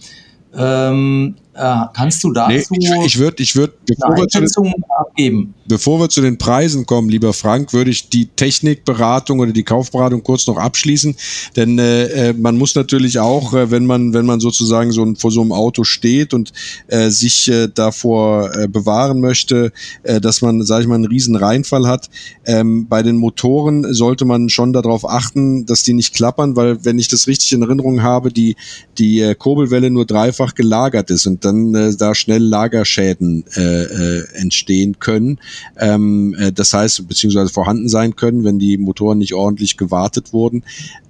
Ähm, 0.53 1.36
äh, 1.54 1.86
kannst 1.93 2.24
du 2.24 2.32
dazu 2.32 2.52
nee, 2.72 2.88
ich, 2.99 3.06
ich 3.06 3.20
würde, 3.20 3.43
ich 3.43 3.56
würde, 3.56 3.74
bevor, 3.86 4.16
wir 4.16 4.28
zu 4.28 4.62
den, 4.62 4.74
abgeben. 4.97 5.54
bevor 5.68 5.99
wir 5.99 6.10
zu 6.10 6.22
den 6.22 6.38
Preisen 6.38 6.86
kommen, 6.86 7.10
lieber 7.10 7.34
Frank, 7.34 7.74
würde 7.74 7.91
ich 7.91 8.10
die 8.10 8.28
Technikberatung 8.28 9.39
oder 9.39 9.52
die 9.52 9.64
Kaufberatung 9.64 10.24
kurz 10.24 10.47
noch 10.47 10.58
abschließen, 10.58 11.16
denn 11.56 11.78
äh, 11.78 12.30
äh, 12.30 12.34
man 12.34 12.58
muss 12.58 12.76
natürlich 12.76 13.20
auch, 13.20 13.54
äh, 13.54 13.70
wenn 13.70 13.86
man, 13.86 14.14
wenn 14.14 14.26
man 14.26 14.39
sozusagen 14.39 14.91
so 14.91 15.04
ein, 15.04 15.18
vor 15.18 15.32
so 15.32 15.41
einem 15.41 15.52
Auto 15.52 15.84
steht 15.84 16.34
und 16.34 16.54
äh, 16.88 17.10
sich 17.10 17.49
äh, 17.49 17.68
davor 17.68 18.56
äh, 18.56 18.68
bewahren 18.70 19.20
möchte, 19.20 19.74
äh, 20.04 20.22
dass 20.22 20.41
man, 20.41 20.64
sage 20.64 20.84
ich 20.84 20.88
mal, 20.88 20.95
einen 20.95 21.06
riesen 21.06 21.36
Reinfall 21.36 21.86
hat. 21.86 22.10
Ähm, 22.45 22.88
bei 22.88 23.04
den 23.04 23.18
Motoren 23.18 23.93
sollte 23.93 24.24
man 24.24 24.49
schon 24.49 24.72
darauf 24.72 25.08
achten, 25.08 25.66
dass 25.66 25.84
die 25.84 25.93
nicht 25.93 26.14
klappern, 26.14 26.56
weil 26.56 26.86
wenn 26.86 26.97
ich 26.97 27.10
das 27.10 27.28
richtig 27.28 27.52
in 27.52 27.62
Erinnerung 27.62 28.02
habe, 28.02 28.32
die 28.32 28.56
die 28.97 29.20
äh, 29.20 29.36
Kurbelwelle 29.36 29.89
nur 29.89 30.06
dreifach 30.06 30.56
gelagert 30.56 31.10
ist 31.10 31.26
und 31.26 31.41
dann 31.46 31.76
äh, 31.76 31.96
da 31.96 32.16
schnell 32.16 32.44
Lagerschäden 32.44 33.44
äh, 33.56 33.62
äh, 33.62 34.24
entstehen 34.34 35.00
können. 35.00 35.39
Ähm, 35.78 36.36
äh, 36.38 36.52
das 36.52 36.74
heißt, 36.74 37.08
beziehungsweise 37.08 37.52
vorhanden 37.52 37.89
sein 37.89 38.16
können, 38.16 38.44
wenn 38.44 38.60
die 38.60 38.78
Motoren 38.78 39.18
nicht 39.18 39.34
ordentlich 39.34 39.78
gewartet 39.78 40.34
wurden. 40.34 40.64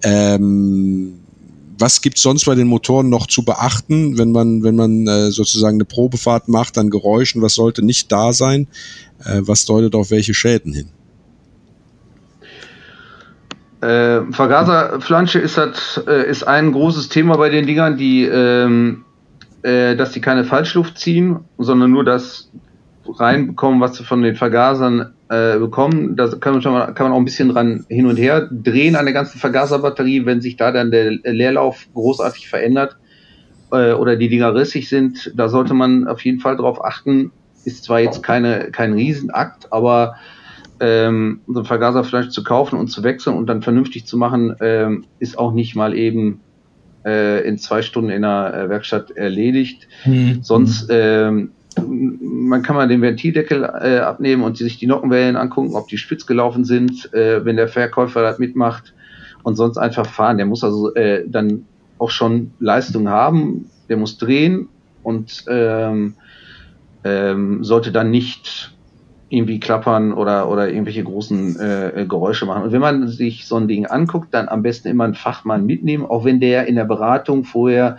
Ähm, 0.03 1.19
was 1.81 2.01
gibt's 2.01 2.21
sonst 2.21 2.45
bei 2.45 2.55
den 2.55 2.67
Motoren 2.67 3.09
noch 3.09 3.25
zu 3.25 3.43
beachten, 3.43 4.17
wenn 4.17 4.31
man, 4.31 4.63
wenn 4.63 4.75
man 4.75 5.07
äh, 5.07 5.31
sozusagen 5.31 5.77
eine 5.77 5.85
Probefahrt 5.85 6.47
macht 6.47 6.77
an 6.77 6.91
Geräuschen? 6.91 7.41
Was 7.41 7.55
sollte 7.55 7.83
nicht 7.83 8.11
da 8.11 8.33
sein? 8.33 8.67
Äh, 9.25 9.41
was 9.41 9.65
deutet 9.65 9.95
auf 9.95 10.11
welche 10.11 10.33
Schäden 10.33 10.73
hin? 10.73 10.89
Äh, 13.81 14.31
Vergaserflansche 14.31 15.39
ist, 15.39 15.57
äh, 15.57 16.29
ist 16.29 16.43
ein 16.43 16.71
großes 16.71 17.09
Thema 17.09 17.37
bei 17.37 17.49
den 17.49 17.65
Dingern, 17.65 17.97
die 17.97 18.25
ähm, 18.25 19.03
äh, 19.63 19.95
dass 19.95 20.11
die 20.11 20.21
keine 20.21 20.43
Falschluft 20.43 20.97
ziehen, 20.97 21.39
sondern 21.57 21.91
nur 21.91 22.03
das 22.03 22.51
reinbekommen, 23.07 23.81
was 23.81 23.95
sie 23.95 24.03
von 24.03 24.21
den 24.21 24.35
Vergasern 24.35 25.13
äh, 25.29 25.57
bekommen. 25.57 26.15
Da 26.15 26.27
kann 26.27 26.53
man, 26.53 26.61
schon 26.61 26.73
mal, 26.73 26.93
kann 26.93 27.07
man 27.07 27.13
auch 27.13 27.17
ein 27.17 27.25
bisschen 27.25 27.49
dran 27.49 27.85
hin 27.89 28.05
und 28.05 28.17
her 28.17 28.47
drehen 28.51 28.95
an 28.95 29.05
der 29.05 29.13
ganzen 29.13 29.39
Vergaserbatterie, 29.39 30.25
wenn 30.25 30.41
sich 30.41 30.55
da 30.55 30.71
dann 30.71 30.91
der 30.91 31.11
Leerlauf 31.11 31.87
großartig 31.93 32.49
verändert 32.49 32.97
äh, 33.71 33.93
oder 33.93 34.15
die 34.15 34.29
Dinger 34.29 34.53
rissig 34.53 34.89
sind. 34.89 35.31
Da 35.35 35.49
sollte 35.49 35.73
man 35.73 36.07
auf 36.07 36.23
jeden 36.23 36.39
Fall 36.39 36.57
drauf 36.57 36.83
achten. 36.83 37.31
Ist 37.63 37.83
zwar 37.83 37.99
jetzt 37.99 38.23
keine, 38.23 38.71
kein 38.71 38.93
Riesenakt, 38.93 39.71
aber 39.71 40.15
ähm, 40.79 41.41
so 41.47 41.59
ein 41.59 41.65
Vergaserfleisch 41.65 42.29
zu 42.29 42.43
kaufen 42.43 42.77
und 42.77 42.87
zu 42.87 43.03
wechseln 43.03 43.37
und 43.37 43.45
dann 43.47 43.61
vernünftig 43.61 44.05
zu 44.07 44.17
machen, 44.17 44.55
ähm, 44.61 45.05
ist 45.19 45.37
auch 45.37 45.53
nicht 45.53 45.75
mal 45.75 45.95
eben 45.95 46.41
äh, 47.05 47.47
in 47.47 47.57
zwei 47.57 47.81
Stunden 47.81 48.09
in 48.09 48.21
der 48.21 48.53
äh, 48.53 48.69
Werkstatt 48.69 49.11
erledigt. 49.11 49.87
Mhm. 50.05 50.39
Sonst 50.41 50.87
ähm, 50.89 51.51
man 51.79 52.63
kann 52.63 52.75
mal 52.75 52.87
den 52.87 53.01
Ventildeckel 53.01 53.63
äh, 53.63 53.99
abnehmen 53.99 54.43
und 54.43 54.57
sich 54.57 54.77
die 54.77 54.87
Nockenwellen 54.87 55.37
angucken, 55.37 55.75
ob 55.75 55.87
die 55.87 55.97
spitz 55.97 56.25
gelaufen 56.25 56.65
sind, 56.65 57.13
äh, 57.13 57.45
wenn 57.45 57.55
der 57.55 57.67
Verkäufer 57.67 58.21
das 58.21 58.39
mitmacht 58.39 58.93
und 59.43 59.55
sonst 59.55 59.77
einfach 59.77 60.05
fahren. 60.05 60.37
Der 60.37 60.45
muss 60.45 60.63
also 60.63 60.93
äh, 60.95 61.23
dann 61.27 61.65
auch 61.97 62.11
schon 62.11 62.51
Leistung 62.59 63.09
haben, 63.09 63.69
der 63.87 63.97
muss 63.97 64.17
drehen 64.17 64.67
und 65.03 65.45
ähm, 65.47 66.15
ähm, 67.03 67.63
sollte 67.63 67.91
dann 67.91 68.11
nicht 68.11 68.73
irgendwie 69.31 69.61
klappern 69.61 70.11
oder, 70.11 70.49
oder 70.49 70.69
irgendwelche 70.69 71.05
großen 71.05 71.57
äh, 71.57 72.05
Geräusche 72.07 72.45
machen. 72.45 72.63
Und 72.63 72.73
wenn 72.73 72.81
man 72.81 73.07
sich 73.07 73.47
so 73.47 73.55
ein 73.55 73.69
Ding 73.69 73.85
anguckt, 73.85 74.33
dann 74.33 74.49
am 74.49 74.61
besten 74.61 74.89
immer 74.89 75.05
einen 75.05 75.15
Fachmann 75.15 75.65
mitnehmen, 75.65 76.05
auch 76.05 76.25
wenn 76.25 76.41
der 76.41 76.67
in 76.67 76.75
der 76.75 76.83
Beratung 76.83 77.45
vorher 77.45 77.97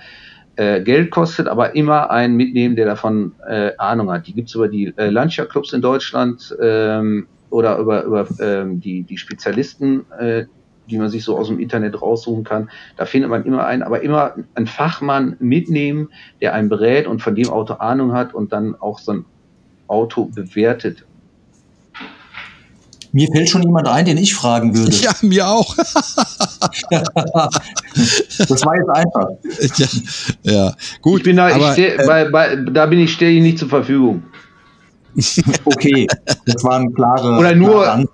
äh, 0.57 0.83
Geld 0.83 1.11
kostet, 1.11 1.49
aber 1.49 1.75
immer 1.75 2.11
einen 2.11 2.37
mitnehmen, 2.37 2.77
der 2.77 2.85
davon 2.85 3.33
äh, 3.49 3.71
Ahnung 3.79 4.13
hat. 4.13 4.27
Die 4.27 4.35
gibt's 4.35 4.55
über 4.55 4.69
die 4.69 4.93
äh, 4.99 5.09
Lancia-Clubs 5.09 5.73
in 5.73 5.81
Deutschland 5.81 6.55
ähm, 6.61 7.27
oder 7.49 7.79
über, 7.79 8.05
über 8.05 8.29
ähm, 8.39 8.81
die, 8.81 9.03
die 9.03 9.17
Spezialisten, 9.17 10.05
äh, 10.19 10.45
die 10.91 10.99
man 10.99 11.09
sich 11.09 11.25
so 11.25 11.39
aus 11.39 11.49
dem 11.49 11.59
Internet 11.59 12.03
raussuchen 12.03 12.45
kann. 12.45 12.69
Da 12.99 13.07
findet 13.07 13.31
man 13.31 13.47
immer 13.47 13.65
einen, 13.65 13.83
aber 13.83 14.03
immer 14.03 14.35
einen 14.55 14.67
Fachmann 14.67 15.37
mitnehmen, 15.39 16.11
der 16.43 16.53
einen 16.53 16.69
berät 16.69 17.07
und 17.07 17.23
von 17.23 17.35
dem 17.35 17.49
Auto 17.49 17.75
Ahnung 17.75 18.13
hat 18.13 18.35
und 18.35 18.53
dann 18.53 18.75
auch 18.75 18.99
so 18.99 19.13
ein 19.13 19.25
Auto 19.87 20.27
bewertet. 20.27 21.07
Mir 23.13 23.29
fällt 23.31 23.51
schon 23.51 23.63
jemand 23.63 23.87
ein, 23.89 24.07
den 24.07 24.17
ich 24.17 24.35
fragen 24.35 24.77
würde. 24.77 24.97
Ja, 24.97 25.13
mir 25.21 25.47
auch. 25.47 25.77
das 25.77 26.17
war 28.65 28.77
jetzt 28.77 28.89
einfach. 28.89 29.29
Ja, 29.77 29.87
ja. 30.53 30.73
gut. 31.03 31.19
Ich 31.19 31.25
bin 31.25 31.37
da, 31.37 31.49
aber, 31.49 31.69
ich 31.69 31.73
steh, 31.73 31.89
äh, 31.89 32.07
bei, 32.07 32.31
bei, 32.31 32.57
da 32.57 32.87
bin 32.87 33.01
ich 33.01 33.13
stehe 33.13 33.43
nicht 33.43 33.59
zur 33.59 33.69
Verfügung. 33.69 34.23
okay, 35.67 36.07
das 36.47 36.65
waren 36.65 36.95
klare. 36.95 37.37
Oder 37.37 37.55
nur. 37.55 37.83
Klare 37.83 38.09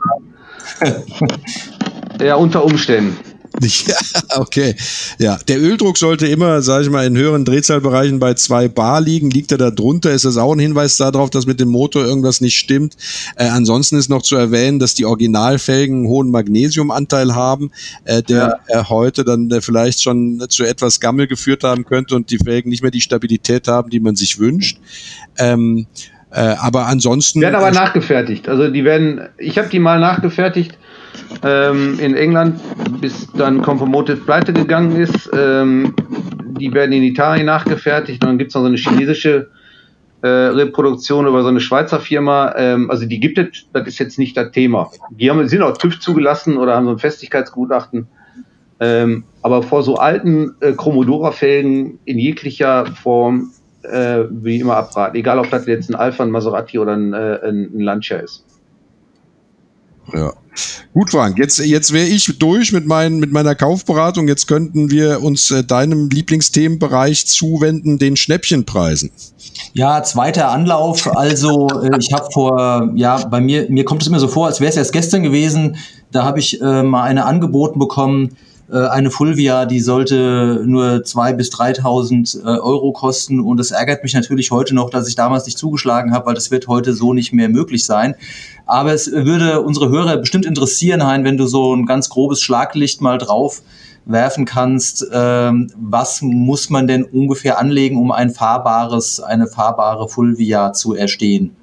ja, 2.21 2.35
unter 2.35 2.65
Umständen. 2.65 3.17
Ja, 3.87 3.97
okay. 4.37 4.75
Ja, 5.19 5.39
der 5.49 5.61
Öldruck 5.61 5.99
sollte 5.99 6.27
immer, 6.27 6.63
sage 6.63 6.85
ich 6.85 6.91
mal, 6.91 7.07
in 7.07 7.17
höheren 7.17 7.45
Drehzahlbereichen 7.45 8.19
bei 8.19 8.35
zwei 8.35 8.69
Bar 8.69 9.01
liegen. 9.01 9.31
Liegt 9.31 9.53
er 9.53 9.59
da 9.59 9.71
drunter, 9.71 10.11
ist 10.13 10.25
das 10.25 10.37
auch 10.37 10.53
ein 10.53 10.59
Hinweis 10.59 10.97
darauf, 10.97 11.31
dass 11.31 11.47
mit 11.47 11.61
dem 11.61 11.69
Motor 11.69 12.05
irgendwas 12.05 12.41
nicht 12.41 12.57
stimmt. 12.57 12.97
Äh, 13.37 13.49
ansonsten 13.49 13.97
ist 13.97 14.09
noch 14.09 14.23
zu 14.23 14.37
erwähnen, 14.37 14.79
dass 14.79 14.95
die 14.95 15.05
Originalfelgen 15.05 15.99
einen 15.99 16.09
hohen 16.09 16.31
Magnesiumanteil 16.31 17.35
haben, 17.35 17.71
äh, 18.05 18.23
der 18.23 18.61
ja. 18.69 18.81
äh, 18.81 18.85
heute 18.85 19.25
dann 19.25 19.51
äh, 19.51 19.61
vielleicht 19.61 20.03
schon 20.03 20.45
zu 20.49 20.65
etwas 20.65 21.01
Gammel 21.01 21.27
geführt 21.27 21.65
haben 21.65 21.85
könnte 21.85 22.15
und 22.15 22.31
die 22.31 22.39
Felgen 22.39 22.71
nicht 22.71 22.83
mehr 22.83 22.91
die 22.91 23.01
Stabilität 23.01 23.69
haben, 23.69 23.91
die 23.91 24.01
man 24.01 24.17
sich 24.17 24.39
wünscht. 24.39 24.79
Ähm, 25.37 25.87
äh, 26.31 26.41
aber 26.41 26.87
ansonsten. 26.87 27.41
Werden 27.41 27.55
aber 27.55 27.71
nachgefertigt. 27.71 28.49
Also 28.49 28.69
die 28.69 28.85
werden, 28.85 29.29
ich 29.39 29.59
habe 29.59 29.69
die 29.69 29.79
mal 29.79 29.99
nachgefertigt 29.99 30.79
ähm, 31.43 31.99
in 32.01 32.15
England, 32.15 32.61
bis 33.01 33.31
dann 33.33 33.63
Conformotive 33.63 34.19
pleite 34.19 34.53
gegangen 34.53 34.97
ist. 34.97 35.31
Ähm, 35.33 35.95
die 36.59 36.73
werden 36.73 36.93
in 36.93 37.03
Italien 37.03 37.47
nachgefertigt 37.47 38.23
und 38.23 38.29
dann 38.29 38.39
gibt 38.39 38.51
es 38.51 38.55
noch 38.55 38.63
so 38.63 38.69
eine 38.69 38.77
chinesische 38.77 39.51
äh, 40.23 40.29
Reproduktion 40.29 41.27
über 41.27 41.43
so 41.43 41.49
eine 41.49 41.61
Schweizer 41.61 42.01
Firma. 42.01 42.55
Ähm, 42.57 42.91
also 42.91 43.07
die 43.07 43.21
gibt 43.21 43.39
es, 43.39 43.67
das 43.73 43.87
ist 43.87 43.99
jetzt 43.99 44.19
nicht 44.19 44.37
das 44.37 44.51
Thema. 44.51 44.91
Die 45.11 45.31
haben, 45.31 45.47
sind 45.49 45.63
auch 45.63 45.77
TÜV 45.77 46.01
zugelassen 46.01 46.57
oder 46.57 46.75
haben 46.75 46.87
so 46.87 46.93
ein 46.93 46.99
Festigkeitsgutachten. 46.99 48.09
Ähm, 48.81 49.25
aber 49.43 49.63
vor 49.63 49.83
so 49.83 49.97
alten 49.97 50.55
äh, 50.61 50.73
Chromodora-Felgen 50.73 51.99
in 52.05 52.19
jeglicher 52.19 52.87
Form 52.87 53.51
äh, 53.83 54.25
wie 54.31 54.61
immer 54.61 54.77
abraten. 54.77 55.17
Egal, 55.17 55.39
ob 55.39 55.51
das 55.51 55.67
jetzt 55.67 55.89
ein 55.91 55.95
Alpha, 55.95 56.23
ein 56.23 56.31
Maserati 56.31 56.79
oder 56.79 56.95
ein, 56.95 57.13
äh, 57.13 57.41
ein 57.45 57.79
Lancia 57.79 58.19
ist. 58.19 58.45
Ja. 60.13 60.33
Gut, 60.93 61.11
Frank, 61.11 61.39
jetzt, 61.39 61.59
jetzt 61.59 61.93
wäre 61.93 62.07
ich 62.07 62.39
durch 62.39 62.73
mit, 62.73 62.87
mein, 62.87 63.19
mit 63.19 63.33
meiner 63.33 63.55
Kaufberatung. 63.55 64.29
Jetzt 64.29 64.47
könnten 64.49 64.91
wir 64.91 65.23
uns 65.23 65.51
äh, 65.51 65.65
deinem 65.65 66.09
Lieblingsthemenbereich 66.09 67.27
zuwenden, 67.27 67.99
den 67.99 68.17
Schnäppchenpreisen. 68.17 69.11
Ja, 69.73 70.03
zweiter 70.03 70.51
Anlauf. 70.51 71.15
Also 71.17 71.69
äh, 71.69 71.99
ich 71.99 72.13
habe 72.13 72.29
vor, 72.33 72.91
ja, 72.95 73.25
bei 73.27 73.41
mir, 73.41 73.71
mir 73.71 73.85
kommt 73.85 74.03
es 74.03 74.09
immer 74.09 74.21
so 74.21 74.29
vor, 74.29 74.47
als 74.47 74.61
wäre 74.61 74.71
es 74.71 74.77
erst 74.77 74.93
gestern 74.93 75.23
gewesen. 75.23 75.77
Da 76.11 76.25
habe 76.25 76.39
ich 76.39 76.61
äh, 76.61 76.83
mal 76.83 77.03
eine 77.03 77.27
angeboten 77.27 77.79
bekommen, 77.79 78.37
eine 78.77 79.11
Fulvia, 79.11 79.65
die 79.65 79.81
sollte 79.81 80.63
nur 80.67 80.97
2.000 80.97 81.33
bis 81.35 81.51
3.000 81.51 82.43
äh, 82.43 82.59
Euro 82.59 82.93
kosten 82.93 83.41
und 83.41 83.59
es 83.61 83.71
ärgert 83.71 84.03
mich 84.03 84.13
natürlich 84.13 84.51
heute 84.51 84.75
noch, 84.75 84.91
dass 84.91 85.09
ich 85.09 85.15
damals 85.15 85.47
nicht 85.47 85.57
zugeschlagen 85.57 86.13
habe, 86.13 86.27
weil 86.27 86.35
das 86.35 86.51
wird 86.51 86.69
heute 86.69 86.93
so 86.93 87.15
nicht 87.15 87.33
mehr 87.33 87.49
möglich 87.49 87.87
sein. 87.87 88.15
Aber 88.67 88.93
es 88.93 89.11
würde 89.11 89.63
unsere 89.63 89.89
Hörer 89.89 90.19
bestimmt 90.19 90.45
interessieren, 90.45 91.07
Hein, 91.07 91.25
wenn 91.25 91.39
du 91.39 91.47
so 91.47 91.75
ein 91.75 91.87
ganz 91.87 92.11
grobes 92.11 92.43
Schlaglicht 92.43 93.01
mal 93.01 93.17
drauf 93.17 93.63
werfen 94.05 94.45
kannst, 94.45 95.07
ähm, 95.13 95.71
was 95.77 96.21
muss 96.21 96.69
man 96.69 96.87
denn 96.87 97.05
ungefähr 97.05 97.59
anlegen, 97.59 97.97
um 97.99 98.11
ein 98.11 98.31
fahrbares, 98.31 99.21
eine 99.21 99.47
fahrbare 99.47 100.09
Fulvia 100.09 100.73
zu 100.73 100.95
erstehen? 100.95 101.57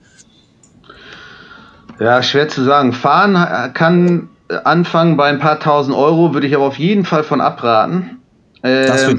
Ja, 2.00 2.22
schwer 2.22 2.48
zu 2.50 2.64
sagen. 2.64 2.94
Fahren 2.94 3.74
kann 3.74 4.30
anfangen 4.50 5.18
bei 5.18 5.28
ein 5.28 5.40
paar 5.40 5.60
tausend 5.60 5.96
Euro, 5.96 6.34
würde 6.34 6.48
ich 6.48 6.56
aber 6.56 6.66
auf 6.66 6.78
jeden 6.78 7.06
Fall 7.06 7.24
von 7.24 7.42
abraten. 7.42 8.20
Äh, 8.62 8.88
also 8.90 9.16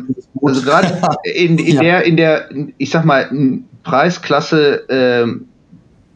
gerade 0.62 0.88
in, 1.24 1.58
in 1.58 1.76
ja. 1.76 1.82
der, 1.82 2.04
in 2.04 2.16
der, 2.16 2.48
ich 2.78 2.90
sag 2.90 3.04
mal, 3.04 3.28
Preisklasse 3.82 4.88
äh, 4.88 5.26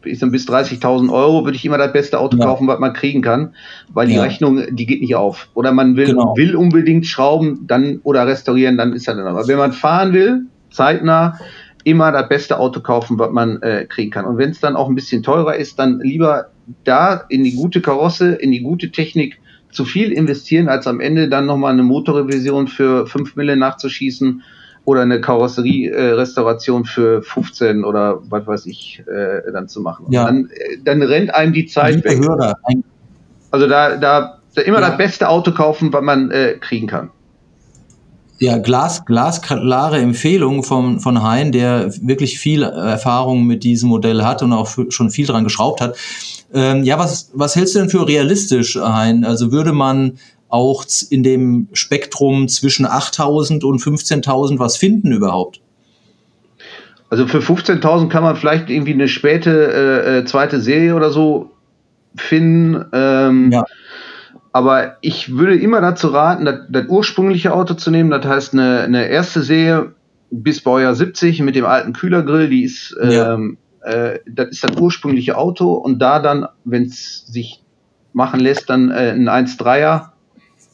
ich 0.05 0.19
sag, 0.19 0.31
bis 0.31 0.47
30.000 0.47 1.11
Euro 1.11 1.45
würde 1.45 1.55
ich 1.55 1.65
immer 1.65 1.77
das 1.77 1.93
beste 1.93 2.19
Auto 2.19 2.37
ja. 2.37 2.45
kaufen, 2.45 2.67
was 2.67 2.79
man 2.79 2.93
kriegen 2.93 3.21
kann, 3.21 3.53
weil 3.93 4.07
die 4.07 4.15
ja. 4.15 4.23
Rechnung, 4.23 4.63
die 4.71 4.85
geht 4.85 5.01
nicht 5.01 5.15
auf. 5.15 5.49
Oder 5.53 5.71
man 5.71 5.95
will, 5.95 6.07
genau. 6.07 6.35
will 6.35 6.55
unbedingt 6.55 7.05
schrauben, 7.05 7.65
dann 7.67 7.99
oder 8.03 8.25
restaurieren, 8.27 8.77
dann 8.77 8.93
ist 8.93 9.07
er 9.07 9.15
dann. 9.15 9.27
Aber 9.27 9.47
wenn 9.47 9.57
man 9.57 9.73
fahren 9.73 10.13
will, 10.13 10.45
zeitnah, 10.71 11.37
immer 11.83 12.11
das 12.11 12.29
beste 12.29 12.59
Auto 12.59 12.79
kaufen, 12.79 13.17
was 13.17 13.31
man 13.31 13.61
äh, 13.61 13.85
kriegen 13.85 14.11
kann. 14.11 14.25
Und 14.25 14.37
wenn 14.37 14.51
es 14.51 14.59
dann 14.59 14.75
auch 14.75 14.87
ein 14.87 14.95
bisschen 14.95 15.23
teurer 15.23 15.55
ist, 15.55 15.79
dann 15.79 15.99
lieber 15.99 16.49
da 16.83 17.25
in 17.29 17.43
die 17.43 17.55
gute 17.55 17.81
Karosse, 17.81 18.33
in 18.33 18.51
die 18.51 18.61
gute 18.61 18.91
Technik 18.91 19.39
zu 19.71 19.85
viel 19.85 20.11
investieren, 20.11 20.67
als 20.67 20.87
am 20.87 20.99
Ende 20.99 21.29
dann 21.29 21.45
nochmal 21.45 21.73
eine 21.73 21.83
Motorrevision 21.83 22.67
für 22.67 23.07
5 23.07 23.35
Mille 23.35 23.55
nachzuschießen 23.55 24.43
oder 24.83 25.01
eine 25.01 25.21
Karosserie-Restauration 25.21 26.85
für 26.85 27.21
15 27.21 27.83
oder 27.83 28.19
was 28.29 28.47
weiß 28.47 28.65
ich 28.65 29.03
äh, 29.07 29.51
dann 29.51 29.67
zu 29.67 29.81
machen. 29.81 30.07
Ja. 30.09 30.25
Dann, 30.25 30.49
äh, 30.51 30.77
dann 30.83 31.01
rennt 31.01 31.33
einem 31.33 31.53
die 31.53 31.67
Zeit 31.67 32.03
weg. 32.03 32.19
Hörer. 32.19 32.55
Also 33.51 33.67
da, 33.67 33.97
da, 33.97 34.39
da 34.55 34.61
immer 34.61 34.81
ja. 34.81 34.89
das 34.89 34.97
beste 34.97 35.29
Auto 35.29 35.51
kaufen, 35.51 35.93
was 35.93 36.03
man 36.03 36.31
äh, 36.31 36.57
kriegen 36.59 36.87
kann. 36.87 37.11
Ja, 38.39 38.57
glas, 38.57 39.05
glasklare 39.05 39.99
Empfehlung 39.99 40.63
von, 40.63 40.99
von 40.99 41.21
Hein, 41.21 41.51
der 41.51 41.93
wirklich 42.01 42.39
viel 42.39 42.63
Erfahrung 42.63 43.45
mit 43.45 43.63
diesem 43.63 43.89
Modell 43.89 44.23
hat 44.23 44.41
und 44.41 44.51
auch 44.51 44.67
schon 44.89 45.11
viel 45.11 45.27
dran 45.27 45.43
geschraubt 45.43 45.79
hat. 45.79 45.95
Ähm, 46.53 46.83
ja, 46.83 46.99
was, 46.99 47.31
was 47.33 47.55
hältst 47.55 47.75
du 47.75 47.79
denn 47.79 47.89
für 47.89 48.07
realistisch, 48.07 48.75
Hein? 48.75 49.23
Also 49.23 49.51
würde 49.51 49.71
man 49.71 50.17
auch 50.49 50.85
in 51.09 51.23
dem 51.23 51.69
Spektrum 51.73 52.47
zwischen 52.47 52.85
8.000 52.85 53.63
und 53.63 53.81
15.000 53.81 54.59
was 54.59 54.75
finden 54.75 55.11
überhaupt? 55.11 55.61
Also 57.09 57.27
für 57.27 57.39
15.000 57.39 58.09
kann 58.09 58.23
man 58.23 58.35
vielleicht 58.35 58.69
irgendwie 58.69 58.93
eine 58.93 59.07
späte 59.07 59.51
äh, 59.51 60.19
äh, 60.19 60.25
zweite 60.25 60.61
Serie 60.61 60.95
oder 60.95 61.11
so 61.11 61.51
finden. 62.15 62.85
Ähm, 62.93 63.51
ja. 63.51 63.65
Aber 64.53 64.97
ich 65.01 65.37
würde 65.37 65.55
immer 65.55 65.81
dazu 65.81 66.09
raten, 66.09 66.45
das, 66.45 66.59
das, 66.69 66.85
ursprüngliche 66.87 67.53
Auto 67.53 67.73
zu 67.73 67.91
nehmen. 67.91 68.09
Das 68.11 68.25
heißt, 68.25 68.53
eine, 68.53 68.81
eine 68.81 69.07
erste 69.07 69.41
Serie 69.41 69.93
bis 70.29 70.61
Baujahr 70.61 70.95
70 70.95 71.41
mit 71.41 71.55
dem 71.55 71.65
alten 71.65 71.93
Kühlergrill, 71.93 72.49
die 72.49 72.63
ist, 72.63 72.95
ähm, 73.01 73.11
ja. 73.11 73.35
Äh, 73.83 74.19
das 74.25 74.49
ist 74.49 74.63
das 74.63 74.77
ursprüngliche 74.77 75.37
Auto. 75.37 75.73
Und 75.73 75.99
da 75.99 76.19
dann, 76.19 76.47
wenn 76.63 76.83
es 76.83 77.25
sich 77.27 77.63
machen 78.13 78.39
lässt, 78.39 78.69
dann 78.69 78.91
äh, 78.91 79.11
ein 79.11 79.29
1.3er 79.29 80.09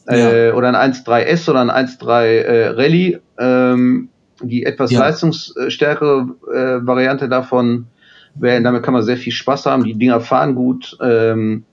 äh, 0.07 0.51
oder 0.51 0.69
ein 0.73 0.93
1.3S 0.93 1.49
oder 1.49 1.61
ein 1.61 1.87
1.3 1.87 2.23
äh, 2.23 2.67
Rallye. 2.69 3.19
Ähm, 3.37 4.09
die 4.41 4.63
etwas 4.65 4.91
ja. 4.91 4.99
leistungsstärkere 4.99 6.27
äh, 6.53 6.85
Variante 6.85 7.29
davon 7.29 7.87
wäre, 8.35 8.61
damit 8.61 8.83
kann 8.83 8.93
man 8.93 9.03
sehr 9.03 9.17
viel 9.17 9.33
Spaß 9.33 9.65
haben. 9.65 9.83
Die 9.83 9.95
Dinger 9.95 10.21
fahren 10.21 10.55
gut, 10.55 10.97
ähm, 11.01 11.65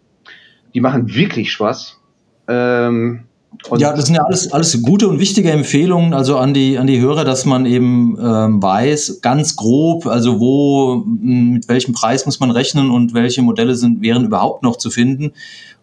die 0.72 0.80
machen 0.80 1.14
wirklich 1.14 1.53
Spaß. 1.53 2.01
Ähm, 2.49 3.24
ja, 3.76 3.92
das 3.92 4.07
sind 4.07 4.14
ja 4.14 4.22
alles, 4.22 4.52
alles 4.52 4.80
gute 4.82 5.09
und 5.09 5.18
wichtige 5.18 5.50
Empfehlungen, 5.50 6.14
also 6.14 6.36
an 6.38 6.55
die, 6.55 6.78
an 6.78 6.86
die 6.86 7.00
Hörer, 7.00 7.24
dass 7.24 7.44
man 7.44 7.66
eben 7.66 8.16
ähm, 8.20 8.62
weiß, 8.62 9.20
ganz 9.22 9.57
grob, 9.57 10.07
also 10.07 10.40
wo, 10.40 11.05
mit 11.07 11.68
welchem 11.68 11.92
Preis 11.92 12.26
muss 12.26 12.40
man 12.40 12.50
rechnen 12.50 12.90
und 12.90 13.14
welche 13.14 13.42
Modelle 13.42 13.74
sind, 13.74 14.02
wären 14.02 14.24
überhaupt 14.24 14.62
noch 14.62 14.76
zu 14.76 14.90
finden. 14.90 15.32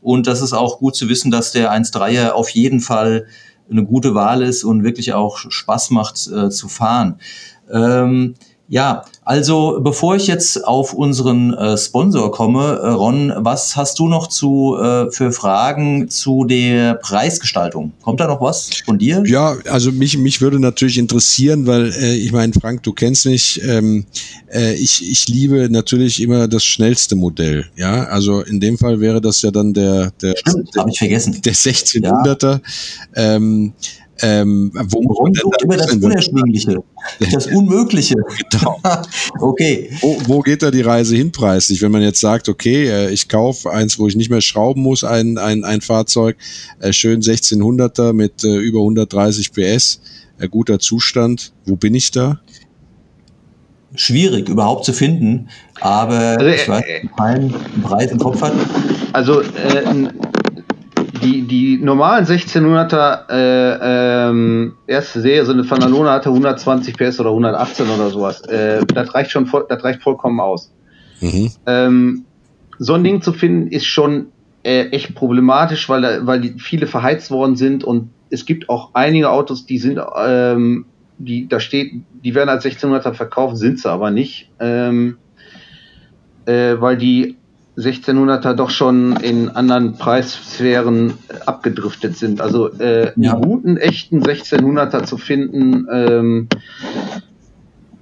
Und 0.02 0.28
das 0.28 0.42
ist 0.42 0.54
auch 0.54 0.80
gut 0.80 0.96
zu 0.96 1.10
wissen, 1.10 1.32
dass 1.32 1.52
der 1.52 1.72
1.3er 1.72 2.32
auf 2.32 2.50
jeden 2.50 2.80
Fall 2.80 3.28
eine 3.70 3.86
gute 3.86 4.16
Wahl 4.16 4.42
ist 4.42 4.64
und 4.64 4.84
wirklich 4.84 5.14
auch 5.14 5.38
Spaß 5.38 5.92
macht 5.92 6.28
äh, 6.28 6.50
zu 6.50 6.68
fahren. 6.68 7.20
Ähm, 7.72 8.36
ja, 8.72 9.04
also 9.26 9.82
bevor 9.84 10.16
ich 10.16 10.28
jetzt 10.28 10.66
auf 10.66 10.94
unseren 10.94 11.54
äh, 11.54 11.78
Sponsor 11.78 12.32
komme, 12.32 12.80
äh, 12.82 12.88
Ron, 12.88 13.34
was 13.36 13.76
hast 13.76 14.00
du 14.00 14.08
noch 14.08 14.28
zu, 14.28 14.78
äh, 14.82 15.12
für 15.12 15.34
Fragen 15.34 16.10
zu 16.10 16.46
der 16.46 16.94
Preisgestaltung? 16.94 17.92
Kommt 18.02 18.22
da 18.22 18.28
noch 18.28 18.40
was 18.40 18.70
von 18.86 18.98
dir? 18.98 19.24
Ja, 19.26 19.58
also 19.70 19.92
mich, 19.92 20.18
mich 20.18 20.40
würde 20.40 20.58
natürlich 20.58 20.98
interessieren, 20.98 21.68
weil 21.68 21.92
äh, 21.92 22.16
ich 22.16 22.32
meine, 22.32 22.54
Frank, 22.54 22.84
du 22.84 22.94
kennst 22.94 23.26
mich, 23.26 23.62
ähm, 23.62 24.06
äh, 24.54 24.74
ich, 24.76 25.06
ich 25.06 25.28
liebe 25.28 25.70
natürlich 25.70 26.22
immer 26.22 26.48
das 26.48 26.64
schnellste 26.64 27.18
Modell. 27.18 27.66
Ja, 27.76 28.06
also 28.06 28.40
in 28.40 28.62
dem 28.62 28.78
Fall 28.78 29.02
wäre 29.02 29.20
das 29.20 29.42
ja 29.42 29.52
dann 29.52 29.74
der, 29.74 30.12
der, 30.22 30.34
Stimmt, 30.38 30.74
der, 30.74 30.86
ich 30.88 30.98
vergessen. 30.98 31.42
der 31.44 31.54
1600er. 31.54 32.52
Ja. 32.54 32.62
Ähm, 33.16 33.74
ähm, 34.22 34.72
wo 34.74 35.00
Ron 35.00 35.34
sucht 35.34 35.62
immer 35.64 35.78
das 35.78 35.94
Unerschwingliche, 35.94 36.84
das 37.32 37.48
Unmögliche. 37.48 38.16
Genau. 38.50 38.80
okay. 39.40 39.90
Wo, 40.02 40.18
wo, 40.28 40.40
geht 40.42 40.62
da 40.62 40.72
die 40.72 40.82
Reise 40.82 41.16
hin 41.16 41.32
preislich? 41.32 41.82
Wenn 41.82 41.92
man 41.92 42.02
jetzt 42.02 42.20
sagt, 42.20 42.50
okay, 42.50 42.88
äh, 42.88 43.12
ich 43.12 43.28
kaufe 43.28 43.72
eins, 43.72 43.98
wo 44.00 44.08
ich 44.08 44.16
nicht 44.16 44.30
mehr 44.30 44.42
schrauben 44.42 44.82
muss, 44.82 45.04
ein, 45.04 45.38
ein, 45.38 45.64
ein 45.64 45.82
Fahrzeug, 45.82 46.38
äh, 46.80 46.94
schön 46.94 47.22
1600er 47.22 48.14
mit 48.14 48.44
äh, 48.44 48.58
über 48.58 48.80
130 48.80 49.52
PS, 49.54 50.02
guter 50.50 50.80
Zustand. 50.80 51.54
Wo 51.66 51.76
bin 51.76 51.94
ich 51.94 52.12
da? 52.12 52.40
Schwierig 53.94 54.48
überhaupt 54.50 54.86
zu 54.86 54.94
finden, 54.94 55.50
aber 55.82 56.38
also, 56.40 56.46
ich 56.46 56.68
weiß, 56.68 56.84
keinen 57.18 57.54
Preis 57.84 58.12
im 58.12 58.20
Kopf 58.20 58.42
hat. 58.42 58.54
Also 59.12 59.42
äh, 59.42 59.84
die, 61.22 61.44
die 61.44 61.78
normalen 61.78 62.26
1600er 62.26 63.30
äh, 63.30 64.30
ähm, 64.30 64.74
erste 64.88 65.22
Serie, 65.22 65.46
so 65.46 65.54
eine 65.54 65.64
Fanalona 65.64 66.14
hatte 66.14 66.30
120 66.30 66.98
PS 66.98 67.20
oder 67.20 67.30
118 67.30 67.90
oder 67.90 68.10
sowas. 68.10 68.42
Äh, 68.42 68.86
das 68.86 69.14
reicht 69.14 69.32
schon, 69.32 69.50
das 69.70 69.84
reicht 69.84 70.02
vollkommen 70.02 70.40
aus. 70.40 70.72
Mhm. 71.20 71.52
Ähm, 71.66 72.26
so 72.80 72.94
ein 72.94 73.04
Ding 73.04 73.22
zu 73.22 73.34
finden 73.34 73.68
ist 73.68 73.86
schon 73.86 74.28
äh, 74.64 74.90
echt 74.90 75.16
problematisch, 75.16 75.88
weil, 75.90 76.26
weil 76.26 76.42
die 76.42 76.60
viele 76.60 76.88
verheizt 76.88 77.32
worden 77.32 77.56
sind 77.56 77.84
und 77.84 78.10
es 78.30 78.46
gibt 78.46 78.70
auch 78.70 78.92
einige 78.94 79.30
Autos, 79.30 79.66
die 79.66 79.78
sind, 79.78 80.00
ähm, 80.18 80.86
die 81.18 81.48
da 81.48 81.60
steht, 81.60 81.94
die 82.24 82.34
werden 82.34 82.50
als 82.50 82.66
1600er 82.66 83.14
verkauft, 83.14 83.58
sind 83.58 83.80
sie 83.80 83.90
aber 83.90 84.10
nicht, 84.10 84.50
ähm, 84.60 85.18
äh, 86.46 86.76
weil 86.80 86.98
die 86.98 87.38
1600er 87.82 88.54
doch 88.54 88.70
schon 88.70 89.16
in 89.18 89.50
anderen 89.50 89.94
Preissphären 89.98 91.14
abgedriftet 91.46 92.18
sind. 92.18 92.42
Also 92.42 92.72
äh, 92.74 93.12
ja. 93.16 93.34
einen 93.34 93.42
guten, 93.42 93.78
echten 93.78 94.24
1600er 94.24 95.04
zu 95.04 95.18
finden, 95.18 95.88
ähm, 95.92 96.48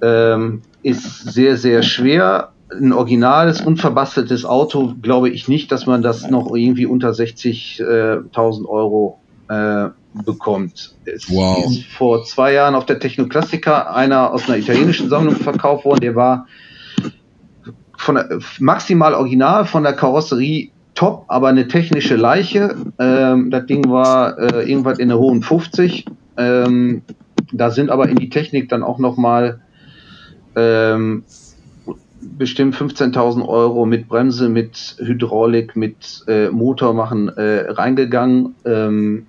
ähm, 0.02 0.62
ist 0.82 1.32
sehr, 1.32 1.56
sehr 1.56 1.82
schwer. 1.82 2.52
Ein 2.70 2.92
originales, 2.92 3.60
unverbasteltes 3.60 4.44
Auto 4.44 4.94
glaube 5.02 5.30
ich 5.30 5.48
nicht, 5.48 5.72
dass 5.72 5.86
man 5.86 6.02
das 6.02 6.30
noch 6.30 6.54
irgendwie 6.54 6.86
unter 6.86 7.10
60.000 7.10 8.66
Euro 8.66 9.18
äh, 9.48 9.88
bekommt. 10.24 10.94
Es 11.04 11.30
wow. 11.30 11.64
ist 11.64 11.84
vor 11.86 12.24
zwei 12.24 12.52
Jahren 12.52 12.74
auf 12.74 12.86
der 12.86 12.98
Technoklassiker 12.98 13.94
einer 13.94 14.32
aus 14.32 14.48
einer 14.48 14.58
italienischen 14.58 15.08
Sammlung 15.08 15.36
verkauft 15.36 15.84
worden, 15.84 16.00
der 16.00 16.14
war 16.14 16.46
von 18.00 18.14
der, 18.14 18.38
maximal 18.58 19.12
original 19.12 19.66
von 19.66 19.82
der 19.82 19.92
Karosserie 19.92 20.70
top, 20.94 21.26
aber 21.28 21.48
eine 21.48 21.68
technische 21.68 22.16
Leiche. 22.16 22.74
Ähm, 22.98 23.50
das 23.50 23.66
Ding 23.66 23.90
war 23.90 24.38
äh, 24.38 24.68
irgendwas 24.68 24.98
in 24.98 25.08
der 25.08 25.18
hohen 25.18 25.42
50. 25.42 26.06
Ähm, 26.38 27.02
da 27.52 27.70
sind 27.70 27.90
aber 27.90 28.08
in 28.08 28.16
die 28.16 28.30
Technik 28.30 28.70
dann 28.70 28.82
auch 28.82 28.98
noch 28.98 29.18
mal 29.18 29.60
ähm, 30.56 31.24
bestimmt 32.22 32.74
15.000 32.74 33.46
Euro 33.46 33.84
mit 33.84 34.08
Bremse, 34.08 34.48
mit 34.48 34.96
Hydraulik, 34.98 35.76
mit 35.76 36.24
äh, 36.26 36.48
Motor 36.48 36.94
machen 36.94 37.28
äh, 37.28 37.66
reingegangen. 37.68 38.54
Ähm, 38.64 39.26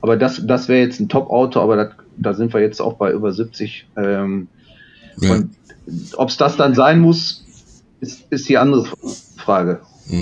aber 0.00 0.16
das, 0.16 0.46
das 0.46 0.68
wäre 0.68 0.80
jetzt 0.80 1.00
ein 1.00 1.08
Top-Auto, 1.08 1.60
aber 1.60 1.74
das, 1.74 1.88
da 2.18 2.34
sind 2.34 2.54
wir 2.54 2.60
jetzt 2.60 2.80
auch 2.80 2.94
bei 2.94 3.10
über 3.10 3.32
70. 3.32 3.88
Ähm, 3.96 4.46
ja. 5.20 5.40
Ob 6.16 6.28
es 6.28 6.36
das 6.36 6.56
dann 6.56 6.74
sein 6.74 7.00
muss, 7.00 7.45
ist, 8.06 8.24
ist 8.30 8.48
die 8.48 8.58
andere 8.58 8.86
Frage. 9.36 9.80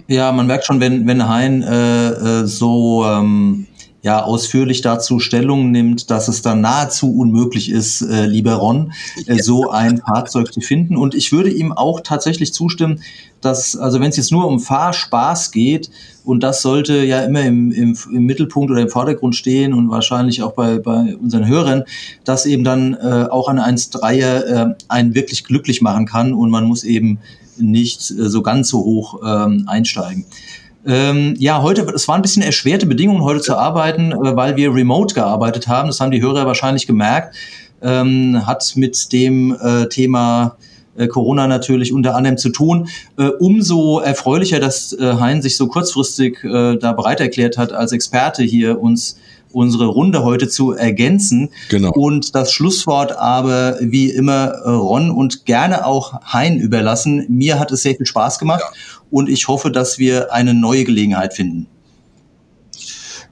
Ja, 0.09 0.33
man 0.33 0.47
merkt 0.47 0.65
schon, 0.65 0.81
wenn, 0.81 1.07
wenn 1.07 1.29
Hein 1.29 1.63
äh, 1.63 2.09
äh, 2.09 2.47
so 2.47 3.05
ähm, 3.05 3.67
ja 4.05 4.23
ausführlich 4.23 4.83
dazu 4.83 5.19
Stellung 5.19 5.71
nimmt, 5.71 6.11
dass 6.11 6.29
es 6.29 6.43
dann 6.43 6.61
nahezu 6.61 7.15
unmöglich 7.15 7.71
ist, 7.71 8.03
äh, 8.03 8.27
lieber 8.27 8.55
Ron, 8.55 8.93
äh, 9.27 9.43
so 9.43 9.71
ein 9.71 9.99
Fahrzeug 9.99 10.53
zu 10.53 10.61
finden. 10.61 10.97
Und 10.97 11.15
ich 11.15 11.33
würde 11.33 11.51
ihm 11.51 11.73
auch 11.73 12.01
tatsächlich 12.01 12.53
zustimmen, 12.55 13.01
dass, 13.41 13.77
also 13.77 14.01
wenn 14.01 14.11
es 14.11 14.17
jetzt 14.17 14.33
nur 14.33 14.47
um 14.47 14.61
Fahrspaß 14.61 15.51
geht, 15.51 15.91
und 16.25 16.43
das 16.43 16.63
sollte 16.63 17.05
ja 17.05 17.23
immer 17.23 17.43
im, 17.43 17.73
im, 17.73 17.97
im 18.11 18.25
Mittelpunkt 18.25 18.71
oder 18.71 18.81
im 18.81 18.89
Vordergrund 18.89 19.37
stehen 19.37 19.75
und 19.75 19.91
wahrscheinlich 19.91 20.43
auch 20.43 20.53
bei, 20.53 20.79
bei 20.79 21.17
unseren 21.17 21.47
Hörern, 21.47 21.85
dass 22.25 22.47
eben 22.47 22.65
dann 22.65 22.95
äh, 22.95 23.27
auch 23.31 23.49
ein 23.49 23.59
1.3er 23.59 24.71
äh, 24.71 24.75
einen 24.89 25.15
wirklich 25.15 25.45
glücklich 25.45 25.83
machen 25.83 26.07
kann 26.07 26.33
und 26.33 26.51
man 26.51 26.65
muss 26.65 26.85
eben 26.85 27.21
nicht 27.59 28.11
äh, 28.11 28.29
so 28.29 28.43
ganz 28.43 28.69
so 28.69 28.85
hoch 28.85 29.21
ähm, 29.25 29.65
einsteigen. 29.67 30.27
Ähm, 30.87 31.35
ja, 31.39 31.63
heute, 31.63 31.83
es 31.95 32.09
waren 32.09 32.17
ein 32.17 32.23
bisschen 32.23 32.43
erschwerte 32.43 32.87
Bedingungen, 32.87 33.23
heute 33.23 33.41
zu 33.41 33.57
arbeiten, 33.57 34.13
äh, 34.13 34.37
weil 34.37 34.57
wir 34.57 34.75
remote 34.75 35.15
gearbeitet 35.15 35.67
haben. 35.67 35.89
Das 35.89 36.01
haben 36.01 36.11
die 36.11 36.21
Hörer 36.21 36.47
wahrscheinlich 36.47 36.87
gemerkt. 36.87 37.35
Ähm, 37.83 38.47
hat 38.47 38.73
mit 38.77 39.13
dem 39.13 39.57
äh, 39.61 39.89
Thema 39.89 40.57
äh, 40.97 41.07
Corona 41.07 41.47
natürlich 41.47 41.93
unter 41.93 42.15
anderem 42.15 42.37
zu 42.37 42.51
tun. 42.51 42.89
Äh, 43.19 43.29
umso 43.39 44.01
erfreulicher, 44.01 44.61
dass 44.61 44.93
äh, 44.93 45.15
Hein 45.19 45.43
sich 45.43 45.57
so 45.57 45.69
kurzfristig 45.69 46.43
äh, 46.45 46.77
da 46.77 46.93
bereit 46.93 47.21
erklärt 47.21 47.59
hat, 47.59 47.73
als 47.73 47.93
Experte 47.93 48.43
hier 48.43 48.81
uns 48.81 49.19
unsere 49.55 49.87
Runde 49.87 50.25
heute 50.25 50.49
zu 50.49 50.73
ergänzen. 50.73 51.51
Genau. 51.69 51.91
Und 51.93 52.35
das 52.35 52.53
Schlusswort 52.53 53.17
aber 53.17 53.77
wie 53.81 54.11
immer 54.11 54.53
äh, 54.65 54.71
Ron 54.71 55.11
und 55.11 55.47
gerne 55.47 55.87
auch 55.87 56.21
Hein 56.33 56.59
überlassen. 56.59 57.27
Mir 57.29 57.59
hat 57.59 57.73
es 57.73 57.83
sehr 57.83 57.95
viel 57.95 58.07
Spaß 58.07 58.39
gemacht 58.39 58.63
ja. 58.63 59.01
und 59.11 59.29
ich 59.29 59.49
hoffe, 59.49 59.71
dass 59.71 59.99
wir 59.99 60.33
eine 60.33 60.55
neue 60.55 60.85
Gelegenheit 60.85 61.35
finden. 61.35 61.67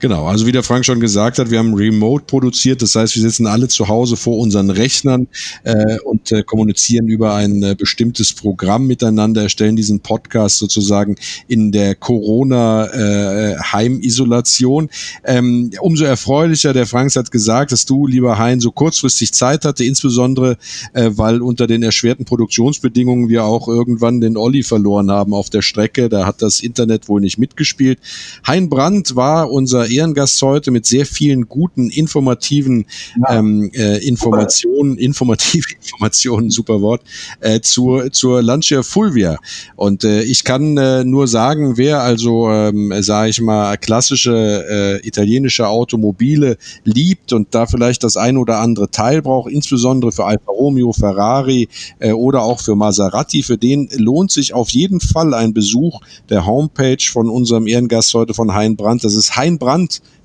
Genau, 0.02 0.26
also 0.26 0.46
wie 0.46 0.52
der 0.52 0.64
Frank 0.64 0.84
schon 0.84 0.98
gesagt 0.98 1.38
hat, 1.38 1.52
wir 1.52 1.60
haben 1.60 1.74
remote 1.74 2.24
produziert, 2.26 2.82
das 2.82 2.96
heißt, 2.96 3.14
wir 3.14 3.22
sitzen 3.22 3.46
alle 3.46 3.68
zu 3.68 3.86
Hause 3.86 4.16
vor 4.16 4.38
unseren 4.38 4.68
Rechnern 4.68 5.28
äh, 5.62 6.00
und 6.00 6.32
äh, 6.32 6.42
kommunizieren 6.42 7.06
über 7.06 7.34
ein 7.34 7.62
äh, 7.62 7.76
bestimmtes 7.78 8.32
Programm 8.32 8.88
miteinander, 8.88 9.42
erstellen 9.42 9.76
diesen 9.76 10.00
Podcast 10.00 10.58
sozusagen 10.58 11.14
in 11.46 11.70
der 11.70 11.94
Corona-Heimisolation. 11.94 14.88
Äh, 15.22 15.36
ähm, 15.36 15.70
umso 15.80 16.04
erfreulicher, 16.04 16.72
der 16.72 16.86
Frank 16.86 17.14
hat 17.14 17.30
gesagt, 17.30 17.70
dass 17.70 17.84
du, 17.84 18.08
lieber 18.08 18.38
Hein, 18.38 18.58
so 18.58 18.72
kurzfristig 18.72 19.32
Zeit 19.32 19.64
hatte, 19.64 19.84
insbesondere 19.84 20.56
äh, 20.94 21.10
weil 21.12 21.40
unter 21.40 21.68
den 21.68 21.84
erschwerten 21.84 22.24
Produktionsbedingungen 22.24 23.28
wir 23.28 23.44
auch 23.44 23.68
irgendwann 23.68 24.20
den 24.20 24.36
Olli 24.36 24.64
verloren 24.64 25.12
haben 25.12 25.32
auf 25.32 25.48
der 25.48 25.62
Strecke. 25.62 26.08
Da 26.08 26.26
hat 26.26 26.42
das 26.42 26.58
Internet 26.58 27.08
wohl 27.08 27.20
nicht 27.20 27.38
mitgespielt. 27.38 28.00
Hein 28.44 28.68
Brandt 28.68 29.14
war 29.14 29.48
unser 29.48 29.91
Ehrengast 29.96 30.40
heute 30.42 30.70
mit 30.70 30.86
sehr 30.86 31.06
vielen 31.06 31.48
guten, 31.48 31.90
informativen 31.90 32.86
ja. 33.20 33.38
ähm, 33.38 33.70
äh, 33.74 33.98
Informationen, 34.06 34.98
informative 34.98 35.68
Informationen, 35.80 36.50
super 36.50 36.80
Wort, 36.80 37.02
äh, 37.40 37.60
zur, 37.60 38.12
zur 38.12 38.42
Lancia 38.42 38.82
Fulvia. 38.82 39.38
Und 39.76 40.04
äh, 40.04 40.22
ich 40.22 40.44
kann 40.44 40.76
äh, 40.76 41.04
nur 41.04 41.28
sagen, 41.28 41.76
wer 41.76 42.02
also, 42.02 42.50
ähm, 42.50 42.92
sage 43.00 43.30
ich 43.30 43.40
mal, 43.40 43.76
klassische 43.76 45.00
äh, 45.02 45.06
italienische 45.06 45.68
Automobile 45.68 46.56
liebt 46.84 47.32
und 47.32 47.54
da 47.54 47.66
vielleicht 47.66 48.04
das 48.04 48.16
ein 48.16 48.36
oder 48.36 48.58
andere 48.60 48.90
Teil 48.90 49.22
braucht, 49.22 49.50
insbesondere 49.50 50.12
für 50.12 50.24
Alfa 50.24 50.52
Romeo, 50.52 50.92
Ferrari 50.92 51.68
äh, 51.98 52.12
oder 52.12 52.42
auch 52.42 52.60
für 52.60 52.76
Maserati, 52.76 53.42
für 53.42 53.58
den 53.58 53.88
lohnt 53.96 54.30
sich 54.30 54.54
auf 54.54 54.70
jeden 54.70 55.00
Fall 55.00 55.34
ein 55.34 55.52
Besuch 55.52 56.00
der 56.28 56.46
Homepage 56.46 57.02
von 57.10 57.28
unserem 57.28 57.66
Ehrengast 57.66 58.14
heute 58.14 58.34
von 58.34 58.54
Hein 58.54 58.76
Brandt. 58.76 59.04
Das 59.04 59.14
ist 59.14 59.36
Hein 59.36 59.58
Brandt 59.58 59.81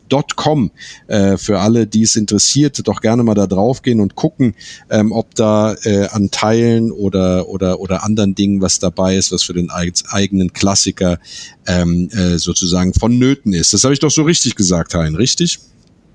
Brand.com 0.10 0.72
äh, 1.08 1.38
für 1.38 1.60
alle, 1.60 1.88
die 1.88 2.04
es 2.04 2.16
interessiert, 2.16 2.88
doch 2.88 3.02
gerne 3.02 3.24
mal 3.24 3.34
da 3.34 3.48
drauf 3.48 3.82
gehen 3.82 4.00
und 4.00 4.16
gucken, 4.16 4.56
ähm, 4.90 5.12
ob 5.12 5.36
da 5.36 5.76
äh, 5.84 6.08
an 6.08 6.32
Teilen 6.32 6.92
oder 6.92 7.48
oder 7.50 7.80
oder 7.80 8.04
anderen 8.04 8.36
Dingen 8.36 8.62
was 8.62 8.80
dabei 8.80 9.16
ist, 9.16 9.32
was 9.32 9.44
für 9.44 9.54
den 9.54 9.70
eigenen 9.70 10.54
Klassiker 10.54 11.20
ähm, 11.68 12.10
äh, 12.12 12.38
sozusagen 12.38 12.94
vonnöten 12.94 13.54
ist. 13.54 13.74
Das 13.74 13.84
habe 13.84 13.94
ich 13.94 14.00
doch 14.00 14.12
so 14.12 14.24
richtig 14.24 14.56
gesagt, 14.56 14.94
Hein, 14.94 15.16
richtig? 15.16 15.60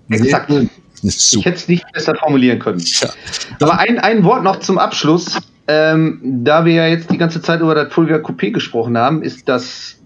Exakt. 0.08 0.50
Ich 1.02 1.44
hätte 1.44 1.56
es 1.56 1.68
nicht 1.68 1.84
besser 1.92 2.14
formulieren 2.14 2.58
können. 2.58 2.80
Ja. 2.80 3.10
Aber 3.60 3.78
ein, 3.78 3.98
ein 3.98 4.24
Wort 4.24 4.44
noch 4.44 4.60
zum 4.60 4.78
Abschluss. 4.78 5.38
Ähm, 5.68 6.20
da 6.44 6.64
wir 6.64 6.74
ja 6.74 6.86
jetzt 6.88 7.10
die 7.10 7.18
ganze 7.18 7.40
Zeit 7.40 7.60
über 7.60 7.74
das 7.74 7.92
Fulvia 7.92 8.16
Coupé 8.16 8.50
gesprochen 8.50 8.98
haben, 8.98 9.22
ist 9.22 9.48
das 9.48 9.96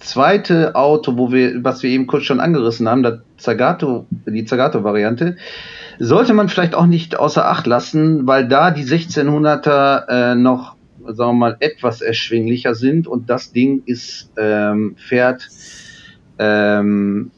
zweite 0.00 0.74
Auto, 0.74 1.16
wo 1.16 1.32
wir, 1.32 1.62
was 1.62 1.82
wir 1.82 1.90
eben 1.90 2.06
kurz 2.06 2.24
schon 2.24 2.40
angerissen 2.40 2.88
haben, 2.88 3.02
das 3.02 3.20
Zagato, 3.36 4.06
die 4.10 4.44
Zagato-Variante, 4.44 5.36
sollte 5.98 6.34
man 6.34 6.48
vielleicht 6.48 6.74
auch 6.74 6.86
nicht 6.86 7.18
außer 7.18 7.46
Acht 7.46 7.66
lassen, 7.66 8.26
weil 8.26 8.48
da 8.48 8.70
die 8.70 8.84
1600er 8.84 10.08
äh, 10.08 10.34
noch, 10.34 10.76
sagen 11.06 11.16
wir 11.16 11.32
mal, 11.34 11.56
etwas 11.60 12.00
erschwinglicher 12.00 12.74
sind 12.74 13.06
und 13.06 13.30
das 13.30 13.52
Ding 13.52 13.82
ist, 13.84 14.30
ähm, 14.36 14.96
fährt 14.96 15.48
ähm, 16.38 17.30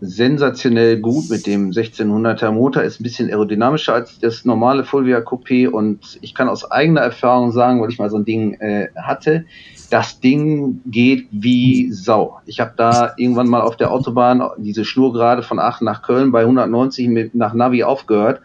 sensationell 0.00 1.00
gut 1.00 1.28
mit 1.30 1.46
dem 1.46 1.70
1600er 1.70 2.50
Motor, 2.52 2.82
ist 2.82 3.00
ein 3.00 3.02
bisschen 3.02 3.28
aerodynamischer 3.28 3.94
als 3.94 4.18
das 4.20 4.44
normale 4.44 4.84
Fulvia 4.84 5.18
Coupé 5.18 5.68
und 5.68 6.18
ich 6.20 6.34
kann 6.34 6.48
aus 6.48 6.70
eigener 6.70 7.00
Erfahrung 7.00 7.52
sagen, 7.52 7.80
weil 7.80 7.90
ich 7.90 7.98
mal 7.98 8.10
so 8.10 8.16
ein 8.16 8.24
Ding 8.24 8.54
äh, 8.54 8.88
hatte, 8.96 9.44
das 9.90 10.20
Ding 10.20 10.80
geht 10.86 11.28
wie 11.30 11.90
Sau. 11.92 12.40
Ich 12.46 12.60
habe 12.60 12.72
da 12.76 13.12
irgendwann 13.16 13.48
mal 13.48 13.62
auf 13.62 13.76
der 13.76 13.90
Autobahn 13.90 14.42
diese 14.58 14.84
Schnurgerade 14.84 15.42
von 15.42 15.58
Aachen 15.58 15.84
nach 15.84 16.02
Köln 16.02 16.30
bei 16.30 16.42
190 16.42 17.08
mit 17.08 17.34
nach 17.34 17.54
Navi 17.54 17.84
aufgehört, 17.84 18.40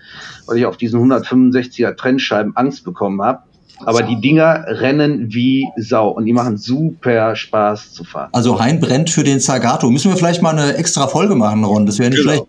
weil 0.45 0.57
ich 0.57 0.65
auf 0.65 0.77
diesen 0.77 1.01
165er 1.01 1.95
Trennscheiben 1.95 2.55
Angst 2.55 2.85
bekommen 2.85 3.21
habe. 3.21 3.39
Aber 3.85 4.03
die 4.03 4.21
Dinger 4.21 4.63
rennen 4.67 5.33
wie 5.33 5.67
Sau 5.75 6.09
und 6.09 6.25
die 6.25 6.31
machen 6.31 6.57
super 6.57 7.35
Spaß 7.35 7.91
zu 7.91 8.05
fahren. 8.05 8.29
Also 8.31 8.59
Hein 8.59 8.79
brennt 8.79 9.09
für 9.09 9.23
den 9.23 9.41
Zagato. 9.41 9.89
Müssen 9.89 10.11
wir 10.11 10.17
vielleicht 10.17 10.41
mal 10.41 10.57
eine 10.57 10.75
extra 10.77 11.07
Folge 11.07 11.35
machen, 11.35 11.65
Ron? 11.65 11.85
Das 11.85 11.99
wäre 11.99 12.09
nicht 12.09 12.21
genau. 12.21 12.33
schlecht. 12.33 12.47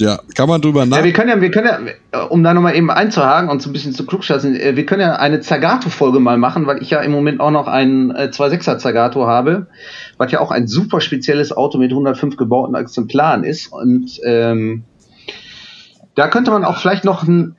Ja, 0.00 0.18
kann 0.34 0.48
man 0.48 0.60
drüber 0.60 0.86
nachdenken. 0.86 0.96
Ja, 0.96 1.04
wir 1.04 1.12
können 1.12 1.28
ja, 1.28 1.40
wir 1.40 1.50
können 1.50 1.88
ja, 2.12 2.22
um 2.24 2.42
da 2.42 2.54
nochmal 2.54 2.76
eben 2.76 2.90
einzuhaken 2.90 3.48
und 3.48 3.62
so 3.62 3.70
ein 3.70 3.72
bisschen 3.72 3.92
zu 3.92 4.06
klugscheißen, 4.06 4.54
äh, 4.56 4.76
wir 4.76 4.86
können 4.86 5.02
ja 5.02 5.16
eine 5.16 5.40
Zagato-Folge 5.40 6.20
mal 6.20 6.38
machen, 6.38 6.66
weil 6.66 6.82
ich 6.82 6.90
ja 6.90 7.00
im 7.00 7.12
Moment 7.12 7.40
auch 7.40 7.50
noch 7.50 7.66
einen 7.66 8.10
äh, 8.10 8.30
2.6er 8.32 8.78
Zagato 8.78 9.26
habe, 9.26 9.66
was 10.16 10.32
ja 10.32 10.40
auch 10.40 10.50
ein 10.50 10.66
super 10.66 11.00
spezielles 11.00 11.56
Auto 11.56 11.78
mit 11.78 11.90
105 11.90 12.36
gebauten 12.36 12.74
Exemplaren 12.74 13.44
ist. 13.44 13.72
Und 13.72 14.20
ähm, 14.24 14.84
da 16.14 16.28
könnte 16.28 16.50
man 16.50 16.64
auch 16.64 16.78
vielleicht 16.78 17.04
noch 17.04 17.22
ein 17.22 17.56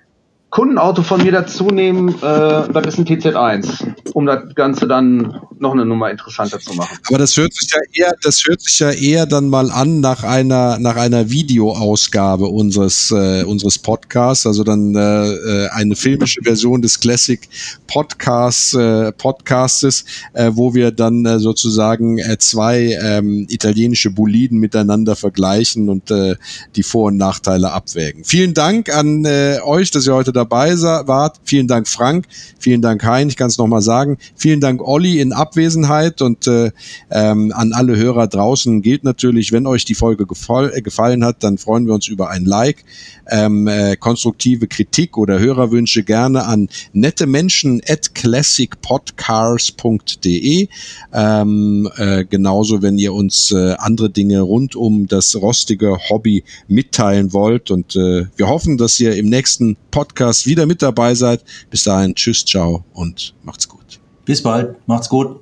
Kundenauto 0.50 1.02
von 1.02 1.22
mir 1.22 1.34
dazu 1.34 1.68
nehmen, 1.68 2.10
äh, 2.10 2.14
das 2.22 2.86
ist 2.88 2.98
ein 2.98 3.06
TZ1, 3.06 3.95
um 4.16 4.26
das 4.26 4.56
Ganze 4.56 4.88
dann 4.88 5.42
noch 5.60 5.74
eine 5.74 5.86
Nummer 5.86 6.10
interessanter 6.10 6.58
zu 6.58 6.74
machen. 6.74 6.98
Aber 7.10 7.18
das 7.18 7.36
hört 7.36 7.54
sich 7.54 7.70
ja 7.70 8.06
eher, 8.06 8.14
das 8.24 8.46
hört 8.48 8.62
sich 8.62 8.80
ja 8.80 8.92
eher 8.92 9.26
dann 9.26 9.50
mal 9.50 9.70
an 9.70 10.00
nach 10.00 10.24
einer 10.24 10.80
nach 10.80 10.96
einer 10.96 11.30
Videoausgabe 11.30 12.48
unseres 12.48 13.12
äh, 13.12 13.44
unseres 13.44 13.78
Podcasts, 13.78 14.48
also 14.48 14.64
dann 14.64 14.96
äh, 14.96 15.00
äh 15.00 15.68
eine 15.72 15.98
filmische 15.98 16.42
Version 16.44 16.82
des 16.82 16.98
Classic 16.98 17.42
Podcasts 17.88 18.74
äh, 18.74 19.12
Podcastes, 19.12 20.06
äh, 20.32 20.50
wo 20.54 20.74
wir 20.74 20.92
dann 20.92 21.26
äh, 21.26 21.40
sozusagen 21.40 22.18
äh, 22.20 22.38
zwei 22.38 22.98
ähm, 23.04 23.46
italienische 23.50 24.12
Boliden 24.12 24.60
miteinander 24.60 25.18
vergleichen 25.18 25.90
und 25.90 26.10
äh, 26.10 26.38
die 26.78 26.84
Vor- 26.84 27.08
und 27.08 27.18
Nachteile 27.18 27.74
abwägen. 27.74 28.24
Vielen 28.24 28.54
Dank 28.54 28.96
an 28.96 29.26
äh, 29.26 29.60
euch, 29.62 29.92
dass 29.92 30.08
ihr 30.08 30.16
heute 30.16 30.32
dabei 30.32 30.74
wart. 30.76 31.42
Vielen 31.44 31.68
Dank, 31.68 31.90
Frank. 31.90 32.28
Vielen 32.60 32.82
Dank, 32.82 33.04
Hein. 33.04 33.28
Ich 33.28 33.36
kann 33.36 33.48
es 33.48 33.58
nochmal 33.58 33.82
sagen. 34.06 34.18
Vielen 34.36 34.62
Dank, 34.62 34.82
Olli, 34.82 35.20
in 35.20 35.34
Abwesenheit. 35.34 36.22
Und 36.22 36.48
äh, 36.48 36.72
ähm, 37.12 37.52
an 37.56 37.74
alle 37.74 37.96
Hörer 37.96 38.28
draußen 38.28 38.82
gilt 38.82 39.04
natürlich, 39.04 39.52
wenn 39.52 39.68
euch 39.68 39.86
die 39.86 39.94
Folge 39.96 40.26
äh, 40.26 40.82
gefallen 40.82 41.26
hat, 41.26 41.44
dann 41.44 41.58
freuen 41.58 41.88
wir 41.88 41.94
uns 41.94 42.08
über 42.08 42.30
ein 42.30 42.46
Like. 42.46 42.86
Ähm, 43.30 43.68
äh, 43.68 43.96
konstruktive 43.96 44.68
Kritik 44.68 45.18
oder 45.18 45.40
Hörerwünsche 45.40 46.04
gerne 46.04 46.46
an 46.46 46.70
nette 46.94 47.26
Menschen 47.26 47.82
at 47.88 48.14
classicpodcars.de. 48.14 50.68
Ähm, 51.14 51.90
äh, 51.98 52.26
genauso, 52.26 52.82
wenn 52.82 52.98
ihr 52.98 53.14
uns 53.14 53.52
äh, 53.52 53.76
andere 53.78 54.10
Dinge 54.10 54.42
rund 54.42 54.76
um 54.76 55.08
das 55.08 55.36
rostige 55.36 55.98
Hobby 56.10 56.44
mitteilen 56.68 57.32
wollt. 57.34 57.72
Und 57.72 57.96
äh, 57.96 58.26
wir 58.36 58.48
hoffen, 58.48 58.78
dass 58.78 59.00
ihr 59.00 59.16
im 59.16 59.28
nächsten 59.28 59.78
Podcast 59.92 60.46
wieder 60.46 60.66
mit 60.66 60.82
dabei 60.82 61.16
seid. 61.16 61.44
Bis 61.70 61.84
dahin, 61.84 62.16
tschüss, 62.16 62.46
ciao 62.46 62.84
und 62.94 63.34
macht's 63.44 63.68
gut. 63.68 63.95
Bis 64.26 64.42
bald, 64.42 64.76
macht's 64.88 65.08
gut. 65.08 65.42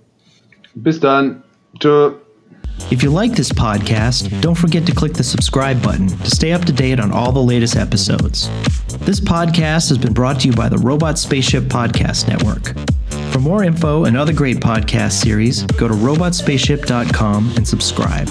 Bis 0.75 0.99
dann. 0.99 1.43
Tschö. 1.79 2.15
If 2.91 3.03
you 3.03 3.09
like 3.11 3.35
this 3.35 3.51
podcast, 3.51 4.29
don't 4.41 4.57
forget 4.57 4.85
to 4.85 4.93
click 4.93 5.13
the 5.13 5.23
subscribe 5.23 5.81
button 5.81 6.07
to 6.07 6.29
stay 6.29 6.51
up 6.53 6.65
to 6.65 6.73
date 6.73 6.99
on 6.99 7.11
all 7.11 7.31
the 7.31 7.41
latest 7.41 7.75
episodes. 7.75 8.49
This 8.99 9.19
podcast 9.19 9.89
has 9.89 9.97
been 9.97 10.13
brought 10.13 10.39
to 10.41 10.47
you 10.47 10.53
by 10.53 10.69
the 10.69 10.77
Robot 10.77 11.17
Spaceship 11.17 11.65
Podcast 11.65 12.27
Network. 12.27 12.75
For 13.31 13.39
more 13.39 13.63
info 13.63 14.05
and 14.05 14.17
other 14.17 14.33
great 14.33 14.57
podcast 14.57 15.13
series, 15.13 15.63
go 15.63 15.87
to 15.87 15.93
robotspaceship.com 15.93 17.53
and 17.55 17.67
subscribe. 17.67 18.29